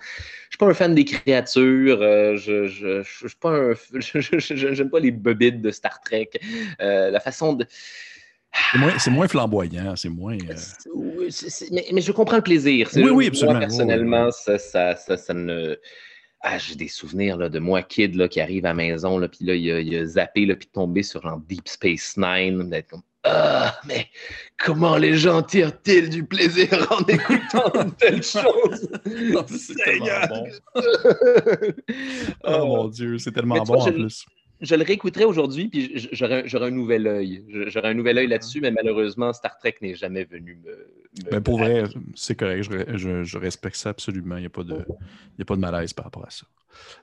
suis 0.49 0.57
pas 0.57 0.65
un 0.65 0.73
fan 0.73 0.95
des 0.95 1.05
créatures, 1.05 2.01
euh, 2.01 2.35
je, 2.37 2.65
je, 2.65 3.03
je, 3.03 3.27
suis 3.27 3.37
pas 3.39 3.51
un, 3.51 3.73
j'aime 4.73 4.89
pas 4.89 4.99
les 4.99 5.11
bobites 5.11 5.61
de 5.61 5.69
Star 5.69 6.01
Trek. 6.01 6.31
Euh, 6.81 7.11
la 7.11 7.19
façon 7.19 7.53
de 7.53 7.67
c'est 8.99 9.11
moins, 9.11 9.27
flamboyant, 9.27 9.95
c'est 9.95 10.09
moins. 10.09 10.37
Euh, 10.37 11.29
mais, 11.71 11.85
mais, 11.91 12.01
je 12.01 12.11
comprends 12.11 12.37
le 12.37 12.43
plaisir. 12.43 12.89
Oui, 12.95 13.09
oui, 13.09 13.27
absolument. 13.27 13.53
Moi, 13.53 13.67
personnellement, 13.67 14.31
Ça, 14.31 14.57
ça, 14.57 14.95
ça, 14.95 15.17
ça, 15.17 15.33
ne 15.33 15.75
ah, 16.45 16.57
j'ai 16.57 16.75
des 16.75 16.89
souvenirs 16.89 17.37
là, 17.37 17.47
de 17.47 17.59
moi, 17.59 17.81
kid, 17.81 18.15
là, 18.15 18.27
qui 18.27 18.41
arrive 18.41 18.65
à 18.65 18.69
la 18.69 18.73
maison, 18.73 19.17
là, 19.17 19.29
puis 19.29 19.45
là, 19.45 19.55
il 19.55 19.95
a, 19.95 20.05
zappé, 20.05 20.45
là, 20.45 20.55
puis 20.55 20.67
tombé 20.67 21.01
sur 21.01 21.25
un 21.25 21.41
Deep 21.47 21.69
Space 21.69 22.15
Nine, 22.17 22.69
d'être 22.69 22.89
comme 22.89 23.01
Ah, 23.23 23.79
mais 23.87 24.07
comment 24.57 24.97
les 24.97 25.15
gens 25.15 25.41
tirent-ils 25.41 26.09
du 26.09 26.25
plaisir 26.25 26.85
en 26.91 27.03
écoutant 27.07 27.71
une 27.81 27.93
telle 27.93 28.21
chose 28.21 28.89
C'est 29.47 29.75
tellement 29.75 30.27
bon. 30.27 30.47
oh 32.43 32.65
mon 32.65 32.87
Dieu, 32.89 33.17
c'est 33.17 33.31
tellement 33.31 33.63
bon 33.63 33.75
en 33.75 33.91
plus 33.91 34.25
je 34.61 34.75
le 34.75 34.83
réécouterai 34.83 35.25
aujourd'hui, 35.25 35.67
puis 35.67 36.09
j'aurai 36.11 36.67
un 36.67 36.71
nouvel 36.71 37.07
œil. 37.07 37.43
J'aurai 37.67 37.89
un 37.89 37.93
nouvel 37.93 38.17
œil 38.17 38.27
là-dessus, 38.27 38.61
mais 38.61 38.71
malheureusement, 38.71 39.33
Star 39.33 39.57
Trek 39.57 39.75
n'est 39.81 39.95
jamais 39.95 40.23
venu 40.23 40.55
me. 40.63 41.29
Ben, 41.29 41.41
pour 41.41 41.59
vrai, 41.59 41.83
c'est 42.15 42.35
correct. 42.35 42.63
Je, 42.63 43.37
respecte 43.37 43.75
ça 43.75 43.89
absolument. 43.89 44.37
Il 44.37 44.41
n'y 44.41 44.45
a, 44.45 44.49
pas 44.49 44.63
de, 44.63 44.75
a 44.75 45.45
pas 45.45 45.55
de 45.55 45.61
malaise 45.61 45.93
par 45.93 46.05
rapport 46.05 46.25
à 46.25 46.29
ça. 46.29 46.45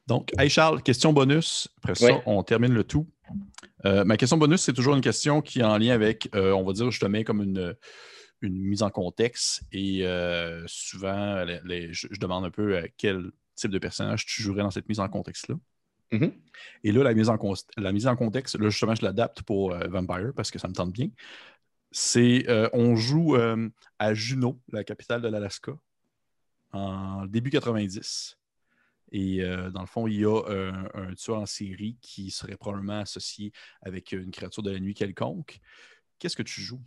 Donc, 0.07 0.33
hey 0.39 0.49
Charles, 0.49 0.83
question 0.83 1.13
bonus. 1.13 1.69
Après 1.79 1.95
ça, 1.95 2.23
on 2.27 2.43
termine 2.43 2.73
le 2.73 2.85
tout. 2.85 3.07
Euh, 3.85 4.05
ma 4.05 4.17
question 4.17 4.37
bonus, 4.37 4.63
c'est 4.63 4.73
toujours 4.73 4.95
une 4.95 5.01
question 5.01 5.41
qui 5.41 5.61
est 5.61 5.65
en 5.65 5.79
lien 5.79 5.95
avec, 5.95 6.29
euh, 6.35 6.53
on 6.53 6.65
va 6.65 6.73
dire, 6.73 6.91
je 6.91 7.01
te 7.01 7.07
mets 7.07 7.25
comme 7.25 7.43
une, 7.43 7.77
une 8.41 8.59
mise 8.59 8.83
en 8.83 8.91
contexte. 8.91 9.63
Et 9.73 10.07
euh, 10.07 10.65
souvent, 10.67 11.47
je, 11.47 11.93
je, 12.11 12.21
demande 12.21 12.45
un 12.45 12.51
peu 12.51 12.83
quel 12.97 13.31
type 13.55 13.71
de 13.71 13.79
personnage 13.79 14.27
tu 14.27 14.43
jouerais 14.43 14.63
dans 14.63 14.71
cette 14.71 14.89
mise 14.89 15.01
en 15.01 15.09
contexte-là. 15.09 15.57
Mm-hmm. 16.13 16.33
Et 16.85 16.93
là, 16.93 17.03
la 17.05 17.15
mise, 17.15 17.29
en 17.29 17.39
la 17.77 17.93
mise 17.93 18.07
en 18.07 18.17
contexte, 18.17 18.59
là, 18.59 18.69
justement, 18.69 18.95
je 18.95 19.05
l'adapte 19.05 19.43
pour 19.43 19.73
euh, 19.73 19.87
Vampire 19.89 20.33
parce 20.35 20.51
que 20.51 20.59
ça 20.59 20.69
me 20.69 20.75
tente 20.75 20.93
bien. 20.93 21.09
C'est, 21.93 22.49
euh, 22.49 22.69
on 22.73 22.97
joue 22.97 23.37
euh, 23.37 23.69
à 23.99 24.15
Juneau, 24.15 24.61
la 24.73 24.85
capitale 24.85 25.23
de 25.23 25.29
l'Alaska. 25.29 25.73
en 26.73 27.27
début 27.27 27.51
90. 27.51 28.37
Et 29.13 29.43
euh, 29.43 29.71
dans 29.71 29.81
le 29.81 29.87
fond, 29.87 30.07
il 30.07 30.21
y 30.21 30.25
a 30.25 30.41
un, 30.95 31.15
tueur 31.15 31.39
en 31.39 31.47
série 31.47 31.97
qui 32.01 32.31
serait 32.31 32.57
probablement 32.57 33.01
associé 33.01 33.53
avec 33.83 34.13
une 34.13 34.31
créature 34.31 34.63
de 34.63 34.71
la 34.71 34.79
nuit 34.79 34.95
quelconque. 34.95 35.59
Qu'est-ce 36.19 36.37
que 36.37 36.43
tu 36.43 36.61
joues? 36.61 36.81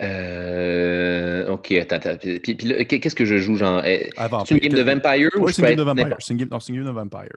Euh, 0.00 1.48
ok, 1.48 1.72
attends, 1.72 1.96
attends. 1.96 2.16
Puis, 2.16 2.56
qu'est-ce 2.56 3.14
que 3.14 3.26
je 3.26 3.36
joue, 3.36 3.56
genre? 3.56 3.82
C'est 3.84 4.54
une 4.54 4.60
game 4.60 4.72
de 4.72 4.82
Vampire 4.82 5.30
ou 5.36 5.48
c'est 5.50 5.60
une 5.60 5.68
game 5.68 5.76
de 5.76 5.82
Vampire. 5.82 6.16
C'est 6.20 6.32
une, 6.32 6.38
game 6.38 6.48
de 6.86 6.90
Vampire. 6.90 7.36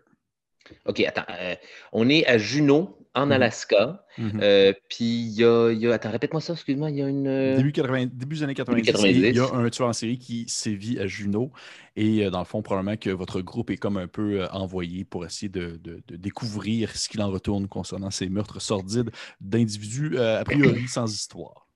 Ok, 0.85 0.99
attends. 1.01 1.25
Euh, 1.29 1.55
on 1.91 2.09
est 2.09 2.25
à 2.25 2.37
Juno, 2.37 2.97
en 3.13 3.27
mhm. 3.27 3.31
Alaska. 3.31 4.05
Mhm. 4.17 4.39
Euh, 4.41 4.73
puis 4.89 5.05
il 5.05 5.33
y 5.33 5.43
a, 5.43 5.93
Attends, 5.93 6.11
répète-moi 6.11 6.41
ça, 6.41 6.53
excuse-moi. 6.53 6.89
Il 6.91 6.97
y 6.97 7.01
a 7.01 7.07
une. 7.07 7.27
Euh, 7.27 7.57
début, 7.57 7.71
des 7.71 8.43
années 8.43 8.53
90, 8.53 8.91
il 9.03 9.35
y 9.35 9.39
a 9.39 9.53
un 9.53 9.69
tueur 9.69 9.87
en 9.87 9.93
série 9.93 10.17
qui 10.17 10.45
sévit 10.47 10.99
à 10.99 11.07
Juno. 11.07 11.51
Et 11.95 12.29
dans 12.29 12.39
le 12.39 12.45
fond, 12.45 12.61
probablement 12.61 12.97
que 12.97 13.09
votre 13.09 13.41
groupe 13.41 13.69
est 13.69 13.77
comme 13.77 13.97
un 13.97 14.07
peu 14.07 14.45
envoyé 14.51 15.05
pour 15.05 15.25
essayer 15.25 15.49
de, 15.49 15.79
découvrir 16.09 16.95
ce 16.95 17.07
qu'il 17.07 17.21
en 17.21 17.31
retourne 17.31 17.67
concernant 17.67 18.11
ces 18.11 18.27
meurtres 18.29 18.61
sordides 18.61 19.11
d'individus, 19.39 20.17
a 20.19 20.43
priori, 20.43 20.87
sans 20.87 21.11
histoire. 21.11 21.67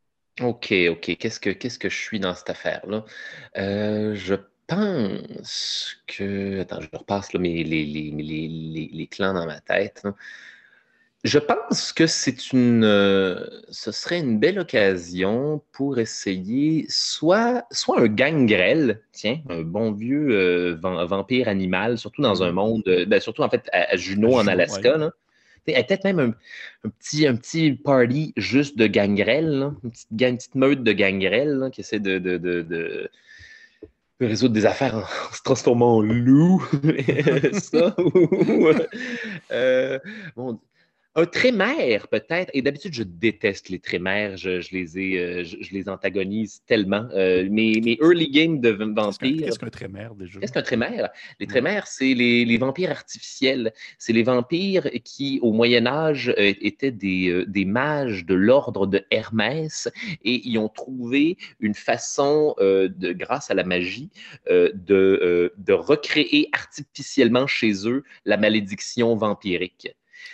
OK, 0.41 0.73
OK. 0.89 1.17
Qu'est-ce 1.17 1.39
que, 1.39 1.49
qu'est-ce 1.49 1.79
que 1.79 1.89
je 1.89 1.97
suis 1.97 2.19
dans 2.19 2.33
cette 2.33 2.49
affaire-là? 2.49 3.05
je 3.55 4.35
pense 4.69 5.97
que. 6.07 6.61
Attends, 6.61 6.81
je 6.81 6.97
repasse 6.97 7.33
les, 7.33 7.63
les, 7.63 9.07
clans 9.07 9.33
dans 9.33 9.45
ma 9.45 9.59
tête. 9.59 10.03
Je 11.25 11.37
pense 11.37 11.91
que 11.91 12.07
c'est 12.07 12.53
une. 12.53 12.85
Euh, 12.85 13.45
ce 13.69 13.91
serait 13.91 14.19
une 14.19 14.39
belle 14.39 14.59
occasion 14.59 15.61
pour 15.73 15.99
essayer 15.99 16.85
soit, 16.87 17.65
soit 17.71 17.99
un 17.99 18.07
gangrel, 18.07 19.01
tiens, 19.11 19.39
un 19.49 19.61
bon 19.61 19.91
vieux 19.91 20.29
euh, 20.29 20.77
vampire 20.79 21.49
animal, 21.49 21.97
surtout 21.97 22.21
dans 22.21 22.41
un 22.41 22.51
mmh. 22.51 22.55
monde. 22.55 22.83
Euh, 22.87 23.05
ben, 23.05 23.19
surtout 23.19 23.41
en 23.41 23.49
fait 23.49 23.67
à, 23.73 23.97
Juneau, 23.97 24.35
en 24.35 24.47
Alaska. 24.47 25.11
Peut-être 25.65 26.03
même 26.05 26.33
un, 26.83 26.89
petit, 26.89 27.27
un 27.27 27.35
petit 27.35 27.73
party 27.73 28.33
juste 28.37 28.77
de 28.77 28.87
gangrel, 28.87 29.71
une, 29.83 29.91
petite, 30.37 30.55
meute 30.55 30.83
de 30.83 30.91
gangrel 30.93 31.69
qui 31.71 31.81
essaie 31.81 31.99
de 31.99 32.17
résoudre 34.27 34.53
des 34.53 34.65
affaires 34.65 34.95
en, 35.31 35.33
se 35.33 35.41
transformant 35.43 35.97
en 35.97 36.01
loup. 36.01 36.65
ça, 37.53 37.95
euh, 39.51 39.99
bon, 40.35 40.59
un 41.15 41.25
trémère, 41.25 42.07
peut-être. 42.07 42.51
Et 42.53 42.61
d'habitude, 42.61 42.93
je 42.93 43.03
déteste 43.03 43.69
les 43.69 43.79
trémères. 43.79 44.37
Je, 44.37 44.61
les, 44.71 44.99
ai, 44.99 45.19
euh, 45.19 45.43
je, 45.43 45.73
les 45.73 45.89
antagonise 45.89 46.61
tellement. 46.67 47.07
Euh, 47.13 47.47
mes, 47.49 47.81
mes, 47.81 47.97
early 48.01 48.29
games 48.29 48.61
de 48.61 48.69
vampires. 48.69 49.45
Qu'est-ce 49.45 49.59
qu'un 49.59 49.69
trémère 49.69 50.13
déjà? 50.13 50.39
Qu'est-ce 50.39 50.53
qu'un 50.53 50.61
trémère? 50.61 51.09
Les 51.39 51.47
trémères, 51.47 51.87
c'est 51.87 52.13
les, 52.13 52.45
les, 52.45 52.57
vampires 52.57 52.91
artificiels. 52.91 53.73
C'est 53.97 54.13
les 54.13 54.23
vampires 54.23 54.87
qui, 55.03 55.39
au 55.41 55.51
Moyen-Âge, 55.51 56.29
euh, 56.29 56.53
étaient 56.61 56.91
des, 56.91 57.43
des, 57.47 57.65
mages 57.65 58.25
de 58.25 58.35
l'ordre 58.35 58.85
de 58.85 59.03
Hermès 59.09 59.89
et 60.23 60.47
ils 60.47 60.57
ont 60.57 60.69
trouvé 60.69 61.37
une 61.59 61.75
façon, 61.75 62.55
de, 62.59 63.13
grâce 63.13 63.51
à 63.51 63.53
la 63.53 63.63
magie, 63.63 64.09
de, 64.47 65.53
de 65.55 65.73
recréer 65.73 66.49
artificiellement 66.51 67.47
chez 67.47 67.87
eux 67.87 68.03
la 68.25 68.37
malédiction 68.37 69.15
vampirique. 69.15 69.89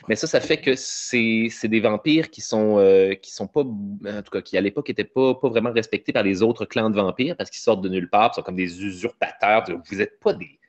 Mais 0.07 0.15
ça, 0.15 0.27
ça 0.27 0.39
fait 0.39 0.57
que 0.57 0.75
c'est 0.75 1.49
des 1.63 1.79
vampires 1.79 2.29
qui 2.29 2.41
sont, 2.41 2.77
euh, 2.79 3.13
qui 3.13 3.31
sont 3.31 3.47
pas, 3.47 3.61
en 3.61 4.21
tout 4.21 4.31
cas, 4.31 4.41
qui 4.41 4.57
à 4.57 4.61
l'époque 4.61 4.89
n'étaient 4.89 5.03
pas, 5.03 5.35
pas 5.35 5.49
vraiment 5.49 5.71
respectés 5.71 6.13
par 6.13 6.23
les 6.23 6.41
autres 6.41 6.65
clans 6.65 6.89
de 6.89 6.95
vampires 6.95 7.35
parce 7.37 7.49
qu'ils 7.49 7.61
sortent 7.61 7.81
de 7.81 7.89
nulle 7.89 8.09
part, 8.09 8.31
ils 8.33 8.35
sont 8.35 8.41
comme 8.41 8.55
des 8.55 8.83
usurpateurs. 8.83 9.65
Vous 9.89 9.97
n'êtes 9.97 10.19
pas 10.19 10.33
des, 10.33 10.59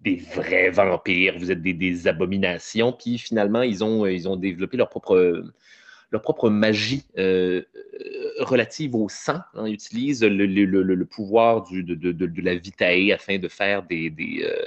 des 0.00 0.16
vrais 0.16 0.70
vampires, 0.70 1.38
vous 1.38 1.50
êtes 1.50 1.62
des, 1.62 1.72
des, 1.72 2.06
abominations. 2.06 2.92
Puis 2.92 3.18
finalement, 3.18 3.62
ils 3.62 3.82
ont, 3.82 4.06
ils 4.06 4.28
ont 4.28 4.36
développé 4.36 4.76
leur 4.76 4.88
propre, 4.88 5.44
leur 6.10 6.22
propre 6.22 6.50
magie 6.50 7.04
euh, 7.18 7.62
relative 8.38 8.94
au 8.94 9.08
sang. 9.08 9.40
Hein. 9.54 9.66
Ils 9.66 9.74
utilisent 9.74 10.22
le, 10.22 10.46
le, 10.46 10.64
le, 10.82 11.04
pouvoir 11.04 11.68
de, 11.70 11.80
de, 11.80 12.12
de, 12.12 12.42
la 12.42 12.54
vitae 12.54 13.12
afin 13.12 13.38
de 13.38 13.48
faire 13.48 13.82
des, 13.82 14.12
euh, 14.42 14.66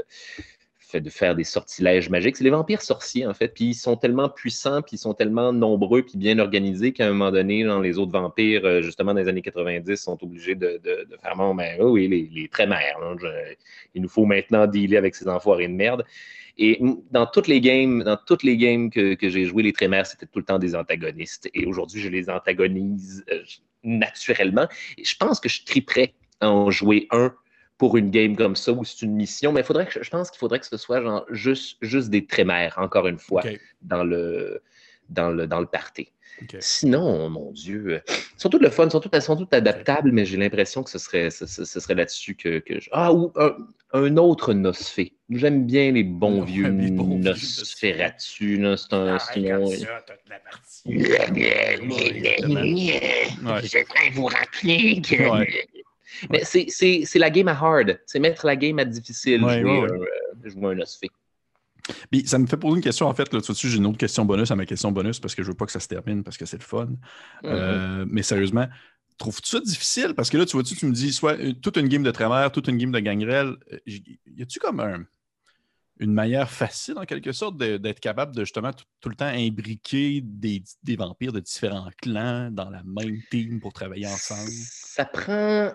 de 0.95 1.09
faire 1.09 1.35
des 1.35 1.43
sortilèges 1.43 2.09
magiques. 2.09 2.37
C'est 2.37 2.43
les 2.43 2.49
vampires 2.49 2.81
sorciers, 2.81 3.25
en 3.27 3.33
fait. 3.33 3.49
Puis 3.49 3.65
ils 3.65 3.73
sont 3.75 3.95
tellement 3.95 4.29
puissants, 4.29 4.81
puis 4.81 4.95
ils 4.95 4.99
sont 4.99 5.13
tellement 5.13 5.53
nombreux, 5.53 6.01
puis 6.01 6.17
bien 6.17 6.39
organisés 6.39 6.91
qu'à 6.91 7.07
un 7.07 7.09
moment 7.09 7.31
donné, 7.31 7.63
les 7.81 7.97
autres 7.99 8.11
vampires, 8.11 8.65
euh, 8.65 8.81
justement, 8.81 9.13
dans 9.13 9.19
les 9.19 9.27
années 9.27 9.41
90, 9.41 9.95
sont 9.95 10.17
obligés 10.23 10.55
de, 10.55 10.81
faire 11.21 11.53
mais 11.53 11.77
ben, 11.77 11.85
oui, 11.85 12.07
les, 12.07 12.29
les 12.33 12.47
très 12.47 12.65
mères. 12.65 12.97
il 13.93 14.01
nous 14.01 14.09
faut 14.09 14.25
maintenant 14.25 14.65
dealer 14.65 14.97
avec 14.97 15.15
ces 15.15 15.27
enfoirés 15.27 15.67
de 15.67 15.73
merde. 15.73 16.03
Et 16.61 16.77
dans 17.11 17.25
toutes 17.25 17.47
les 17.47 17.61
games, 17.61 18.03
dans 18.03 18.17
toutes 18.17 18.43
les 18.43 18.57
games 18.57 18.89
que, 18.89 19.15
j'ai 19.21 19.45
joué, 19.45 19.63
les 19.63 19.71
trémères, 19.71 20.05
c'était 20.05 20.25
tout 20.25 20.39
le 20.39 20.45
temps 20.45 20.59
des 20.59 20.75
antagonistes. 20.75 21.49
Et 21.53 21.65
aujourd'hui, 21.65 22.01
je 22.01 22.09
les 22.09 22.29
antagonise 22.29 23.23
euh, 23.31 23.41
naturellement. 23.83 24.67
Je 25.01 25.15
pense 25.15 25.39
que 25.39 25.47
je 25.47 25.63
triperais 25.63 26.13
à 26.41 26.51
en 26.51 26.69
jouer 26.69 27.07
un 27.11 27.33
pour 27.79 27.97
une 27.97 28.11
game 28.11 28.35
comme 28.35 28.55
ça 28.55 28.71
où 28.73 28.83
c'est 28.83 29.01
une 29.01 29.15
mission, 29.15 29.51
mais 29.53 29.63
faudrait 29.63 29.87
que, 29.87 30.03
je 30.03 30.09
pense 30.09 30.29
qu'il 30.29 30.37
faudrait 30.37 30.59
que 30.59 30.67
ce 30.67 30.77
soit 30.77 31.01
genre 31.01 31.25
juste, 31.31 31.77
juste 31.81 32.09
des 32.09 32.27
trémères, 32.27 32.75
encore 32.77 33.07
une 33.07 33.17
fois, 33.17 33.41
dans, 33.81 34.03
le, 34.03 34.61
dans, 35.07 35.29
le, 35.29 35.47
dans 35.47 35.61
le 35.61 35.65
party. 35.65 36.11
Sinon, 36.59 37.29
mon 37.29 37.51
Dieu, 37.51 37.85
euh, 37.87 37.99
surtout 38.37 38.59
le 38.59 38.69
fun, 38.69 38.89
surtout, 38.89 39.09
elles 39.11 39.21
sont 39.21 39.35
toutes 39.35 39.53
adaptables, 39.53 40.11
mais 40.11 40.25
j'ai 40.25 40.37
l'impression 40.37 40.83
que 40.83 40.89
ce 40.89 40.97
serait, 40.97 41.29
ce, 41.31 41.45
serait 41.45 41.95
là-dessus 41.95 42.35
que, 42.35 42.59
que 42.59 42.79
je... 42.79 42.89
Ah, 42.91 43.13
ou 43.13 43.33
un, 43.93 44.17
autre 44.17 44.53
Nosfé. 44.53 45.13
J'aime 45.29 45.65
bien 45.65 45.91
les 45.91 46.03
bons 46.03 46.41
vieux 46.45 46.69
Nosferatu. 46.69 48.61
C'est 48.77 48.93
un... 48.93 49.17
Je 53.61 54.13
vous 54.13 54.25
rappeler 54.25 55.01
que... 55.01 55.15
Mais 56.29 56.43
c'est 56.43 57.19
la 57.19 57.29
game 57.29 57.47
à 57.47 57.53
hard. 57.53 57.99
C'est 58.05 58.19
mettre 58.19 58.45
la 58.45 58.55
game 58.55 58.79
à 58.79 58.85
difficile. 58.85 59.41
jouer, 59.41 59.59
un, 59.59 60.63
un 60.63 60.79
osphé. 60.79 61.09
ça 62.25 62.39
me 62.39 62.47
fait 62.47 62.57
poser 62.57 62.77
une 62.77 62.83
question, 62.83 63.07
en 63.07 63.13
fait. 63.13 63.31
Là, 63.33 63.39
dessus 63.39 63.69
j'ai 63.69 63.77
une 63.77 63.85
autre 63.85 63.97
question 63.97 64.25
bonus 64.25 64.51
à 64.51 64.55
ma 64.55 64.65
question 64.65 64.91
bonus 64.91 65.19
parce 65.19 65.35
que 65.35 65.43
je 65.43 65.49
veux 65.49 65.55
pas 65.55 65.65
que 65.65 65.71
ça 65.71 65.79
se 65.79 65.87
termine 65.87 66.23
parce 66.23 66.37
que 66.37 66.45
c'est 66.45 66.57
le 66.57 66.63
fun. 66.63 66.85
Mm-hmm. 66.85 67.45
Euh, 67.45 68.05
mais 68.07 68.23
sérieusement, 68.23 68.67
trouves-tu 69.17 69.49
ça 69.49 69.59
difficile? 69.59 70.13
Parce 70.15 70.29
que 70.29 70.37
là, 70.37 70.45
tu 70.45 70.53
vois-tu, 70.53 70.75
tu 70.75 70.85
me 70.85 70.93
dis 70.93 71.13
soit 71.13 71.37
toute 71.61 71.77
une 71.77 71.87
game 71.87 72.03
de 72.03 72.11
travers, 72.11 72.51
toute 72.51 72.67
une 72.67 72.77
game 72.77 72.91
de 72.91 72.99
gangrel. 72.99 73.55
Euh, 73.71 73.77
y 73.85 74.41
a-tu 74.41 74.59
comme 74.59 74.79
un 74.79 75.05
une 75.99 76.13
manière 76.13 76.49
facile, 76.49 76.97
en 76.97 77.05
quelque 77.05 77.31
sorte, 77.31 77.57
d'être 77.57 77.99
capable 77.99 78.35
de 78.35 78.41
justement 78.41 78.71
tout, 79.01 79.09
le 79.09 79.15
temps 79.15 79.25
imbriquer 79.25 80.21
des, 80.23 80.63
vampires 80.97 81.33
de 81.33 81.41
différents 81.41 81.89
clans 82.01 82.49
dans 82.51 82.69
la 82.69 82.81
même 82.85 83.19
team 83.29 83.59
pour 83.59 83.73
travailler 83.73 84.07
ensemble? 84.07 84.49
Ça 84.49 85.05
prend 85.05 85.73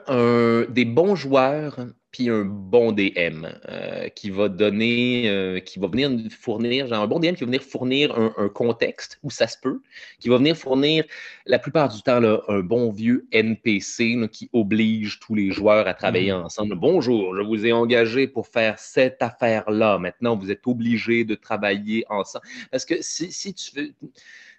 des 0.71 0.85
bons 0.85 1.15
joueurs 1.15 1.77
puis 2.15 2.31
un 2.31 2.45
bon 2.45 2.93
DM 2.93 3.45
euh, 3.69 4.09
qui 4.09 4.31
va 4.31 4.49
donner, 4.49 5.29
euh, 5.29 5.59
qui 5.59 5.81
va 5.81 5.89
venir 5.89 6.09
fournir, 6.31 6.87
genre 6.87 7.03
un 7.03 7.09
bon 7.09 7.19
DM 7.19 7.35
qui 7.35 7.41
va 7.41 7.47
venir 7.47 7.63
fournir 7.63 8.17
un, 8.17 8.49
contexte 8.49 9.19
où 9.25 9.31
ça 9.31 9.49
se 9.49 9.57
peut, 9.61 9.81
qui 10.21 10.29
va 10.29 10.37
venir 10.37 10.57
fournir 10.57 11.05
la 11.45 11.59
plupart 11.59 11.89
du 11.89 12.01
temps 12.03 12.23
un 12.23 12.61
bon 12.61 12.93
vieux 12.93 13.27
NPC 13.33 14.29
qui 14.31 14.49
oblige 14.53 15.19
tous 15.19 15.35
les 15.35 15.51
joueurs 15.51 15.89
à 15.89 15.95
travailler 15.95 16.31
mm. 16.31 16.45
ensemble. 16.45 16.77
Bonjour, 16.77 17.35
je 17.35 17.43
vous 17.43 17.67
ai 17.67 17.73
engagé 17.73 18.29
pour 18.29 18.47
faire 18.47 18.79
cette 18.79 19.21
affaire-là. 19.21 19.99
Maintenant, 19.99 20.37
vous 20.37 20.53
êtes 20.53 20.69
obligés 20.69 21.25
de 21.25 21.35
travailler 21.35 22.05
ensemble. 22.11 22.45
Parce 22.71 22.85
que 22.85 22.95
si, 23.01 23.33
si 23.33 23.55
tu 23.55 23.75
veux 23.75 23.93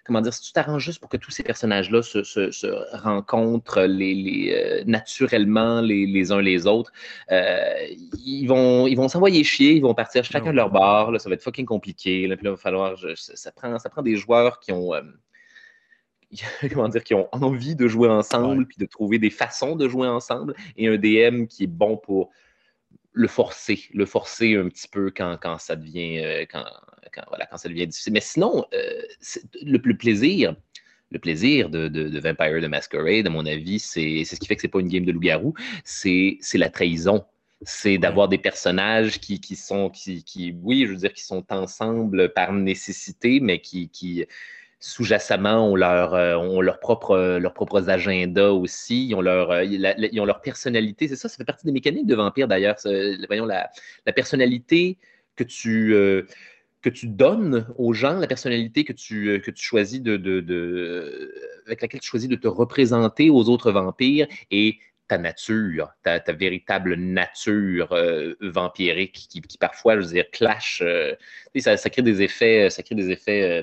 comment 0.06 0.20
dire, 0.20 0.32
si 0.32 0.40
tu 0.40 0.52
t'arranges 0.52 0.84
juste 0.84 1.00
pour 1.00 1.10
que 1.10 1.16
tous 1.16 1.30
ces 1.30 1.42
personnages-là 1.42 2.02
se, 2.02 2.96
rencontrent 2.96 3.82
les, 3.82 4.52
euh, 4.52 4.84
naturellement 4.86 5.80
les, 5.80 6.32
uns 6.32 6.40
les 6.40 6.66
autres, 6.66 6.92
euh, 7.32 7.74
ils 8.24 8.46
vont 8.46 8.86
ils 8.86 8.94
vont 8.94 9.08
s'envoyer 9.08 9.42
chier, 9.44 9.72
ils 9.72 9.82
vont 9.82 9.94
partir 9.94 10.24
chacun 10.24 10.50
de 10.50 10.56
leur 10.56 10.70
bar, 10.70 11.10
là, 11.10 11.18
ça 11.18 11.28
va 11.28 11.34
être 11.34 11.42
fucking 11.42 11.66
compliqué. 11.66 12.26
Là, 12.26 12.36
puis 12.36 12.44
là, 12.44 12.50
il 12.50 12.54
va 12.54 12.60
falloir, 12.60 12.96
ça, 13.16 13.52
prend, 13.52 13.78
ça 13.78 13.90
prend 13.90 14.02
des 14.02 14.16
joueurs 14.16 14.60
qui 14.60 14.72
ont, 14.72 14.94
euh, 14.94 15.02
comment 16.72 16.88
dire, 16.88 17.02
qui 17.02 17.14
ont 17.14 17.28
envie 17.32 17.74
de 17.74 17.88
jouer 17.88 18.08
ensemble, 18.08 18.66
puis 18.66 18.78
de 18.78 18.86
trouver 18.86 19.18
des 19.18 19.30
façons 19.30 19.74
de 19.74 19.88
jouer 19.88 20.06
ensemble, 20.06 20.54
et 20.76 20.88
un 20.88 20.96
DM 20.96 21.46
qui 21.46 21.64
est 21.64 21.68
bon 21.68 21.96
pour 21.96 22.30
le 23.12 23.28
forcer, 23.28 23.80
le 23.94 24.04
forcer 24.04 24.56
un 24.56 24.68
petit 24.68 24.88
peu 24.88 25.10
quand, 25.10 25.38
quand 25.40 25.58
ça 25.58 25.74
devient 25.74 26.46
quand, 26.50 26.64
quand, 27.12 27.22
voilà, 27.28 27.46
quand 27.46 27.56
ça 27.56 27.68
devient 27.68 27.86
difficile. 27.86 28.12
Mais 28.12 28.20
sinon, 28.20 28.64
euh, 28.74 29.02
le, 29.62 29.78
plaisir, 29.96 30.56
le 31.10 31.18
plaisir 31.18 31.70
de, 31.70 31.88
de, 31.88 32.20
Vampire 32.20 32.60
the 32.60 32.68
Masquerade, 32.68 33.26
à 33.26 33.30
mon 33.30 33.46
avis, 33.46 33.78
c'est 33.78 34.24
ce 34.24 34.36
qui 34.36 34.46
fait 34.46 34.56
que 34.56 34.62
c'est 34.62 34.68
pas 34.68 34.80
une 34.80 34.88
game 34.88 35.04
de 35.04 35.12
loup-garou, 35.12 35.54
c'est 35.84 36.38
la 36.54 36.70
trahison. 36.70 37.24
C'est 37.62 37.96
d'avoir 37.96 38.28
des 38.28 38.36
personnages 38.36 39.18
qui, 39.18 39.40
sont, 39.56 39.88
qui, 39.88 40.22
qui, 40.24 40.54
oui, 40.62 40.84
je 40.86 40.92
veux 40.92 40.98
dire, 40.98 41.12
qui 41.12 41.24
sont 41.24 41.44
ensemble 41.50 42.32
par 42.34 42.52
nécessité, 42.52 43.40
mais 43.40 43.60
qui, 43.60 43.88
qui 43.88 44.26
sous-jacemment 44.78 45.66
ont, 45.70 45.74
leur, 45.74 46.12
ont 46.38 46.60
leur 46.60 46.78
propre, 46.80 47.38
leurs 47.38 47.54
propres 47.54 47.88
agendas 47.88 48.50
aussi, 48.50 49.08
ils 49.08 49.14
ont 49.14 49.22
leur, 49.22 49.62
ils 49.62 50.20
ont 50.20 50.26
leur 50.26 50.42
personnalité. 50.42 51.08
C'est 51.08 51.16
ça, 51.16 51.30
ça 51.30 51.36
fait 51.38 51.44
partie 51.44 51.64
des 51.64 51.72
mécaniques 51.72 52.06
de 52.06 52.14
vampire 52.14 52.46
d'ailleurs. 52.46 52.76
Voyons, 53.26 53.46
la, 53.46 53.70
la, 54.04 54.12
personnalité 54.12 54.98
que 55.34 55.44
tu, 55.44 55.94
que 56.82 56.90
tu 56.90 57.06
donnes 57.06 57.66
aux 57.78 57.92
gens, 57.92 58.18
la 58.18 58.26
personnalité 58.26 58.84
que 58.84 58.92
tu, 58.92 59.40
que 59.40 59.50
tu 59.50 59.64
choisis 59.64 60.00
de, 60.00 61.32
avec 61.66 61.82
laquelle 61.82 62.00
tu 62.00 62.08
choisis 62.08 62.28
de 62.28 62.36
te 62.36 62.48
représenter 62.48 63.30
aux 63.30 63.48
autres 63.48 63.72
vampires 63.72 64.28
et 64.50 64.78
ta 65.08 65.18
nature, 65.18 65.92
ta, 66.02 66.20
véritable 66.32 66.94
nature 66.94 67.92
euh, 67.92 68.34
vampirique 68.40 69.26
qui, 69.30 69.40
parfois, 69.58 69.94
je 69.96 70.00
veux 70.00 70.12
dire, 70.12 70.30
clash. 70.32 70.82
Euh, 70.84 71.14
ça, 71.58 71.76
crée 71.90 72.02
des 72.02 72.22
effets, 72.22 72.70
ça 72.70 72.82
crée 72.82 72.94
des 72.94 73.10
effets 73.10 73.62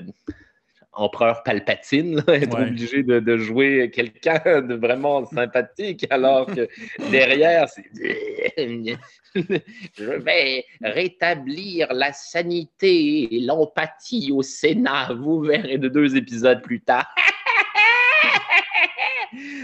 empereur 0.96 1.42
Palpatine, 1.42 2.22
être 2.28 2.58
obligé 2.58 3.02
de, 3.02 3.36
jouer 3.36 3.90
quelqu'un 3.90 4.62
de 4.62 4.74
vraiment 4.74 5.24
sympathique, 5.26 6.06
alors 6.10 6.46
que 6.46 6.68
derrière, 7.10 7.68
c'est 7.68 7.84
je 9.34 10.04
vais 10.04 10.64
rétablir 10.80 11.92
la 11.92 12.12
sanité 12.12 13.34
et 13.34 13.40
l'empathie 13.40 14.30
au 14.32 14.42
Sénat. 14.42 15.12
Vous 15.14 15.40
verrez 15.40 15.78
de 15.78 15.88
deux 15.88 16.16
épisodes 16.16 16.62
plus 16.62 16.80
tard. 16.80 17.06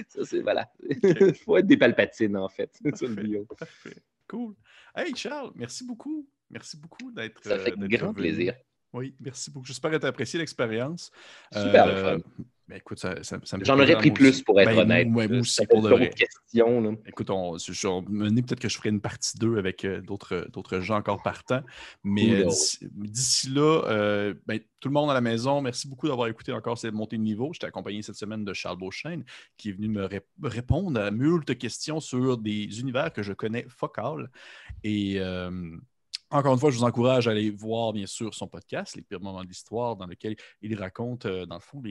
Ça, 0.08 0.24
c'est 0.24 0.40
voilà. 0.40 0.68
Il 1.02 1.34
faut 1.34 1.56
être 1.56 1.66
des 1.66 1.76
palpatines, 1.76 2.36
en 2.36 2.48
fait. 2.48 2.76
Le 2.82 3.44
Parfait. 3.44 3.96
Cool. 4.26 4.54
Hey, 4.96 5.14
Charles, 5.14 5.52
merci 5.54 5.84
beaucoup. 5.86 6.28
Merci 6.50 6.76
beaucoup 6.76 7.12
d'être. 7.12 7.42
Ça 7.44 7.58
fait 7.58 7.72
grand 7.76 8.12
plaisir. 8.12 8.54
Oui, 8.92 9.14
merci 9.20 9.50
beaucoup. 9.50 9.66
J'espère 9.66 9.90
que 9.90 9.96
tu 9.96 10.06
as 10.06 10.08
apprécié 10.08 10.38
l'expérience. 10.38 11.10
Super 11.52 11.86
le 11.86 11.92
euh, 11.92 12.18
fun. 12.18 12.24
Ben, 12.66 12.76
écoute, 12.76 13.00
ça, 13.00 13.20
ça, 13.22 13.38
ça 13.42 13.58
J'en 13.62 13.78
aurais 13.78 13.96
pris 13.96 14.12
plus 14.12 14.42
pour 14.42 14.60
être 14.60 14.70
ben, 14.70 14.78
honnête. 14.78 15.08
Moi, 15.08 15.26
aussi, 15.26 15.66
pour 15.66 15.82
de 15.82 15.88
vrai. 15.88 16.10
Questions, 16.10 16.96
Écoute, 17.06 17.30
on, 17.30 17.58
je, 17.58 18.40
peut-être 18.42 18.60
que 18.60 18.68
je 18.68 18.76
ferai 18.76 18.90
une 18.90 19.00
partie 19.00 19.36
2 19.38 19.58
avec 19.58 19.84
euh, 19.84 20.00
d'autres 20.00 20.80
gens 20.80 20.96
encore 20.96 21.22
partants. 21.22 21.62
Mais 22.04 22.44
euh, 22.44 22.48
d'ici 22.82 23.48
là, 23.50 24.32
ben, 24.46 24.60
tout 24.80 24.88
le 24.88 24.92
monde 24.92 25.10
à 25.10 25.14
la 25.14 25.20
maison, 25.20 25.60
merci 25.60 25.88
beaucoup 25.88 26.08
d'avoir 26.08 26.28
écouté 26.28 26.52
encore 26.52 26.78
cette 26.78 26.94
montée 26.94 27.16
de 27.16 27.22
niveau. 27.22 27.50
J'étais 27.52 27.66
accompagné 27.66 28.02
cette 28.02 28.16
semaine 28.16 28.44
de 28.44 28.52
Charles 28.52 28.78
Beauchesne 28.78 29.24
qui 29.56 29.70
est 29.70 29.72
venu 29.72 29.88
me 29.88 30.08
répondre 30.42 31.00
à 31.00 31.10
moult 31.10 31.56
questions 31.58 32.00
sur 32.00 32.38
des 32.38 32.80
univers 32.80 33.12
que 33.12 33.22
je 33.22 33.32
connais 33.32 33.66
focal. 33.68 34.30
Et 34.84 35.20
encore 36.30 36.54
une 36.54 36.60
fois, 36.60 36.70
je 36.70 36.78
vous 36.78 36.84
encourage 36.84 37.28
à 37.28 37.32
aller 37.32 37.50
voir, 37.50 37.92
bien 37.92 38.06
sûr, 38.06 38.34
son 38.34 38.46
podcast, 38.46 38.96
Les 38.96 39.02
pires 39.02 39.20
moments 39.20 39.44
d'histoire, 39.44 39.96
dans 39.96 40.06
lequel 40.06 40.36
il 40.62 40.78
raconte, 40.78 41.26
euh, 41.26 41.46
dans 41.46 41.56
le 41.56 41.60
fond, 41.60 41.82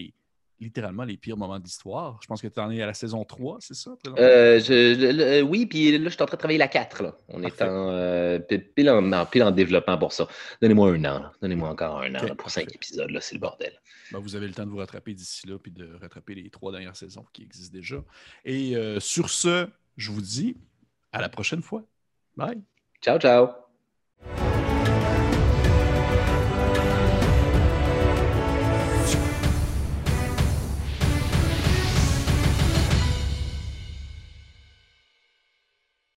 littéralement 0.60 1.04
les 1.04 1.18
pires 1.18 1.38
moments 1.38 1.60
d'histoire. 1.60 2.20
Je 2.22 2.28
pense 2.28 2.42
que 2.42 2.48
tu 2.48 2.60
en 2.60 2.72
es 2.72 2.82
à 2.82 2.86
la 2.86 2.94
saison 2.94 3.24
3, 3.24 3.58
c'est 3.60 3.76
ça? 3.76 3.92
Euh, 4.18 4.60
euh, 4.70 5.42
oui, 5.42 5.66
puis 5.66 5.98
là, 5.98 6.06
je 6.06 6.10
suis 6.10 6.22
en 6.22 6.26
train 6.26 6.36
de 6.36 6.40
travailler 6.40 6.58
la 6.58 6.68
4. 6.68 7.18
On 7.30 7.44
est 7.44 7.62
en, 7.62 9.26
pile 9.26 9.44
en, 9.44 9.52
développement 9.52 9.98
pour 9.98 10.14
ça. 10.14 10.28
Donnez-moi 10.62 10.92
un 10.92 11.06
an. 11.06 11.32
Donnez-moi 11.42 11.70
encore 11.70 12.02
un 12.02 12.16
an 12.16 12.36
pour 12.36 12.50
cinq 12.50 12.74
épisodes. 12.74 13.12
C'est 13.22 13.36
le 13.36 13.42
bordel. 13.42 13.74
Ben, 14.12 14.20
vous 14.20 14.36
avez 14.36 14.48
le 14.48 14.54
temps 14.54 14.66
de 14.66 14.72
vous 14.72 14.78
rattraper 14.78 15.14
d'ici 15.14 15.48
là, 15.48 15.58
puis 15.58 15.72
de 15.72 15.98
rattraper 16.02 16.36
les 16.36 16.50
trois 16.50 16.72
dernières 16.72 16.96
saisons 16.96 17.26
qui 17.32 17.44
existent 17.44 17.78
déjà. 17.78 18.04
Et 18.44 18.76
sur 19.00 19.30
ce, 19.30 19.68
je 19.98 20.12
vous 20.12 20.22
dis 20.22 20.58
à 21.12 21.22
la 21.22 21.30
prochaine 21.30 21.62
fois. 21.62 21.84
Bye. 22.36 22.62
Ciao, 23.02 23.18
ciao. 23.18 23.68